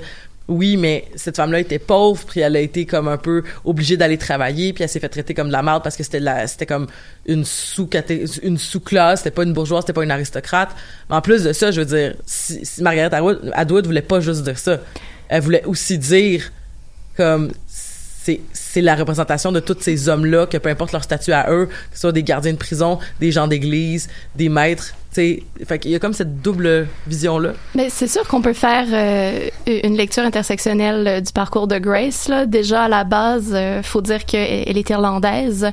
oui, 0.50 0.76
mais 0.76 1.06
cette 1.16 1.38
femme-là 1.38 1.60
était 1.62 1.80
pauvre, 1.80 2.22
puis 2.28 2.42
elle 2.42 2.58
a 2.58 2.60
été 2.60 2.86
comme 2.86 3.08
un 3.08 3.16
peu 3.18 3.44
obligée 3.64 3.96
d'aller 3.96 4.18
travailler, 4.18 4.74
puis 4.74 4.84
elle 4.84 4.90
s'est 4.90 5.00
fait 5.00 5.08
traiter 5.08 5.34
comme 5.34 5.48
de 5.48 5.54
la 5.54 5.62
merde 5.64 5.82
parce 5.84 5.96
que 5.96 6.04
c'était 6.04 6.20
c'était 6.48 6.66
comme 6.66 6.88
une 7.28 7.46
sous 7.46 7.88
une 8.42 8.58
sous-classe, 8.58 9.20
c'était 9.20 9.32
pas 9.32 9.44
une 9.44 9.54
bourgeoise, 9.54 9.84
c'était 9.84 9.94
pas 9.94 10.04
une 10.04 10.12
aristocrate. 10.12 10.72
Mais 11.10 11.16
en 11.16 11.22
plus 11.22 11.44
de 11.44 11.54
ça, 11.54 11.72
je 11.72 11.80
veux 11.82 11.86
dire, 11.86 12.16
si, 12.26 12.66
si 12.66 12.82
Margaret 12.84 13.14
Atwood, 13.16 13.52
Atwood 13.54 13.86
voulait 13.86 14.02
pas 14.02 14.20
juste 14.20 14.44
dire 14.44 14.58
ça, 14.60 14.80
elle 15.34 15.42
voulait 15.42 15.66
aussi 15.66 15.98
dire 15.98 16.52
comme 17.18 17.52
c'est 17.68 18.40
c'est 18.54 18.82
la 18.82 18.96
représentation 18.96 19.52
de 19.52 19.60
tous 19.60 19.78
ces 19.80 20.08
hommes-là, 20.08 20.46
que 20.46 20.58
peu 20.58 20.70
importe 20.70 20.92
leur 20.92 21.04
statut 21.04 21.32
à 21.32 21.52
eux, 21.52 21.66
que 21.66 21.96
ce 21.96 22.02
soit 22.02 22.12
des 22.12 22.22
gardiens 22.22 22.54
de 22.54 22.58
prison, 22.58 23.00
des 23.20 23.32
gens 23.32 23.48
d'église, 23.48 24.10
des 24.36 24.48
maîtres, 24.48 24.94
fait 25.14 25.80
qu'il 25.80 25.92
y 25.92 25.96
a 25.96 26.00
comme 26.00 26.14
cette 26.14 26.42
double 26.42 26.88
vision-là. 27.08 27.52
Mais 27.76 27.90
c'est 27.90 28.08
sûr 28.08 28.28
qu'on 28.28 28.42
peut 28.42 28.54
faire 28.54 28.86
euh, 28.92 29.48
une 29.84 29.96
lecture 29.96 30.24
intersectionnelle 30.24 31.08
euh, 31.08 31.22
du 31.22 31.32
parcours 31.32 31.68
de 31.68 31.78
Grace. 31.78 32.28
Là. 32.28 32.46
Déjà, 32.46 32.84
à 32.84 32.88
la 32.90 33.04
base, 33.04 33.52
euh, 33.54 33.82
faut 33.84 34.02
dire 34.02 34.26
qu'elle 34.26 34.78
est 34.78 34.90
irlandaise 34.90 35.70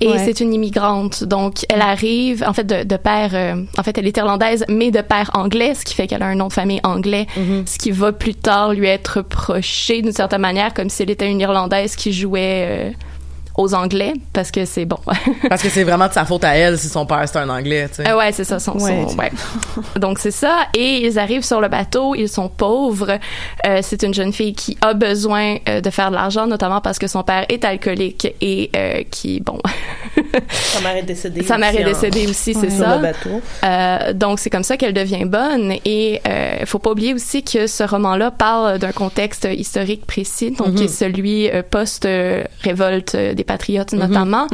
et 0.00 0.08
Ouais. 0.08 0.24
c'est 0.24 0.40
une 0.40 0.54
immigrante. 0.54 1.24
Donc, 1.24 1.64
elle 1.68 1.82
arrive, 1.82 2.42
en 2.46 2.52
fait, 2.52 2.64
de, 2.64 2.82
de 2.84 2.96
père... 2.96 3.30
euh, 3.34 3.62
en 3.76 3.82
fait, 3.82 3.96
elle 3.98 4.06
est 4.06 4.16
irlandaise, 4.16 4.64
mais 4.68 4.90
de 4.90 5.00
père 5.00 5.30
anglais, 5.34 5.74
ce 5.74 5.84
qui 5.84 5.94
fait 5.94 6.06
qu'elle 6.06 6.22
a 6.22 6.26
un 6.26 6.34
nom 6.34 6.48
de 6.48 6.52
famille 6.52 6.80
anglais, 6.82 7.26
ce 7.66 7.78
qui 7.78 7.90
va 7.90 8.12
plus 8.12 8.34
tard 8.34 8.72
lui 8.72 8.86
être 8.86 9.18
reproché 9.18 10.02
d'une 10.02 10.12
certaine 10.12 10.40
manière, 10.40 10.72
comme 10.74 10.88
si 10.88 11.02
elle 11.02 11.10
était 11.10 11.28
une 11.30 11.40
Irlandaise 11.40 11.94
qui 11.96 12.12
jouait 12.12 12.64
euh, 12.68 12.90
aux 13.58 13.74
Anglais, 13.74 14.14
parce 14.32 14.50
que 14.50 14.64
c'est 14.64 14.84
bon. 14.86 14.98
Parce 15.50 15.62
que 15.62 15.68
c'est 15.68 15.82
vraiment 15.84 16.06
de 16.08 16.12
sa 16.14 16.24
faute 16.24 16.44
à 16.44 16.54
elle 16.56 16.78
si 16.78 16.88
son 16.88 17.04
père 17.04 17.24
c'est 17.26 17.38
un 17.38 17.48
anglais, 17.48 17.88
tu 17.88 17.96
sais. 18.02 18.08
Euh, 18.08 18.16
ouais, 18.16 18.32
c'est 18.32 18.44
ça. 18.44 18.58
Son, 18.58 18.72
Ouais. 18.78 19.04
son- 19.08 19.16
ouais. 19.18 19.30
Donc 20.00 20.18
c'est 20.20 20.30
ça. 20.30 20.56
Et 20.74 21.04
ils 21.06 21.18
arrivent 21.18 21.44
sur 21.44 21.60
le 21.60 21.68
bateau. 21.68 22.14
Ils 22.14 22.28
sont 22.28 22.48
pauvres. 22.48 23.18
Euh, 23.66 23.80
c'est 23.82 24.02
une 24.04 24.14
jeune 24.14 24.32
fille 24.32 24.54
qui 24.54 24.78
a 24.80 24.94
besoin 24.94 25.56
euh, 25.68 25.80
de 25.80 25.90
faire 25.90 26.10
de 26.10 26.14
l'argent, 26.14 26.46
notamment 26.46 26.80
parce 26.80 26.98
que 26.98 27.06
son 27.08 27.22
père 27.24 27.44
est 27.48 27.64
alcoolique 27.64 28.32
et 28.40 28.70
euh, 28.76 29.02
qui, 29.10 29.40
bon, 29.40 29.58
Sa 30.50 30.80
mère 30.80 30.96
est 30.96 31.02
décédée. 31.02 31.42
Sa 31.42 31.58
mère 31.58 31.70
aussi 31.72 31.80
est 31.80 31.84
en- 31.84 31.88
décédée 31.88 32.26
aussi, 32.28 32.54
c'est 32.54 32.70
ça. 32.70 32.96
le 32.96 33.02
bateau. 33.02 33.40
Euh, 33.64 34.12
donc 34.12 34.38
c'est 34.38 34.50
comme 34.50 34.62
ça 34.62 34.76
qu'elle 34.76 34.94
devient 34.94 35.24
bonne 35.24 35.74
et 35.84 36.20
euh, 36.28 36.64
faut 36.66 36.78
pas 36.78 36.90
oublier 36.92 37.14
aussi 37.14 37.42
que 37.42 37.66
ce 37.66 37.82
roman-là 37.82 38.30
parle 38.30 38.78
d'un 38.78 38.92
contexte 38.92 39.48
historique 39.50 40.06
précis, 40.06 40.52
donc 40.52 40.68
Mhm. 40.68 40.74
qui 40.76 40.84
est 40.84 40.88
celui 40.88 41.50
post 41.70 42.06
révolte 42.62 43.14
euh, 43.14 43.34
des 43.34 43.44
patriotes 43.48 43.92
notamment, 43.94 44.46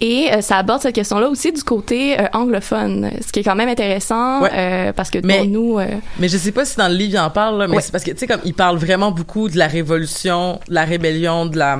et 0.00 0.28
euh, 0.32 0.40
ça 0.40 0.56
aborde 0.56 0.80
cette 0.80 0.94
question-là 0.94 1.28
aussi 1.28 1.52
du 1.52 1.62
côté 1.62 2.18
euh, 2.18 2.24
anglophone, 2.32 3.10
ce 3.26 3.30
qui 3.32 3.40
est 3.40 3.44
quand 3.44 3.54
même 3.54 3.68
intéressant 3.68 4.40
Ouais. 4.42 4.50
euh, 4.54 4.92
parce 4.94 5.10
que 5.10 5.18
Mais- 5.22 5.38
pour 5.40 5.46
nous, 5.48 5.78
Mais 6.18 6.28
je 6.28 6.38
sais 6.38 6.52
pas 6.52 6.64
si 6.64 6.76
dans 6.78 6.88
le 6.88 6.94
livre 6.94 7.12
il 7.14 7.18
en 7.18 7.30
parle, 7.30 7.58
là, 7.58 7.66
mais 7.68 7.76
Ouais. 7.76 7.82
c'est 7.82 7.92
parce 7.92 8.04
que 8.04 8.12
tu 8.12 8.18
sais 8.18 8.26
comme 8.26 8.40
il 8.44 8.54
parle 8.54 8.78
vraiment 8.78 9.10
beaucoup 9.10 9.48
de 9.50 9.58
la 9.58 9.66
révolution, 9.66 10.60
de 10.68 10.74
la 10.74 10.84
rébellion, 10.84 11.44
de 11.46 11.58
la 11.58 11.78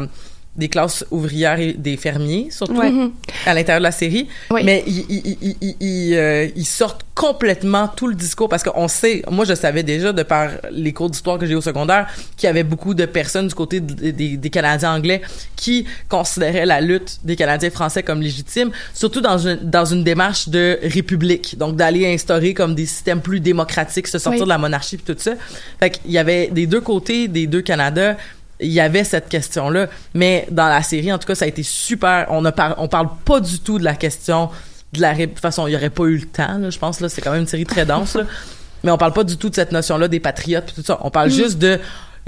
des 0.57 0.69
classes 0.69 1.05
ouvrières 1.11 1.61
et 1.61 1.73
des 1.75 1.97
fermiers 1.97 2.49
surtout 2.51 2.77
Ouais. 2.77 2.91
Mhm. 2.91 3.13
à 3.47 3.55
l'intérieur 3.55 3.81
de 3.81 3.85
la 3.85 3.93
série. 3.93 4.29
Oui. 4.51 4.63
Mais 4.65 4.83
ils 4.87 5.05
ils 5.09 5.37
ils 5.43 5.57
ils, 5.61 5.77
ils, 5.81 6.15
euh, 6.15 6.49
ils 6.57 6.65
sortent 6.67 7.03
complètement 7.15 7.89
tout 7.89 8.07
le 8.09 8.15
discours 8.15 8.49
parce 8.49 8.63
qu'on 8.63 8.89
sait, 8.89 9.23
moi 9.31 9.45
je 9.47 9.55
savais 9.55 9.83
déjà 9.83 10.13
de 10.13 10.23
par 10.23 10.51
les 10.71 10.93
cours 10.93 11.09
d'histoire 11.09 11.39
que 11.39 11.47
j'ai 11.47 11.55
au 11.55 11.61
secondaire 11.63 12.07
qu'il 12.37 12.47
y 12.47 12.51
avait 12.51 12.63
beaucoup 12.65 12.93
de 12.95 13.07
personnes 13.07 13.49
du 13.49 13.55
côté 13.55 13.81
de- 13.81 14.11
des, 14.11 14.37
des 14.37 14.51
Canadiens 14.51 14.93
anglais 14.95 15.23
qui 15.57 15.87
considéraient 16.09 16.67
la 16.67 16.81
lutte 16.81 17.19
des 17.25 17.37
Canadiens 17.37 17.71
français 17.71 18.03
comme 18.03 18.21
légitime, 18.21 18.71
surtout 18.95 19.21
dans 19.23 19.39
une 19.39 19.57
dans 19.63 19.85
une 19.87 20.05
démarche 20.05 20.49
de 20.49 20.79
république, 20.83 21.57
donc 21.59 21.77
d'aller 21.77 22.13
instaurer 22.13 22.53
comme 22.55 22.75
des 22.75 22.87
systèmes 22.87 23.21
plus 23.23 23.41
démocratiques, 23.41 24.07
se 24.09 24.19
sortir 24.19 24.41
Oui. 24.43 24.45
de 24.47 24.51
la 24.51 24.59
monarchie 24.59 24.97
puis 24.99 25.15
tout 25.15 25.21
ça. 25.21 25.33
Fait 25.81 25.91
qu'il 25.91 26.11
y 26.11 26.19
avait 26.19 26.49
des 26.49 26.67
deux 26.67 26.81
côtés 26.83 27.29
des 27.29 27.47
deux 27.47 27.63
Canada 27.63 28.17
il 28.61 28.71
y 28.73 28.81
avait 28.81 29.05
cette 29.05 29.29
question-là, 29.29 29.87
mais 30.15 30.47
dans 30.51 30.69
la 30.69 30.83
série, 30.83 31.13
en 31.13 31.19
tout 31.19 31.27
cas, 31.27 31.35
ça 31.35 31.45
a 31.45 31.49
été 31.49 31.63
super. 31.63 32.27
On 32.31 32.41
ne 32.43 32.51
par- 32.51 32.75
on 32.79 32.89
parle 32.89 33.09
pas 33.25 33.41
du 33.41 33.59
tout 33.61 33.79
de 33.79 33.85
la 33.85 33.95
question 33.95 34.51
de 34.93 35.01
la 35.01 35.13
ré- 35.13 35.27
de 35.27 35.33
toute 35.33 35.41
façon, 35.41 35.67
il 35.67 35.73
y 35.73 35.77
aurait 35.77 35.91
pas 35.91 36.05
eu 36.05 36.17
le 36.17 36.27
temps. 36.27 36.59
Là, 36.59 36.71
je 36.71 36.79
pense 36.79 37.01
là, 37.01 37.09
c'est 37.09 37.21
quand 37.21 37.33
même 37.33 37.43
une 37.43 37.47
série 37.47 37.65
très 37.67 37.85
dense. 37.85 38.15
là. 38.15 38.25
mais 38.85 38.91
on 38.91 38.99
parle 38.99 39.13
pas 39.13 39.25
du 39.25 39.37
tout 39.37 39.51
de 39.51 39.55
cette 39.55 39.73
notion-là 39.73 40.07
des 40.09 40.21
patriotes 40.21 40.73
tout 40.75 40.83
ça. 40.83 40.99
On 41.03 41.11
parle 41.11 41.31
juste 41.31 41.59
de 41.59 41.79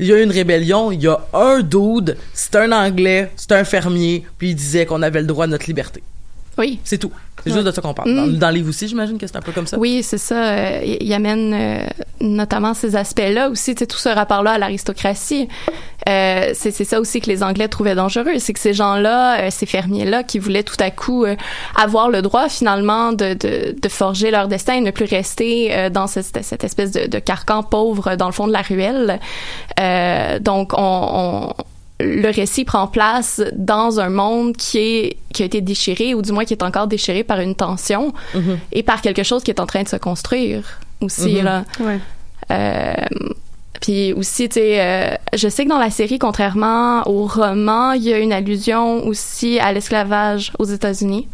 il 0.00 0.06
y 0.06 0.12
a 0.12 0.20
une 0.22 0.30
rébellion, 0.30 0.92
il 0.92 1.02
y 1.02 1.08
a 1.08 1.18
un 1.32 1.60
dude, 1.60 2.16
c'est 2.32 2.54
un 2.56 2.70
Anglais, 2.72 3.30
c'est 3.36 3.52
un 3.52 3.64
fermier, 3.64 4.24
puis 4.38 4.50
il 4.50 4.54
disait 4.54 4.86
qu'on 4.86 5.02
avait 5.02 5.20
le 5.20 5.26
droit 5.26 5.44
à 5.44 5.48
notre 5.48 5.66
liberté. 5.66 6.02
Oui. 6.58 6.78
C'est 6.84 6.98
tout. 6.98 7.12
C'est 7.44 7.52
juste 7.52 7.64
de 7.64 7.70
ça 7.70 7.80
qu'on 7.80 7.94
parle. 7.94 8.12
Dans, 8.14 8.26
Mm. 8.26 8.36
dans 8.36 8.48
le 8.48 8.54
livre 8.56 8.68
aussi, 8.68 8.88
j'imagine 8.88 9.16
que 9.16 9.26
c'est 9.26 9.36
un 9.36 9.40
peu 9.40 9.52
comme 9.52 9.66
ça. 9.68 9.78
Oui, 9.78 10.02
c'est 10.02 10.18
ça. 10.18 10.44
euh, 10.48 10.80
Il 11.00 11.12
amène 11.12 11.54
euh, 11.54 11.86
notamment 12.20 12.74
ces 12.74 12.96
aspects-là 12.96 13.48
aussi, 13.48 13.76
tout 13.76 13.96
ce 13.96 14.08
rapport-là 14.08 14.52
à 14.52 14.58
l'aristocratie. 14.58 15.48
Euh, 16.08 16.50
c'est 16.54 16.72
ça 16.72 16.98
aussi 17.00 17.20
que 17.20 17.28
les 17.30 17.42
Anglais 17.44 17.68
trouvaient 17.68 17.94
dangereux, 17.94 18.38
c'est 18.38 18.52
que 18.54 18.58
ces 18.58 18.74
gens-là, 18.74 19.40
euh, 19.40 19.48
ces 19.50 19.66
fermiers-là, 19.66 20.24
qui 20.24 20.40
voulaient 20.40 20.64
tout 20.64 20.76
à 20.80 20.90
coup 20.90 21.26
avoir 21.76 22.08
le 22.10 22.22
droit 22.22 22.48
finalement 22.48 23.12
de, 23.12 23.34
de, 23.34 23.76
de 23.80 23.88
forger 23.88 24.30
leur 24.32 24.48
destin 24.48 24.74
et 24.74 24.80
ne 24.80 24.90
plus 24.90 25.04
rester 25.06 25.90
dans 25.90 26.08
cette, 26.08 26.42
cette 26.42 26.64
espèce 26.64 26.90
de, 26.90 27.06
de 27.06 27.18
carcan 27.20 27.62
pauvre 27.62 28.16
dans 28.16 28.26
le 28.26 28.32
fond 28.32 28.48
de 28.48 28.52
la 28.52 28.62
ruelle. 28.62 29.20
Donc, 30.42 30.72
on, 30.76 31.52
on 31.52 31.54
le 32.00 32.30
récit 32.30 32.64
prend 32.64 32.86
place 32.86 33.42
dans 33.54 33.98
un 34.00 34.08
monde 34.08 34.56
qui 34.56 34.78
est 34.78 35.16
qui 35.32 35.42
a 35.42 35.46
été 35.46 35.60
déchiré 35.60 36.14
ou 36.14 36.22
du 36.22 36.32
moins 36.32 36.44
qui 36.44 36.54
est 36.54 36.62
encore 36.62 36.86
déchiré 36.86 37.24
par 37.24 37.40
une 37.40 37.54
tension 37.54 38.12
Mhm. 38.34 38.58
et 38.72 38.82
par 38.82 39.00
quelque 39.02 39.22
chose 39.24 39.42
qui 39.42 39.50
est 39.50 39.60
en 39.60 39.66
train 39.66 39.82
de 39.82 39.88
se 39.88 39.96
construire 39.96 40.78
aussi 41.00 41.34
Mhm. 41.36 41.44
là. 41.44 41.64
Ouais. 41.80 41.98
Euh, 42.50 42.94
puis 43.80 44.12
aussi, 44.12 44.48
tu 44.48 44.54
sais, 44.54 44.80
euh, 44.80 45.14
je 45.34 45.48
sais 45.48 45.64
que 45.64 45.68
dans 45.68 45.78
la 45.78 45.90
série, 45.90 46.18
contrairement 46.18 47.06
au 47.08 47.26
roman, 47.26 47.92
il 47.92 48.02
y 48.02 48.12
a 48.12 48.18
une 48.18 48.32
allusion 48.32 49.06
aussi 49.06 49.58
à 49.60 49.72
l'esclavage 49.72 50.52
aux 50.58 50.64
États-Unis. 50.64 51.28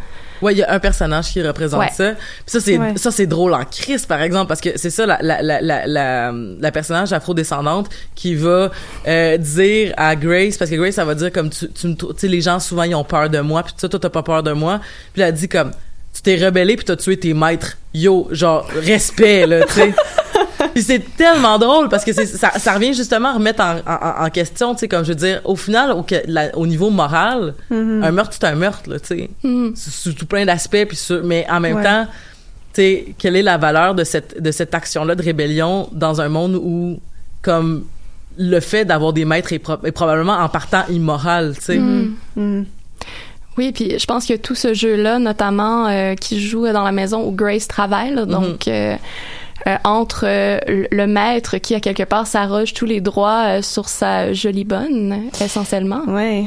Ouais, 0.45 0.53
il 0.53 0.59
y 0.59 0.63
a 0.63 0.73
un 0.73 0.79
personnage 0.79 1.29
qui 1.33 1.43
représente 1.43 1.81
Ouais. 1.81 1.89
ça. 1.93 2.13
Puis 2.13 2.19
ça 2.47 2.61
c'est 2.61 2.79
Ouais. 2.79 2.93
ça 2.97 3.11
c'est 3.11 3.27
drôle 3.27 3.55
en 3.55 3.65
crise 3.65 4.07
par 4.07 4.21
exemple 4.23 4.47
parce 4.49 4.61
que 4.61 4.71
c'est 4.77 4.91
ça 4.91 5.07
la 5.07 5.19
la 5.23 5.43
la 5.43 5.61
la 5.61 5.87
la, 5.87 6.33
la 6.61 6.71
personnage 6.73 7.13
afro-descendante 7.13 7.89
qui 8.15 8.35
va 8.35 8.71
euh, 9.09 9.37
dire 9.39 9.93
à 9.97 10.15
Grace 10.17 10.57
parce 10.59 10.71
que 10.71 10.77
Grace 10.77 10.95
ça 10.95 11.05
va 11.05 11.15
dire 11.15 11.33
comme 11.33 11.51
tu 11.51 11.69
tu 11.71 11.87
me 11.89 11.95
trou- 11.97 12.13
tu 12.13 12.21
sais 12.21 12.29
les 12.29 12.41
gens 12.41 12.61
souvent 12.61 12.83
ils 12.85 12.95
ont 12.95 13.05
peur 13.05 13.29
de 13.31 13.41
moi 13.41 13.63
puis 13.63 13.73
ça 13.77 13.89
toi 13.89 13.99
t'as 13.99 14.09
pas 14.11 14.23
peur 14.23 14.43
de 14.43 14.53
moi. 14.53 14.81
Puis 15.13 15.23
elle 15.23 15.33
dit 15.35 15.49
comme 15.49 15.71
tu 16.13 16.23
t'es 16.23 16.37
rebellé 16.37 16.77
puis 16.77 16.85
t'as 16.85 16.97
tué 16.97 17.17
tes 17.19 17.35
maîtres. 17.35 17.77
Yo, 17.93 18.29
genre 18.31 18.67
respect 18.85 19.47
là, 19.47 19.65
tu 19.65 19.73
sais. 19.73 19.95
Puis 20.73 20.83
c'est 20.83 21.17
tellement 21.17 21.59
drôle 21.59 21.89
parce 21.89 22.05
que 22.05 22.13
c'est 22.13 22.27
ça, 22.27 22.51
ça 22.59 22.73
revient 22.75 22.95
justement 22.95 23.31
à 23.31 23.33
remettre 23.35 23.63
en, 23.63 23.77
en, 23.91 24.27
en 24.27 24.31
question, 24.31 24.75
tu 24.75 24.81
sais, 24.81 24.89
comme 24.89 25.03
je 25.05 25.09
veux 25.11 25.15
dire, 25.17 25.41
au 25.45 25.57
final, 25.57 25.91
au, 25.93 26.03
que- 26.03 26.23
la- 26.27 26.57
au 26.57 26.67
niveau 26.67 26.91
moral, 26.91 27.55
un 27.71 28.11
meurtre 28.13 28.33
c'est 28.39 28.45
un 28.47 28.55
meurtre, 28.55 28.89
là, 28.91 28.99
tu 29.01 29.07
sais, 29.09 29.31
Mhm. 29.43 29.75
sous, 29.77 29.91
sous 29.91 30.13
tout 30.13 30.27
plein 30.27 30.45
d'aspects, 30.47 30.87
puis 30.89 30.99
mais 31.25 31.47
en 31.51 31.61
même 31.61 31.77
Ouais. 31.77 31.83
temps, 31.85 32.07
tu 32.73 32.81
sais, 32.81 33.15
quelle 33.19 33.37
est 33.37 33.43
la 33.43 33.59
valeur 33.59 33.95
de 33.95 34.05
cette 34.05 34.41
de 34.43 34.51
cette 34.51 34.75
action-là 34.75 35.15
de 35.15 35.23
rébellion 35.23 35.89
dans 35.93 36.21
un 36.21 36.29
monde 36.29 36.55
où, 36.57 36.99
comme 37.43 37.85
le 38.37 38.59
fait 38.61 38.85
d'avoir 38.85 39.13
des 39.13 39.25
maîtres 39.25 39.53
est, 39.53 39.59
pro- 39.61 39.79
est 39.85 39.93
probablement 39.93 40.33
en 40.39 40.49
partant 40.49 40.83
immoral, 40.89 41.55
tu 41.57 41.63
sais. 41.65 41.79
Mm. 41.79 42.15
Mhm. 42.37 42.67
Oui, 43.57 43.71
puis 43.71 43.97
je 44.01 44.05
pense 44.07 44.27
que 44.27 44.35
tout 44.35 44.57
ce 44.57 44.75
jeu-là, 44.75 45.21
notamment 45.21 45.87
euh, 45.87 46.17
qui 46.17 46.41
joue 46.41 46.67
dans 46.73 46.83
la 46.83 46.91
maison 46.91 47.23
où 47.25 47.31
Grace 47.31 47.69
travaille, 47.69 48.13
là, 48.13 48.25
donc 48.27 48.67
euh, 48.67 48.97
entre 49.85 50.25
euh, 50.27 50.59
le- 50.91 51.07
maître 51.07 51.59
qui, 51.59 51.75
à 51.75 51.81
quelque 51.81 52.03
part, 52.03 52.27
s'arroge 52.27 52.75
tous 52.75 52.87
les 52.87 53.01
droits 53.01 53.45
euh, 53.59 53.63
sur 53.63 53.89
sa 53.89 54.33
jolie 54.33 54.65
bonne, 54.65 55.31
essentiellement. 55.41 56.03
Ouais. 56.07 56.45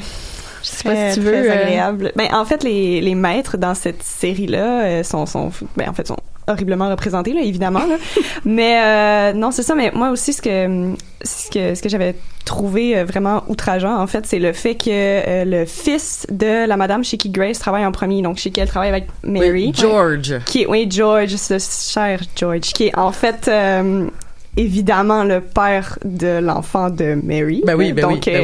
Je 0.63 0.68
sais 0.70 0.84
pas 0.84 0.95
Très, 0.95 1.13
si 1.13 1.20
tu 1.20 1.26
veux... 1.26 1.32
très 1.32 1.49
euh, 1.49 1.61
agréable. 1.63 2.11
Ben, 2.15 2.28
en 2.34 2.43
fait, 2.45 2.63
les, 2.63 2.99
les 3.01 3.15
maîtres 3.15 3.57
dans 3.57 3.74
cette 3.76 4.03
série-là 4.03 4.84
euh, 4.84 5.03
sont, 5.03 5.26
sont, 5.26 5.51
ben, 5.76 5.89
en 5.89 5.93
fait, 5.93 6.07
sont 6.07 6.18
horriblement 6.47 6.89
représentés, 6.89 7.33
là, 7.33 7.41
évidemment, 7.41 7.79
là. 7.85 7.97
mais 8.45 8.79
euh, 8.81 9.33
non, 9.33 9.51
c'est 9.51 9.63
ça. 9.63 9.75
Mais 9.75 9.91
moi 9.93 10.11
aussi, 10.11 10.33
ce 10.33 10.41
que, 10.41 10.93
ce 11.21 11.49
que, 11.49 11.75
ce 11.75 11.81
que 11.81 11.89
j'avais 11.89 12.15
trouvé 12.45 12.97
euh, 12.97 13.03
vraiment 13.05 13.43
outrageant, 13.47 13.99
en 13.99 14.07
fait, 14.07 14.25
c'est 14.25 14.39
le 14.39 14.53
fait 14.53 14.75
que 14.75 14.89
euh, 14.89 15.43
le 15.45 15.65
fils 15.65 16.25
de 16.31 16.65
la 16.67 16.77
madame 16.77 17.03
chez 17.03 17.17
qui 17.17 17.29
Grace 17.29 17.59
travaille 17.59 17.85
en 17.85 17.91
premier, 17.91 18.21
donc 18.21 18.37
chez 18.37 18.51
qui 18.51 18.59
elle 18.59 18.69
travaille 18.69 18.89
avec 18.89 19.07
Mary, 19.23 19.67
Oui, 19.67 19.73
George. 19.75 20.39
qui 20.45 20.61
est, 20.61 20.67
oui, 20.67 20.87
George, 20.89 21.35
ce 21.35 21.57
cher 21.59 22.21
George, 22.35 22.61
qui 22.73 22.85
est 22.87 22.97
en 22.97 23.11
fait 23.11 23.47
euh, 23.49 24.07
évidemment 24.55 25.23
le 25.23 25.41
père 25.41 25.99
de 26.05 26.39
l'enfant 26.39 26.89
de 26.89 27.15
Mary. 27.21 27.61
Ben 27.65 27.75
oui, 27.75 27.91
ben 27.91 28.07
oui, 28.07 28.13
Donc, 28.15 28.25
ben 28.25 28.43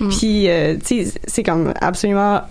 oui. 0.00 0.08
Puis, 0.08 0.48
tu 0.86 1.04
sais, 1.04 1.12
c'est 1.26 1.42
comme 1.42 1.74
absolument 1.80 2.42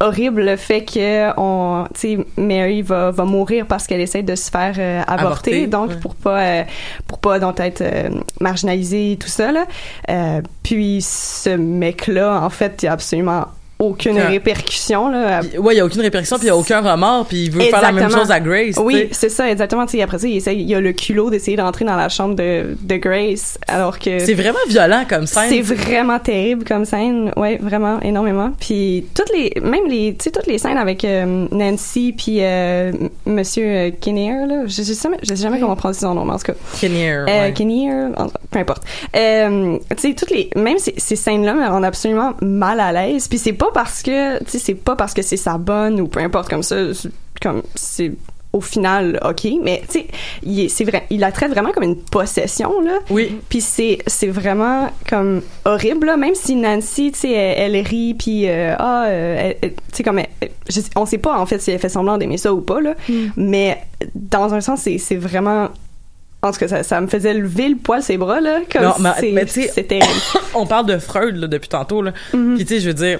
horrible 0.00 0.44
le 0.44 0.56
fait 0.56 0.84
que 0.84 1.38
on 1.38 1.86
tu 1.94 2.00
sais 2.00 2.18
Mary 2.36 2.82
va 2.82 3.10
va 3.10 3.24
mourir 3.24 3.66
parce 3.66 3.86
qu'elle 3.86 4.00
essaie 4.00 4.22
de 4.22 4.34
se 4.34 4.50
faire 4.50 4.74
euh, 4.78 5.02
avorter, 5.06 5.64
Avorter, 5.64 5.66
donc 5.66 5.90
ouais. 5.90 5.96
pour 6.00 6.14
pas 6.14 6.40
euh, 6.40 6.64
pour 7.06 7.18
pas 7.18 7.38
donc 7.38 7.58
être 7.60 7.80
euh, 7.80 8.10
marginalisée 8.40 9.12
et 9.12 9.16
tout 9.16 9.28
ça 9.28 9.52
là 9.52 9.66
Euh, 10.10 10.40
puis 10.62 11.02
ce 11.02 11.50
mec 11.50 12.06
là 12.06 12.40
en 12.42 12.50
fait 12.50 12.82
il 12.82 12.88
a 12.88 12.92
absolument 12.92 13.46
aucune 13.78 14.16
Aucun- 14.18 14.28
répercussion 14.28 15.08
là 15.08 15.40
Puis, 15.40 15.58
ouais, 15.58 15.74
il 15.74 15.78
y 15.78 15.80
a 15.80 15.84
aucune 15.84 16.00
répercussion, 16.00 16.36
puis 16.36 16.46
il 16.46 16.48
y 16.48 16.52
a 16.52 16.56
aucun 16.56 16.80
remords, 16.80 17.26
puis 17.26 17.44
il 17.44 17.50
veut 17.50 17.60
faire 17.60 17.80
la 17.82 17.92
même 17.92 18.10
chose 18.10 18.30
à 18.30 18.40
Grace. 18.40 18.76
Oui, 18.82 19.08
c'est 19.12 19.28
ça, 19.28 19.48
exactement. 19.50 19.86
Tu 19.86 19.96
sais, 19.98 20.02
après 20.02 20.18
ça, 20.18 20.26
il, 20.26 20.36
essaie, 20.36 20.56
il 20.56 20.74
a 20.74 20.80
le 20.80 20.92
culot 20.92 21.30
d'essayer 21.30 21.56
d'entrer 21.56 21.84
dans 21.84 21.96
la 21.96 22.08
chambre 22.08 22.34
de, 22.34 22.76
de 22.80 22.96
Grace, 22.96 23.58
alors 23.68 23.98
que 23.98 24.18
C'est 24.18 24.34
vraiment 24.34 24.58
violent 24.68 25.04
comme 25.08 25.26
scène. 25.26 25.48
c'est 25.48 25.60
vraiment 25.62 26.18
terrible 26.18 26.64
comme 26.64 26.84
scène. 26.84 27.32
Ouais, 27.36 27.58
vraiment, 27.60 28.00
énormément. 28.00 28.50
Puis 28.58 29.06
toutes 29.14 29.30
les, 29.32 29.52
même 29.62 29.86
les, 29.88 30.14
tu 30.18 30.24
sais, 30.24 30.30
toutes 30.30 30.46
les 30.46 30.58
scènes 30.58 30.76
avec 30.78 31.04
euh, 31.04 31.46
Nancy 31.52 32.14
puis 32.16 32.38
euh, 32.40 32.92
Monsieur 33.26 33.64
euh, 33.66 33.90
Kinnear, 34.00 34.46
là, 34.46 34.62
je, 34.66 34.72
je 34.72 34.82
sais 34.82 35.02
jamais, 35.02 35.18
je 35.22 35.28
sais 35.28 35.36
jamais 35.42 35.54
Oui. 35.56 35.60
comment 35.62 35.76
prononcer 35.76 36.00
son 36.00 36.14
nom, 36.14 36.24
mais 36.24 36.32
en 36.32 36.38
tout 36.38 36.52
cas. 36.52 36.54
Kinnear, 36.78 37.26
Euh, 37.28 37.42
ouais. 37.46 37.52
Kinnear, 37.52 38.10
peu 38.50 38.58
importe. 38.58 38.82
Euh, 39.16 39.78
tu 39.90 39.96
sais, 40.08 40.14
toutes 40.14 40.30
les, 40.30 40.50
même 40.56 40.78
ces, 40.78 40.94
ces 40.96 41.16
scènes-là 41.16 41.54
me 41.54 41.66
rendent 41.68 41.84
absolument 41.84 42.32
mal 42.42 42.80
à 42.80 42.92
l'aise. 42.92 43.28
Puis 43.28 43.38
c'est 43.38 43.52
pas 43.52 43.67
parce 43.72 44.02
que, 44.02 44.38
tu 44.44 44.50
sais, 44.50 44.58
c'est 44.58 44.74
pas 44.74 44.96
parce 44.96 45.14
que 45.14 45.22
c'est 45.22 45.36
sa 45.36 45.58
bonne 45.58 46.00
ou 46.00 46.08
peu 46.08 46.20
importe 46.20 46.48
comme 46.48 46.62
ça, 46.62 46.76
comme 47.40 47.62
c'est 47.74 48.12
au 48.50 48.62
final 48.62 49.20
ok, 49.22 49.46
mais 49.62 49.82
tu 49.90 50.00
sais, 50.00 50.68
c'est 50.70 50.84
vrai, 50.84 51.04
il 51.10 51.20
la 51.20 51.30
traite 51.32 51.50
vraiment 51.50 51.70
comme 51.70 51.82
une 51.84 51.96
possession 52.02 52.80
là. 52.80 52.98
Oui. 53.10 53.36
Puis 53.50 53.60
c'est 53.60 53.98
c'est 54.06 54.28
vraiment 54.28 54.90
comme 55.08 55.42
horrible 55.66 56.06
là, 56.06 56.16
même 56.16 56.34
si 56.34 56.56
Nancy, 56.56 57.12
tu 57.12 57.18
sais, 57.20 57.30
elle, 57.32 57.74
elle 57.76 57.86
rit 57.86 58.14
puis 58.14 58.48
euh, 58.48 58.74
ah, 58.78 59.04
euh, 59.06 59.52
tu 59.60 59.68
sais 59.92 60.02
comme, 60.02 60.18
elle- 60.20 60.28
je 60.68 60.80
on 60.96 61.04
sait 61.04 61.18
pas 61.18 61.38
en 61.38 61.44
fait 61.44 61.60
si 61.60 61.70
elle 61.72 61.78
fait 61.78 61.90
semblant 61.90 62.16
d'aimer 62.16 62.38
ça 62.38 62.52
ou 62.54 62.62
pas 62.62 62.80
là, 62.80 62.94
mais 63.36 63.82
dans 64.14 64.54
un 64.54 64.62
sens 64.62 64.80
c'est 64.80 64.96
c'est 64.96 65.16
vraiment 65.16 65.68
en 66.40 66.52
tout 66.52 66.60
cas, 66.60 66.68
ça, 66.68 66.82
ça 66.84 67.00
me 67.00 67.08
faisait 67.08 67.34
lever 67.34 67.68
le 67.68 67.74
poil 67.76 68.00
ses 68.00 68.16
bras, 68.16 68.40
là. 68.40 68.60
Comme 68.72 68.82
Non, 68.84 68.94
mais- 69.00 69.32
mais 69.32 69.44
tu 69.44 69.62
sais- 69.64 69.98
on 70.54 70.66
parle 70.66 70.86
de 70.86 70.96
Freud 70.98 71.34
là, 71.36 71.48
depuis 71.48 71.68
tantôt 71.68 72.00
là. 72.00 72.12
Mhm. 72.32 72.54
Puis 72.56 72.64
tu 72.64 72.74
sais, 72.74 72.80
je 72.80 72.86
veux 72.88 72.94
dire, 72.94 73.18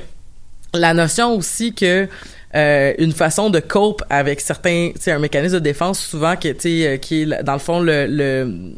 la 0.75 0.95
notion 0.95 1.35
aussi 1.35 1.75
que 1.75 2.09
euh, 2.55 2.93
une 2.99 3.13
façon 3.13 3.51
de 3.51 3.61
cope 3.61 4.03
avec 4.11 4.41
certains, 4.41 4.93
tu 5.03 5.11
un 5.11 5.19
mécanisme 5.19 5.55
de 5.55 5.61
défense 5.61 6.01
souvent 6.01 6.35
que 6.37 6.49
tu 6.49 6.61
sais, 6.61 6.87
euh, 6.87 6.97
qui 6.97 7.23
est 7.23 7.43
dans 7.43 7.53
le 7.55 7.59
fond 7.59 7.81
le, 7.81 8.07
le 8.07 8.73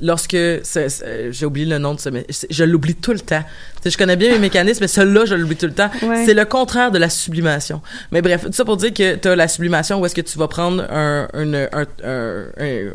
lorsque 0.00 0.36
c'est- 0.64 1.30
j'ai 1.32 1.46
oublié 1.46 1.66
le 1.66 1.78
nom 1.78 1.94
de 1.94 2.00
ce 2.00 2.08
mais 2.08 2.26
je 2.50 2.64
l'oublie 2.64 2.94
tout 2.96 3.12
le 3.12 3.20
temps. 3.20 3.42
Tu 3.76 3.82
sais, 3.84 3.90
je 3.90 3.98
connais 3.98 4.16
bien 4.16 4.32
mes 4.32 4.38
mécanismes 4.38 4.82
mais 4.82 4.88
celui-là 4.88 5.24
je 5.24 5.34
l'oublie 5.34 5.56
tout 5.56 5.66
le 5.66 5.72
temps. 5.72 5.90
Ouais. 6.02 6.24
C'est 6.26 6.34
le 6.34 6.44
contraire 6.44 6.90
de 6.90 6.98
la 6.98 7.08
sublimation. 7.08 7.80
Mais 8.10 8.20
bref, 8.22 8.44
tout 8.44 8.52
ça 8.52 8.64
pour 8.64 8.76
dire 8.76 8.92
que 8.92 9.14
tu 9.14 9.28
as 9.28 9.36
la 9.36 9.48
sublimation 9.48 10.00
où 10.00 10.06
est-ce 10.06 10.14
que 10.14 10.20
tu 10.20 10.38
vas 10.38 10.48
prendre 10.48 10.82
un, 10.90 11.28
une, 11.34 11.54
un, 11.72 11.86
un- 12.04 12.44
un- 12.58 12.90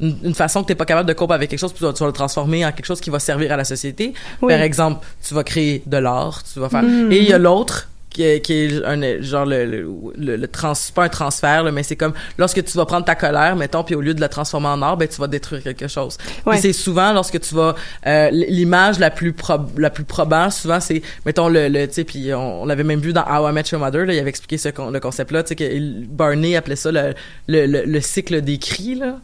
une, 0.00 0.16
une 0.24 0.34
façon 0.34 0.62
que 0.62 0.68
tu 0.68 0.74
pas 0.76 0.84
capable 0.84 1.08
de 1.08 1.14
cope 1.14 1.30
avec 1.32 1.50
quelque 1.50 1.58
chose 1.58 1.72
puis 1.72 1.78
tu 1.80 1.84
vas, 1.84 1.92
tu 1.92 2.00
vas 2.00 2.06
le 2.06 2.12
transformer 2.12 2.64
en 2.64 2.72
quelque 2.72 2.86
chose 2.86 3.00
qui 3.00 3.10
va 3.10 3.18
servir 3.18 3.52
à 3.52 3.56
la 3.56 3.64
société. 3.64 4.14
Oui. 4.42 4.52
Par 4.52 4.62
exemple, 4.62 5.04
tu 5.26 5.34
vas 5.34 5.44
créer 5.44 5.82
de 5.86 5.96
l'art, 5.96 6.42
tu 6.52 6.60
vas 6.60 6.68
faire 6.68 6.82
Mhm. 6.82 7.12
et 7.12 7.18
il 7.18 7.28
y 7.28 7.32
a 7.32 7.38
l'autre 7.38 7.88
qui 8.10 8.22
est, 8.22 8.40
qui 8.40 8.54
est 8.54 8.84
un 8.86 9.20
genre 9.20 9.44
le 9.44 9.66
le, 9.66 9.86
le, 10.16 10.36
le 10.36 10.48
trans 10.48 10.72
pas 10.94 11.04
un 11.04 11.08
transfert 11.10 11.62
là, 11.62 11.70
mais 11.70 11.82
c'est 11.82 11.94
comme 11.94 12.14
lorsque 12.38 12.64
tu 12.64 12.76
vas 12.78 12.86
prendre 12.86 13.04
ta 13.04 13.14
colère 13.14 13.54
mettons 13.54 13.84
puis 13.84 13.94
au 13.94 14.00
lieu 14.00 14.14
de 14.14 14.20
la 14.20 14.30
transformer 14.30 14.68
en 14.68 14.80
art 14.80 14.96
ben 14.96 15.06
tu 15.06 15.20
vas 15.20 15.26
détruire 15.26 15.62
quelque 15.62 15.88
chose 15.88 16.16
Ouais. 16.46 16.56
c'est 16.56 16.72
souvent 16.72 17.12
lorsque 17.12 17.38
tu 17.38 17.54
vas 17.54 17.74
euh, 18.06 18.30
l'image 18.30 18.98
la 18.98 19.10
plus 19.10 19.34
la 19.76 19.90
plus 19.90 20.04
probable 20.04 20.50
souvent 20.52 20.80
c'est 20.80 21.02
mettons 21.26 21.48
le, 21.48 21.68
le 21.68 21.86
tu 21.86 21.94
sais 21.94 22.04
puis 22.04 22.32
on, 22.32 22.62
on 22.62 22.64
l'avait 22.66 22.82
même 22.82 23.00
vu 23.00 23.12
dans 23.12 23.24
How 23.24 23.50
I 23.50 23.52
Met 23.52 23.64
Your 23.72 23.80
Mother 23.80 24.06
là 24.06 24.14
il 24.14 24.18
avait 24.18 24.30
expliqué 24.30 24.56
ce 24.56 24.68
le 24.90 25.00
concept 25.00 25.30
là 25.30 25.42
tu 25.42 25.48
sais 25.48 25.56
que 25.56 26.04
Barney 26.06 26.56
appelait 26.56 26.76
ça 26.76 26.90
le, 26.90 27.12
le, 27.46 27.66
le 27.84 28.00
cycle 28.00 28.40
des 28.40 28.56
cris 28.58 28.94
là 28.94 29.18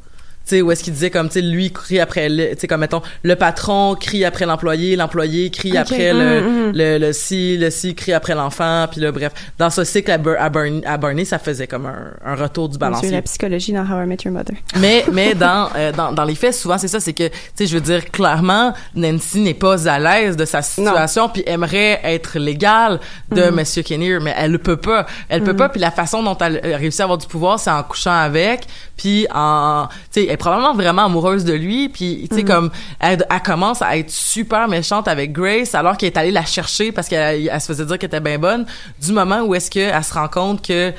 tu 0.47 0.57
sais 0.57 0.63
où 0.63 0.71
est-ce 0.71 0.85
qu'il 0.85 0.93
disait 0.93 1.11
comme 1.11 1.29
tu 1.29 1.35
sais 1.35 1.41
lui 1.43 1.73
crie 1.73 2.01
après 2.01 2.29
tu 2.29 2.61
sais 2.61 2.67
comme 2.67 2.81
mettons 2.81 3.01
le 3.23 3.35
patron 3.37 3.95
crie 3.95 4.25
après 4.25 4.45
l'employé 4.47 4.95
l'employé 4.97 5.51
crie 5.51 5.77
après 5.79 6.13
le, 6.13 6.41
Mhm, 6.41 6.67
mhm. 6.67 6.73
le 6.75 6.99
le 6.99 7.13
si 7.13 7.57
le 7.57 7.71
si 7.71 7.95
crie 7.95 8.13
après 8.13 8.35
l'enfant 8.35 8.87
puis 8.91 9.01
là 9.01 9.11
bref 9.13 9.33
dans 9.59 9.71
ce 9.71 9.85
cycle 9.85 10.11
à, 10.11 10.19
Bur- 10.19 10.37
à, 10.39 11.25
ça 11.25 11.39
faisait 11.39 11.67
comme 11.67 11.87
un, 11.87 12.13
un 12.25 12.35
retour 12.35 12.69
du 12.69 12.77
balancier 12.79 13.11
la 13.11 13.23
psychologie 13.23 13.73
dans 13.73 13.83
How 13.91 14.03
I 14.03 14.07
Met 14.07 14.19
Your 14.25 14.35
Mother. 14.35 14.55
mais 14.81 15.05
mais 15.13 15.35
dans, 15.35 15.69
euh, 15.77 15.93
dans 15.93 16.13
dans 16.13 16.25
les 16.25 16.35
faits 16.35 16.55
souvent 16.55 16.77
c'est 16.79 16.89
ça 16.89 17.01
c'est 17.01 17.13
que 17.15 17.29
tu 17.29 17.35
sais 17.57 17.67
je 17.67 17.75
veux 17.75 17.81
dire 17.81 18.11
clairement 18.11 18.75
Nancy 18.95 19.41
n'est 19.41 19.55
pas 19.55 19.89
à 19.89 19.99
l'aise 19.99 20.37
de 20.37 20.45
sa 20.45 20.61
situation 20.63 21.29
puis 21.29 21.43
aimerait 21.47 22.01
être 22.05 22.39
légale 22.39 23.01
de 23.31 23.45
Mhm. 23.45 23.55
Monsieur 23.55 23.83
Kinnear 23.83 24.21
mais 24.21 24.35
elle 24.37 24.53
le 24.53 24.59
peut 24.59 24.77
pas 24.77 25.07
elle 25.29 25.43
peut 25.43 25.53
Mhm. 25.53 25.57
pas 25.59 25.69
puis 25.71 25.81
la 25.81 25.91
façon 25.91 26.23
dont 26.23 26.37
elle 26.39 26.61
a 26.75 26.77
réussi 26.77 27.01
à 27.01 27.05
avoir 27.05 27.19
du 27.19 27.27
pouvoir 27.27 27.59
c'est 27.59 27.71
en 27.71 27.83
couchant 27.83 28.13
avec 28.19 28.63
puis 28.97 29.27
en 29.35 29.89
tu 30.13 30.21
sais 30.23 30.34
est 30.35 30.37
probablement 30.37 30.75
vraiment 30.75 31.07
amoureuse 31.07 31.45
de 31.45 31.53
lui 31.55 31.89
puis 31.89 32.27
tu 32.31 32.37
sais 32.37 32.43
Mhm. 32.43 32.49
comme 32.49 32.71
elle, 33.01 33.27
elle 33.31 33.43
commence 33.43 33.81
à 33.83 33.97
être 33.97 34.11
super 34.11 34.69
méchante 34.69 35.09
avec 35.09 35.33
Grace 35.33 35.75
alors 35.75 35.97
qu'elle 35.97 36.09
est 36.09 36.17
allée 36.19 36.31
la 36.31 36.45
chercher 36.45 36.93
parce 36.93 37.09
qu'elle 37.09 37.49
elle 37.51 37.61
se 37.61 37.67
faisait 37.69 37.87
dire 37.87 37.99
qu'elle 37.99 38.09
était 38.09 38.21
bien 38.21 38.39
bonne 38.39 38.67
du 39.01 39.13
moment 39.13 39.41
où 39.43 39.55
est-ce 39.55 39.71
qu'elle 39.71 40.05
se 40.05 40.13
rend 40.15 40.29
compte 40.29 40.67
que 40.67 40.93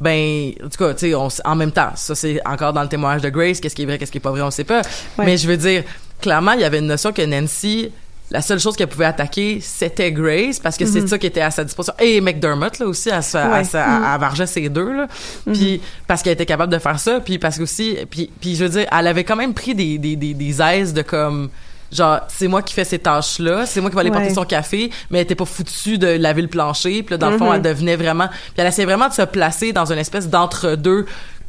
ben 0.00 0.50
en 0.64 0.68
tout 0.68 0.78
cas 0.84 0.94
tu 0.94 1.10
sais 1.12 1.14
en 1.44 1.54
même 1.56 1.70
temps 1.72 1.90
ça 1.94 2.14
c'est 2.14 2.40
encore 2.46 2.72
dans 2.72 2.82
le 2.82 2.88
témoignage 2.88 3.22
de 3.22 3.28
Grace 3.28 3.60
qu'est-ce 3.60 3.74
qui 3.74 3.82
est 3.82 3.86
vrai 3.86 3.98
qu'est-ce 3.98 4.10
qui 4.12 4.18
est 4.18 4.20
pas 4.20 4.30
vrai 4.30 4.42
on 4.42 4.50
sait 4.50 4.64
pas 4.64 4.82
Ouais. 5.18 5.24
mais 5.26 5.36
je 5.36 5.46
veux 5.46 5.56
dire 5.56 5.84
clairement 6.20 6.52
il 6.52 6.60
y 6.60 6.64
avait 6.64 6.78
une 6.80 6.86
notion 6.86 7.12
que 7.12 7.22
Nancy 7.22 7.90
la 8.32 8.40
seule 8.42 8.58
chose 8.58 8.74
qu'elle 8.76 8.88
pouvait 8.88 9.04
attaquer 9.04 9.60
c'était 9.60 10.10
Grace 10.10 10.58
parce 10.58 10.76
que 10.76 10.86
c'est 10.86 11.02
Mhm. 11.02 11.06
ça 11.08 11.18
qui 11.18 11.26
était 11.26 11.42
à 11.42 11.50
sa 11.50 11.62
disposition 11.64 11.94
et 12.00 12.20
McDermott 12.20 12.78
là 12.78 12.86
aussi 12.86 13.10
se- 13.10 13.36
elle, 13.36 13.50
Ouais. 13.52 13.62
Mhm. 13.62 14.46
ces 14.46 14.68
deux 14.68 14.92
là 14.92 15.06
puis 15.52 15.80
parce 16.06 16.22
qu'elle 16.22 16.32
était 16.32 16.46
capable 16.46 16.72
de 16.72 16.78
faire 16.78 16.98
ça 16.98 17.20
puis 17.20 17.38
parce 17.38 17.58
que 17.58 17.62
aussi 17.62 17.96
puis 18.10 18.30
puis 18.40 18.56
je 18.56 18.64
veux 18.64 18.70
dire 18.70 18.86
elle 18.90 19.06
avait 19.06 19.24
quand 19.24 19.36
même 19.36 19.54
pris 19.54 19.74
des 19.74 19.98
des 19.98 20.16
des, 20.16 20.34
des 20.34 20.62
aises 20.62 20.92
de 20.94 21.02
comme 21.02 21.50
genre 21.92 22.20
c'est 22.28 22.48
moi 22.48 22.62
qui 22.62 22.72
fais 22.72 22.84
ces 22.84 22.98
tâches 22.98 23.38
là 23.38 23.66
c'est 23.66 23.82
moi 23.82 23.90
qui 23.90 23.94
vais 23.96 24.00
aller 24.00 24.10
Ouais. 24.10 24.16
porter 24.16 24.32
son 24.34 24.44
café 24.46 24.90
mais 25.10 25.18
elle 25.18 25.24
était 25.24 25.34
pas 25.34 25.44
foutue 25.44 25.98
de 25.98 26.06
laver 26.06 26.40
le 26.40 26.48
plancher 26.48 27.02
puis 27.02 27.12
là, 27.12 27.18
dans 27.18 27.30
le 27.30 27.36
fond 27.36 27.48
Mhm. 27.50 27.56
elle 27.56 27.62
devenait 27.62 27.96
vraiment 27.96 28.28
puis 28.28 28.38
elle 28.56 28.66
essayait 28.66 28.86
vraiment 28.86 29.08
de 29.08 29.12
se 29.12 29.20
placer 29.22 29.72
dans 29.74 29.92
une 29.92 29.98
espèce 29.98 30.28
d'entre 30.30 30.74
deux 30.76 31.04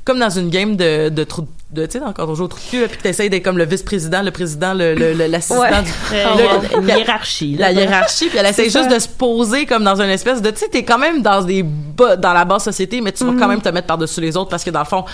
comme 0.06 0.20
dans 0.20 0.30
une 0.30 0.50
game 0.50 0.76
de 0.76 1.10
de 1.10 1.24
trou 1.24 1.48
de 1.72 1.86
tu 1.86 1.94
sais 1.98 2.04
quand 2.16 2.28
on 2.30 2.36
joue 2.36 2.44
au 2.44 2.48
trou 2.48 2.60
de 2.60 2.70
cul 2.70 2.82
là, 2.82 2.88
puis 2.88 2.98
que 2.98 3.04
t'essayes 3.04 3.30
d'être 3.30 3.44
comme 3.44 3.58
le 3.58 3.66
vice-président 3.66 4.22
le 4.22 4.32
président 4.32 4.74
le 4.74 4.94
le- 4.96 5.14
le- 5.14 5.28
l'assistant 5.28 5.62
Ouais. 5.62 5.70
du 5.82 5.90
Euh, 6.14 6.26
le- 6.74 6.80
une 6.82 6.88
hiérarchie. 6.88 7.56
là. 7.56 7.72
la 7.72 7.82
hiérarchie 7.82 8.28
puis 8.30 8.38
elle 8.38 8.46
essaie 8.46 8.70
juste 8.70 8.92
de 8.94 9.00
se 9.00 9.08
poser 9.08 9.66
comme 9.66 9.84
dans 9.84 10.00
une 10.02 10.10
espèce 10.10 10.42
de 10.42 10.52
tu 10.52 10.58
sais 10.60 10.68
t'es 10.68 10.84
quand 10.84 11.00
même 11.00 11.22
dans 11.22 11.42
des 11.44 11.64
bas, 11.64 12.16
dans 12.16 12.34
la 12.34 12.46
basse 12.46 12.66
société 12.66 13.02
mais 13.02 13.12
tu 13.12 13.24
vas 13.24 13.32
Mhm. 13.32 13.40
quand 13.40 13.48
même 13.48 13.62
te 13.62 13.70
mettre 13.70 13.88
par 13.88 13.98
dessus 13.98 14.22
les 14.22 14.36
autres 14.38 14.50
parce 14.50 14.64
que 14.64 14.70
dans 14.72 14.80
le 14.82 14.86
fond 14.86 15.06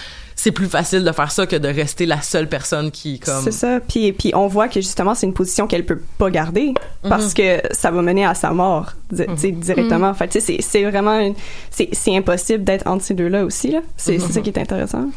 c'est 0.42 0.52
plus 0.52 0.68
facile 0.68 1.04
de 1.04 1.12
faire 1.12 1.32
ça 1.32 1.46
que 1.46 1.58
de 1.58 1.68
rester 1.68 2.06
la 2.06 2.22
seule 2.22 2.48
personne 2.48 2.92
qui 2.92 3.20
comme 3.20 3.44
C'est 3.44 3.52
ça. 3.52 3.80
Puis, 3.86 4.14
puis 4.14 4.32
on 4.34 4.48
voit 4.48 4.70
que 4.70 4.80
justement, 4.80 5.14
c'est 5.14 5.26
une 5.26 5.34
position 5.34 5.68
qu'elle 5.68 5.86
peut 5.86 6.02
pas 6.18 6.30
garder 6.30 6.74
Mhm. 7.04 7.10
parce 7.10 7.34
que 7.34 7.62
ça 7.72 7.92
va 7.92 8.02
mener 8.02 8.26
à 8.26 8.34
sa 8.36 8.52
mort, 8.52 8.94
di- 9.12 9.24
sais, 9.36 9.52
directement. 9.52 10.14
Fait 10.14 10.28
tu 10.30 10.40
sais, 10.40 10.58
c'est, 10.58 10.62
c'est 10.62 10.84
vraiment 10.90 11.34
c'est, 11.72 11.90
c'est 11.92 12.16
impossible 12.16 12.64
d'être 12.64 12.88
entre 12.88 13.04
ces 13.04 13.14
deux-là 13.16 13.44
aussi, 13.44 13.72
là. 13.72 13.80
C'est, 13.98 14.18
c'est 14.20 14.32
ça 14.32 14.40
qui 14.42 14.50
est 14.50 14.58
intéressant. 14.60 15.10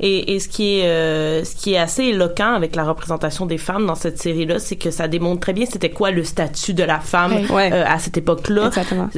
Et, 0.00 0.34
et 0.34 0.40
ce 0.40 0.48
qui 0.48 0.78
est 0.78 0.84
euh, 0.86 1.44
ce 1.44 1.54
qui 1.56 1.74
est 1.74 1.78
assez 1.78 2.04
éloquent 2.04 2.54
avec 2.54 2.76
la 2.76 2.84
représentation 2.84 3.46
des 3.46 3.58
femmes 3.58 3.86
dans 3.86 3.94
cette 3.94 4.18
série-là, 4.20 4.58
c'est 4.58 4.76
que 4.76 4.90
ça 4.90 5.08
démontre 5.08 5.40
très 5.40 5.52
bien 5.52 5.66
c'était 5.70 5.90
quoi 5.90 6.10
le 6.10 6.24
statut 6.24 6.74
de 6.74 6.84
la 6.84 7.00
femme. 7.00 7.32
Ouais. 7.50 7.70
euh, 7.72 7.84
à 7.86 7.98
cette 7.98 8.16
époque-là. 8.16 8.66
Exactement. 8.68 9.08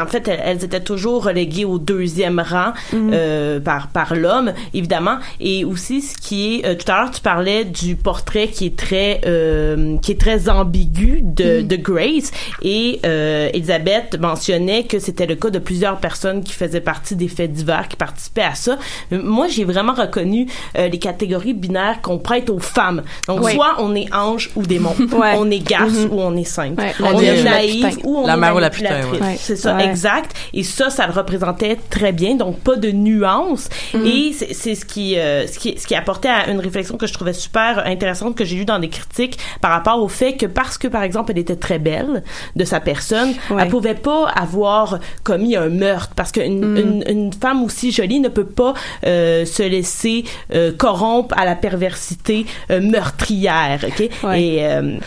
En 0.00 0.06
fait, 0.06 0.28
elles, 0.28 0.40
elles 0.44 0.64
étaient 0.64 0.80
toujours 0.82 1.24
reléguées 1.24 1.64
au 1.64 1.78
deuxième 1.78 2.40
rang 2.40 2.72
euh, 2.94 3.60
par 3.60 3.88
par 3.88 4.14
l'homme, 4.14 4.52
évidemment. 4.74 5.18
Et 5.40 5.64
aussi, 5.64 6.00
ce 6.02 6.16
qui 6.16 6.56
est 6.56 6.66
euh, 6.66 6.74
tout 6.74 6.90
à 6.90 7.00
l'heure, 7.00 7.10
tu 7.10 7.20
parlais 7.20 7.64
du 7.64 7.96
portrait 7.96 8.48
qui 8.48 8.66
est 8.66 8.76
très 8.76 9.20
euh, 9.26 9.96
qui 10.02 10.12
est 10.12 10.20
très 10.20 10.48
ambigu 10.48 11.20
de, 11.22 11.60
Mhm. 11.60 11.66
de 11.66 11.76
Grace. 11.76 12.30
Et 12.62 13.00
euh, 13.04 13.48
Elisabeth 13.52 14.18
mentionnait 14.20 14.84
que 14.84 14.98
c'était 14.98 15.26
le 15.26 15.34
cas 15.34 15.50
de 15.50 15.58
plusieurs 15.58 15.98
personnes 15.98 16.42
qui 16.44 16.52
faisaient 16.52 16.80
partie 16.80 17.16
des 17.16 17.28
faits 17.28 17.52
divers, 17.52 17.88
qui 17.88 17.96
participaient 17.96 18.42
à 18.42 18.54
ça. 18.54 18.78
Euh, 19.12 19.20
Moi, 19.22 19.48
j'ai 19.48 19.64
vraiment 19.64 19.94
reconnu 19.94 20.29
euh, 20.76 20.88
les 20.88 20.98
catégories 20.98 21.54
binaires 21.54 22.00
qu'on 22.02 22.18
prête 22.18 22.50
aux 22.50 22.58
femmes. 22.58 23.02
Donc, 23.26 23.40
Oui. 23.42 23.54
soit 23.54 23.74
on 23.78 23.94
est 23.94 24.12
ange 24.14 24.50
ou 24.56 24.62
démon, 24.62 24.94
Ouais. 25.12 25.34
on 25.36 25.50
est 25.50 25.58
garce 25.58 25.92
Mhm. 25.92 26.12
ou 26.12 26.20
on 26.20 26.36
est 26.36 26.44
sainte, 26.44 26.78
Ouais, 26.78 26.92
on 27.00 27.12
la 27.18 27.22
est 27.64 27.66
vierge 27.66 27.96
ou 28.04 28.18
on 28.18 28.26
La 28.26 28.34
est 28.34 28.36
mère 28.36 28.54
ou 28.56 28.58
la 28.58 28.70
putain, 28.70 29.00
ouais. 29.10 29.36
C'est 29.38 29.56
ça, 29.56 29.76
Ouais. 29.76 29.86
exact. 29.86 30.34
Et 30.54 30.62
ça, 30.62 30.90
ça 30.90 31.06
le 31.06 31.12
représentait 31.12 31.76
très 31.90 32.12
bien. 32.12 32.34
Donc, 32.36 32.60
pas 32.60 32.76
de 32.76 32.90
nuance. 32.90 33.68
Mhm. 33.94 34.06
Et 34.06 34.32
c'est 34.32 34.74
ce 34.74 34.84
qui, 34.84 35.18
euh, 35.18 35.46
ce 35.46 35.58
qui, 35.58 35.76
ce 35.78 35.86
qui 35.86 35.94
apportait 35.94 36.28
à 36.28 36.48
une 36.50 36.60
réflexion 36.60 36.96
que 36.96 37.06
je 37.06 37.12
trouvais 37.12 37.32
super 37.32 37.82
intéressante 37.86 38.34
que 38.36 38.44
j'ai 38.44 38.56
eue 38.56 38.64
dans 38.64 38.78
des 38.78 38.88
critiques 38.88 39.38
par 39.60 39.70
rapport 39.72 40.02
au 40.02 40.08
fait 40.08 40.34
que 40.36 40.46
parce 40.46 40.78
que, 40.78 40.88
par 40.88 41.02
exemple, 41.02 41.32
elle 41.32 41.38
était 41.38 41.56
très 41.56 41.78
belle 41.78 42.22
de 42.56 42.64
sa 42.64 42.80
personne, 42.80 43.30
Ouais. 43.50 43.62
elle 43.62 43.68
pouvait 43.68 43.94
pas 43.94 44.28
avoir 44.28 44.98
commis 45.24 45.56
un 45.56 45.68
meurtre 45.68 46.12
parce 46.16 46.32
qu'une 46.32 46.76
une, 46.76 47.04
une 47.08 47.32
femme 47.32 47.62
aussi 47.64 47.90
jolie 47.92 48.20
ne 48.20 48.28
peut 48.28 48.44
pas 48.46 48.74
euh, 49.06 49.44
se 49.44 49.62
laisser 49.62 50.19
euh, 50.54 50.72
corrompre 50.76 51.34
à 51.38 51.44
la 51.44 51.54
perversité 51.56 52.46
euh, 52.70 52.80
meurtrière, 52.80 53.84
Ouais. 54.22 54.42
Et 54.42 54.66
euh, 54.66 54.98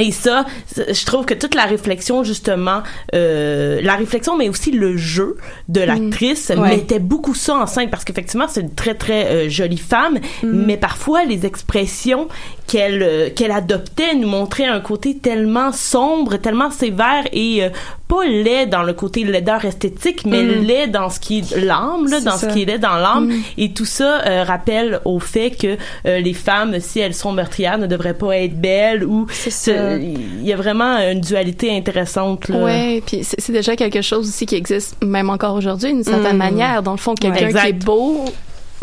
et 0.00 0.10
ça, 0.10 0.44
je 0.76 1.04
trouve 1.06 1.24
que 1.24 1.34
toute 1.34 1.54
la 1.54 1.66
réflexion 1.66 2.24
justement, 2.24 2.82
euh, 3.14 3.80
la 3.80 3.94
réflexion, 3.94 4.36
mais 4.36 4.48
aussi 4.48 4.72
le 4.72 4.96
jeu 4.96 5.36
de 5.68 5.80
l'actrice 5.82 6.50
Ouais. 6.50 6.68
mettait 6.70 6.98
beaucoup 6.98 7.34
ça 7.34 7.54
en 7.54 7.66
scène 7.68 7.90
parce 7.90 8.04
qu'effectivement 8.04 8.46
c'est 8.48 8.62
une 8.62 8.74
très 8.74 8.94
très 8.94 9.26
euh, 9.26 9.48
jolie 9.48 9.78
femme, 9.78 10.18
mais 10.42 10.76
parfois 10.76 11.24
les 11.24 11.46
expressions 11.46 12.26
qu'elle 12.66 13.02
euh, 13.02 13.28
qu'elle 13.30 13.50
adoptait 13.50 14.14
nous 14.14 14.28
montraient 14.28 14.64
un 14.66 14.80
côté 14.80 15.18
tellement 15.18 15.70
sombre, 15.72 16.36
tellement 16.36 16.70
sévère 16.70 17.24
et 17.32 17.62
euh, 17.64 17.68
pas 18.08 18.24
laid 18.24 18.66
dans 18.66 18.82
le 18.82 18.92
côté 18.94 19.24
laideur 19.24 19.64
esthétique, 19.64 20.24
mais 20.26 20.42
Mhm. 20.42 20.64
laid 20.66 20.86
dans 20.88 21.10
ce 21.10 21.20
qui 21.20 21.38
est 21.40 21.56
l'âme, 21.56 22.06
là, 22.08 22.20
dans 22.20 22.32
ça. 22.36 22.48
ce 22.48 22.54
qui 22.54 22.62
est 22.62 22.64
laid 22.64 22.78
dans 22.78 22.96
l'âme. 22.96 23.30
Et 23.58 23.72
tout 23.72 23.84
ça 23.84 24.22
euh, 24.26 24.44
rappelle 24.44 25.00
au 25.04 25.18
fait 25.20 25.50
que 25.50 25.76
euh, 26.06 26.18
les 26.20 26.32
femmes, 26.34 26.80
si 26.80 27.00
elles 27.00 27.14
sont 27.14 27.32
meurtrières, 27.32 27.76
ne 27.78 27.86
devraient 27.86 28.14
pas 28.14 28.36
être 28.38 28.58
belles 28.58 29.04
ou 29.04 29.26
il 29.66 30.44
y 30.46 30.52
a 30.52 30.56
vraiment 30.56 30.96
une 30.98 31.20
dualité 31.20 31.74
intéressante. 31.76 32.48
Là. 32.48 32.58
Ouais, 32.64 33.02
puis 33.06 33.20
c'est 33.22 33.52
déjà 33.52 33.76
quelque 33.76 34.00
chose 34.02 34.28
aussi 34.28 34.46
qui 34.46 34.54
existe 34.54 34.96
même 35.04 35.28
encore 35.30 35.54
aujourd'hui 35.54 35.92
d'une 35.92 36.04
certaine 36.04 36.34
Mm. 36.36 36.38
manière. 36.38 36.82
Dans 36.82 36.92
le 36.92 36.98
fond, 36.98 37.14
quelqu'un 37.14 37.52
qui 37.52 37.68
est 37.68 37.72
beau 37.84 38.24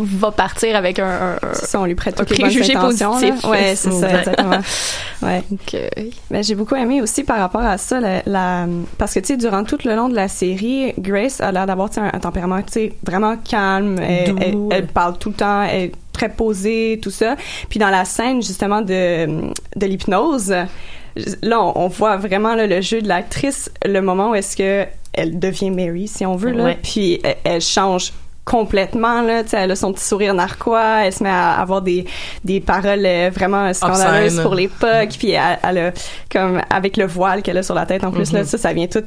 va 0.03 0.31
partir 0.31 0.75
avec 0.75 0.99
un, 0.99 1.37
un- 1.41 1.53
ça, 1.53 1.79
on 1.79 1.85
lui 1.85 1.95
prête 1.95 2.15
toutes 2.15 2.29
les 2.31 2.37
bonnes 2.43 2.51
intentions. 2.61 3.13
Ouais, 3.49 3.75
c'est 3.75 3.91
ça, 3.91 4.09
exactement. 4.19 4.59
Ouais. 5.21 5.43
donc, 5.51 5.73
euh, 5.75 5.87
Ben, 6.31 6.43
j'ai 6.43 6.55
beaucoup 6.55 6.75
aimé 6.75 6.99
aussi 7.01 7.23
par 7.23 7.37
rapport 7.37 7.61
à 7.61 7.77
ça, 7.77 7.99
la, 7.99 8.23
la- 8.25 8.65
parce 8.97 9.13
que, 9.13 9.19
tu 9.19 9.27
sais, 9.27 9.37
durant 9.37 9.63
tout 9.63 9.77
le 9.85 9.95
long 9.95 10.09
de 10.09 10.15
la 10.15 10.27
série, 10.27 10.93
Grace 10.97 11.39
a 11.41 11.51
l'air 11.51 11.67
d'avoir, 11.67 11.89
un, 11.97 12.09
un 12.13 12.19
tempérament, 12.19 12.61
tu 12.63 12.71
sais, 12.73 12.93
vraiment 13.05 13.37
calme. 13.37 13.99
Elle, 13.99 14.29
Doux. 14.33 14.37
elle- 14.71 14.77
elle 14.79 14.87
parle 14.87 15.17
tout 15.19 15.29
le 15.29 15.35
temps, 15.35 15.61
elle 15.63 15.81
est 15.83 15.91
très 16.11 16.29
posée, 16.29 16.99
tout 17.03 17.11
ça. 17.11 17.35
Puis 17.69 17.77
dans 17.79 17.89
la 17.91 18.03
scène, 18.05 18.41
justement, 18.41 18.81
de, 18.81 19.51
de 19.75 19.85
l'hypnose, 19.85 20.49
là, 21.43 21.61
on, 21.61 21.73
on 21.75 21.87
voit 21.87 22.17
vraiment 22.17 22.55
là, 22.55 22.65
le 22.65 22.81
jeu 22.81 23.01
de 23.01 23.07
l'actrice, 23.07 23.69
le 23.85 24.01
moment 24.01 24.31
où 24.31 24.35
est-ce 24.35 24.57
que 24.57 24.85
elle 25.13 25.37
devient 25.39 25.69
Mary, 25.71 26.07
si 26.07 26.25
on 26.25 26.35
veut, 26.35 26.51
là. 26.51 26.63
Ouais. 26.63 26.77
Puis 26.81 27.19
elle, 27.23 27.35
elle 27.43 27.61
change 27.61 28.13
complètement 28.43 29.21
là 29.21 29.43
tu 29.43 29.49
sais 29.49 29.57
elle 29.57 29.71
a 29.71 29.75
son 29.75 29.93
petit 29.93 30.03
sourire 30.03 30.33
narquois 30.33 31.05
elle 31.05 31.13
se 31.13 31.23
met 31.23 31.29
à 31.29 31.51
avoir 31.59 31.81
des 31.81 32.05
des 32.43 32.59
paroles 32.59 33.05
euh, 33.05 33.29
vraiment 33.33 33.71
scandaleuses 33.73 34.41
pour 34.41 34.55
l'époque 34.55 35.09
puis 35.19 35.31
elle, 35.31 35.59
elle 35.63 35.77
a 35.77 35.91
comme 36.31 36.61
avec 36.69 36.97
le 36.97 37.05
voile 37.05 37.43
qu'elle 37.43 37.57
a 37.59 37.63
sur 37.63 37.75
la 37.75 37.85
tête 37.85 38.03
en 38.03 38.11
plus 38.11 38.31
là 38.33 38.39
Mhm. 38.39 38.45
ça 38.45 38.57
ça 38.57 38.73
vient 38.73 38.87
tout 38.87 39.03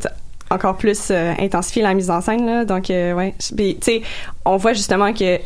encore 0.50 0.76
plus 0.76 1.08
euh, 1.10 1.32
intensifier 1.40 1.82
la 1.82 1.94
mise 1.94 2.10
en 2.10 2.20
scène 2.20 2.46
là 2.46 2.64
donc 2.64 2.90
euh, 2.90 3.12
ouais. 3.14 3.34
Puis 3.56 3.76
tu 3.80 3.84
sais 3.84 4.02
on 4.44 4.56
voit 4.56 4.72
justement 4.72 5.12
que 5.12 5.38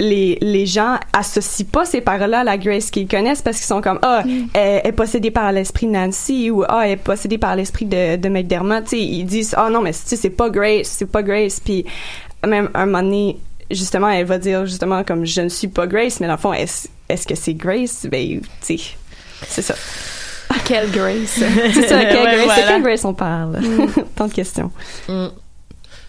les, 0.00 0.38
les 0.40 0.66
gens 0.66 0.96
associent 1.12 1.66
pas 1.70 1.84
ces 1.84 2.00
paroles-là 2.00 2.40
à 2.40 2.44
la 2.44 2.56
Grace 2.58 2.90
qu'ils 2.90 3.06
connaissent 3.06 3.42
parce 3.42 3.58
qu'ils 3.58 3.66
sont 3.66 3.80
comme 3.80 3.98
ah 4.02 4.22
elle, 4.54 4.80
elle 4.82 4.88
est 4.88 4.92
possédée 4.92 5.30
par 5.30 5.52
l'esprit 5.52 5.86
de 5.86 5.92
Nancy 5.92 6.50
ou 6.50 6.64
ah 6.66 6.82
elle 6.86 6.92
est 6.92 6.96
possédée 6.96 7.38
par 7.38 7.54
l'esprit 7.54 7.84
de, 7.84 8.16
de 8.16 8.28
McDermott 8.28 8.84
tu 8.84 8.90
sais 8.90 9.00
ils 9.02 9.24
disent 9.24 9.54
ah 9.56 9.68
non 9.70 9.82
mais 9.82 9.92
tu 9.92 9.98
sais, 10.06 10.16
c'est 10.16 10.30
pas 10.30 10.48
Grace 10.50 10.86
c'est 10.88 11.10
pas 11.10 11.22
Grace 11.22 11.60
puis 11.60 11.84
même 12.46 12.70
un 12.74 12.86
moment 12.86 13.02
donné 13.02 13.36
justement 13.70 14.08
elle 14.10 14.26
va 14.26 14.38
dire 14.38 14.66
justement 14.66 15.02
comme 15.04 15.24
je 15.24 15.40
ne 15.40 15.48
suis 15.48 15.68
pas 15.68 15.86
Grace 15.86 16.20
mais 16.20 16.26
dans 16.26 16.34
le 16.34 16.38
fond 16.38 16.52
est-ce 16.52 16.88
est-ce 17.08 17.26
que 17.26 17.34
c'est 17.34 17.54
Grace? 17.54 18.06
Ben 18.10 18.40
tu 18.64 18.78
sais 18.78 18.84
c'est 19.48 19.62
ça 19.62 19.74
Quelle 20.66 20.90
Grace. 20.90 21.14
c'est 21.74 21.88
ça 21.88 22.04
quelle 22.04 22.16
Ouais, 22.24 22.34
Grace 22.36 22.44
voilà. 22.44 22.62
de 22.62 22.68
quelle 22.68 22.82
Grace 22.82 23.04
on 23.04 23.14
parle? 23.14 23.58
Tant 24.16 24.26
de 24.28 24.32
questions 24.32 24.70
Mm. 25.08 25.26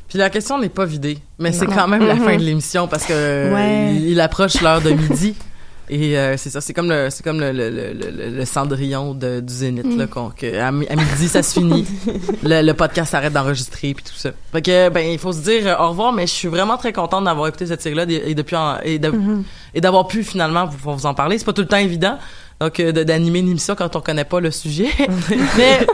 Puis 0.08 0.20
la 0.20 0.30
question 0.30 0.60
n'est 0.60 0.70
pas 0.70 0.86
vidée, 0.86 1.18
mais 1.40 1.52
c'est 1.52 1.66
quand 1.66 1.88
même 1.88 2.06
la 2.06 2.16
fin 2.16 2.38
de 2.38 2.42
l'émission 2.44 2.88
parce 2.88 3.06
que 3.06 3.52
Ouais. 3.54 3.94
il, 3.96 4.10
il 4.10 4.22
approche 4.22 4.62
l'heure 4.62 4.80
de 4.82 4.92
midi. 4.92 5.36
Et 5.90 6.18
euh, 6.18 6.36
c'est 6.38 6.50
ça, 6.50 6.62
c'est 6.62 6.74
comme 6.74 6.90
le, 6.90 7.10
c'est 7.12 7.24
comme 7.24 7.40
le, 7.40 7.52
le, 7.52 7.70
le, 7.70 7.94
le- 7.94 8.30
le 8.38 8.46
cendrillon 8.46 9.14
de, 9.14 9.40
du 9.40 9.54
Zénith 9.54 9.86
là, 9.98 10.08
qu'on, 10.08 10.30
que 10.30 10.60
à, 10.60 10.72
mi- 10.72 10.88
à 10.88 10.96
midi 10.96 11.28
ça 11.28 11.44
se 11.44 11.60
finit, 11.60 11.86
le, 12.44 12.62
le 12.64 12.74
podcast 12.74 13.12
s'arrête 13.12 13.34
d'enregistrer 13.34 13.94
puis 13.94 14.04
tout 14.04 14.16
ça. 14.16 14.32
Fait 14.52 14.62
que 14.62 14.90
ben 14.90 15.08
il 15.12 15.20
faut 15.20 15.32
se 15.34 15.42
dire 15.44 15.68
euh, 15.68 15.84
au 15.86 15.90
revoir, 15.90 16.12
mais 16.12 16.26
je 16.26 16.32
suis 16.34 16.48
vraiment 16.48 16.78
très 16.78 16.92
contente 16.94 17.26
d'avoir 17.26 17.48
écouté 17.48 17.68
cette 17.68 17.82
série 17.82 17.96
là 17.96 18.06
et 18.10 18.34
depuis 18.34 18.56
en- 18.56 18.78
et, 18.84 18.98
de- 19.00 19.14
et 19.76 19.82
d'avoir 19.82 20.08
pu 20.08 20.24
finalement 20.24 20.66
vous, 20.66 20.96
vous 20.96 21.06
en 21.06 21.14
parler. 21.14 21.38
C'est 21.38 21.46
pas 21.46 21.54
tout 21.54 21.62
le 21.62 21.68
temps 21.68 21.78
évident. 21.78 22.18
Donc 22.62 22.80
euh, 22.80 22.92
d'animer 22.94 23.40
une 23.40 23.50
émission 23.50 23.76
quand 23.76 23.96
on 23.96 24.02
connaît 24.02 24.24
pas 24.24 24.40
le 24.40 24.50
sujet, 24.50 24.88
mais 25.58 25.86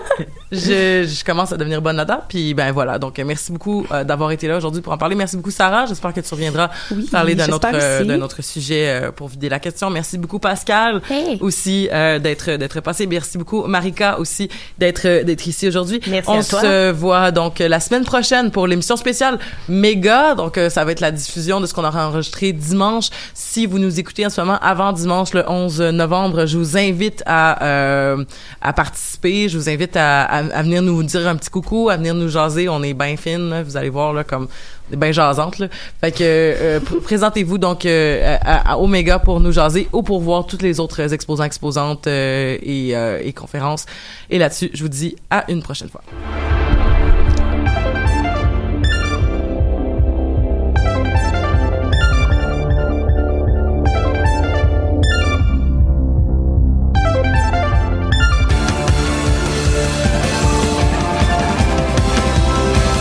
je, 0.52 1.08
je 1.08 1.24
commence 1.26 1.52
à 1.52 1.58
devenir 1.58 1.82
bonne 1.82 1.96
là-dedans. 1.96 2.20
Puis 2.30 2.54
ben 2.54 2.72
voilà. 2.72 3.00
Donc 3.00 3.18
euh, 3.18 3.24
merci 3.26 3.52
beaucoup 3.52 3.86
euh, 3.92 4.04
d'avoir 4.04 4.32
été 4.32 4.48
là 4.48 4.58
aujourd'hui 4.58 4.82
pour 4.82 4.94
en 4.94 4.98
parler. 4.98 5.16
Merci 5.16 5.38
beaucoup 5.38 5.50
Sarah. 5.52 5.86
J'espère 5.88 6.14
que 6.14 6.20
tu 6.20 6.32
reviendras 6.34 6.70
Oui, 6.92 7.08
parler 7.12 7.34
d'un 7.36 7.50
autre 7.50 7.68
euh, 7.74 8.00
aussi. 8.02 8.08
d'un 8.08 8.22
autre 8.22 8.44
sujet 8.44 8.88
euh, 8.90 9.12
pour 9.12 9.28
vider 9.30 9.50
la 9.50 9.60
question. 9.60 9.90
Merci 9.90 10.18
beaucoup 10.20 10.38
Pascal 10.40 11.02
Hey. 11.10 11.38
aussi 11.42 11.90
d'être 11.92 12.52
d'être 12.52 12.80
passé. 12.82 13.08
Merci 13.08 13.38
beaucoup 13.40 13.64
Marika 13.66 14.20
aussi 14.20 14.50
d'être 14.78 15.24
d'être 15.24 15.48
ici 15.48 15.68
aujourd'hui. 15.68 16.00
Merci 16.08 16.30
On 16.30 16.40
à 16.40 16.44
toi. 16.44 16.62
se 16.62 16.92
voit 16.92 17.32
donc 17.32 17.60
la 17.60 17.80
semaine 17.80 18.06
prochaine 18.06 18.52
pour 18.52 18.68
l'émission 18.68 18.98
spéciale 18.98 19.40
méga. 19.68 20.36
Donc 20.36 20.60
ça 20.70 20.86
va 20.86 20.92
être 20.92 21.00
la 21.00 21.12
diffusion 21.12 21.60
de 21.60 21.66
ce 21.66 21.74
qu'on 21.74 21.84
aura 21.86 22.08
enregistré 22.08 22.54
dimanche. 22.54 23.08
Si 23.34 23.66
vous 23.66 23.80
nous 23.80 24.00
écoutez 24.00 24.26
en 24.26 24.30
ce 24.30 24.42
moment 24.42 24.60
avant 24.62 24.92
dimanche 24.94 25.34
le 25.34 25.44
11 25.50 25.82
novembre, 25.82 26.46
je 26.52 26.58
vous 26.58 26.78
invite 26.78 27.24
à 27.26 27.64
euh, 27.66 28.24
à 28.62 28.74
participer. 28.74 29.50
Je 29.50 29.58
vous 29.58 29.70
invite 29.70 29.96
à, 29.96 30.24
à, 30.24 30.62
venir 30.62 30.82
nous 30.82 31.02
dire 31.04 31.28
un 31.28 31.36
petit 31.36 31.50
coucou, 31.50 31.90
à 31.90 31.98
venir 31.98 32.14
nous 32.14 32.30
jaser. 32.30 32.70
On 32.70 32.84
est 32.84 32.94
bien 32.94 33.16
fine, 33.18 33.50
là. 33.50 33.64
vous 33.64 33.78
allez 33.78 33.90
voir 33.90 34.14
là 34.14 34.24
comme 34.24 34.48
bien 34.92 35.12
jasante. 35.12 35.62
Fait 36.02 36.12
que 36.12 36.18
euh, 36.22 36.80
pr- 36.80 37.02
présentez-vous 37.02 37.58
donc 37.58 37.86
euh, 37.86 38.38
à, 38.42 38.78
Omega 38.78 39.20
pour 39.20 39.40
nous 39.40 39.52
jaser 39.52 39.88
ou 39.94 40.04
pour 40.04 40.20
voir 40.22 40.46
toutes 40.46 40.62
les 40.62 40.80
autres 40.80 41.14
exposants 41.14 41.46
exposantes 41.46 42.08
euh, 42.08 42.58
euh, 42.68 43.20
et 43.24 43.34
conférences. 43.34 43.86
Et 44.30 44.38
là-dessus, 44.38 44.70
je 44.74 44.84
vous 44.84 44.90
dis 44.90 45.16
à 45.30 45.50
une 45.50 45.62
prochaine 45.64 45.90
fois. 45.90 46.02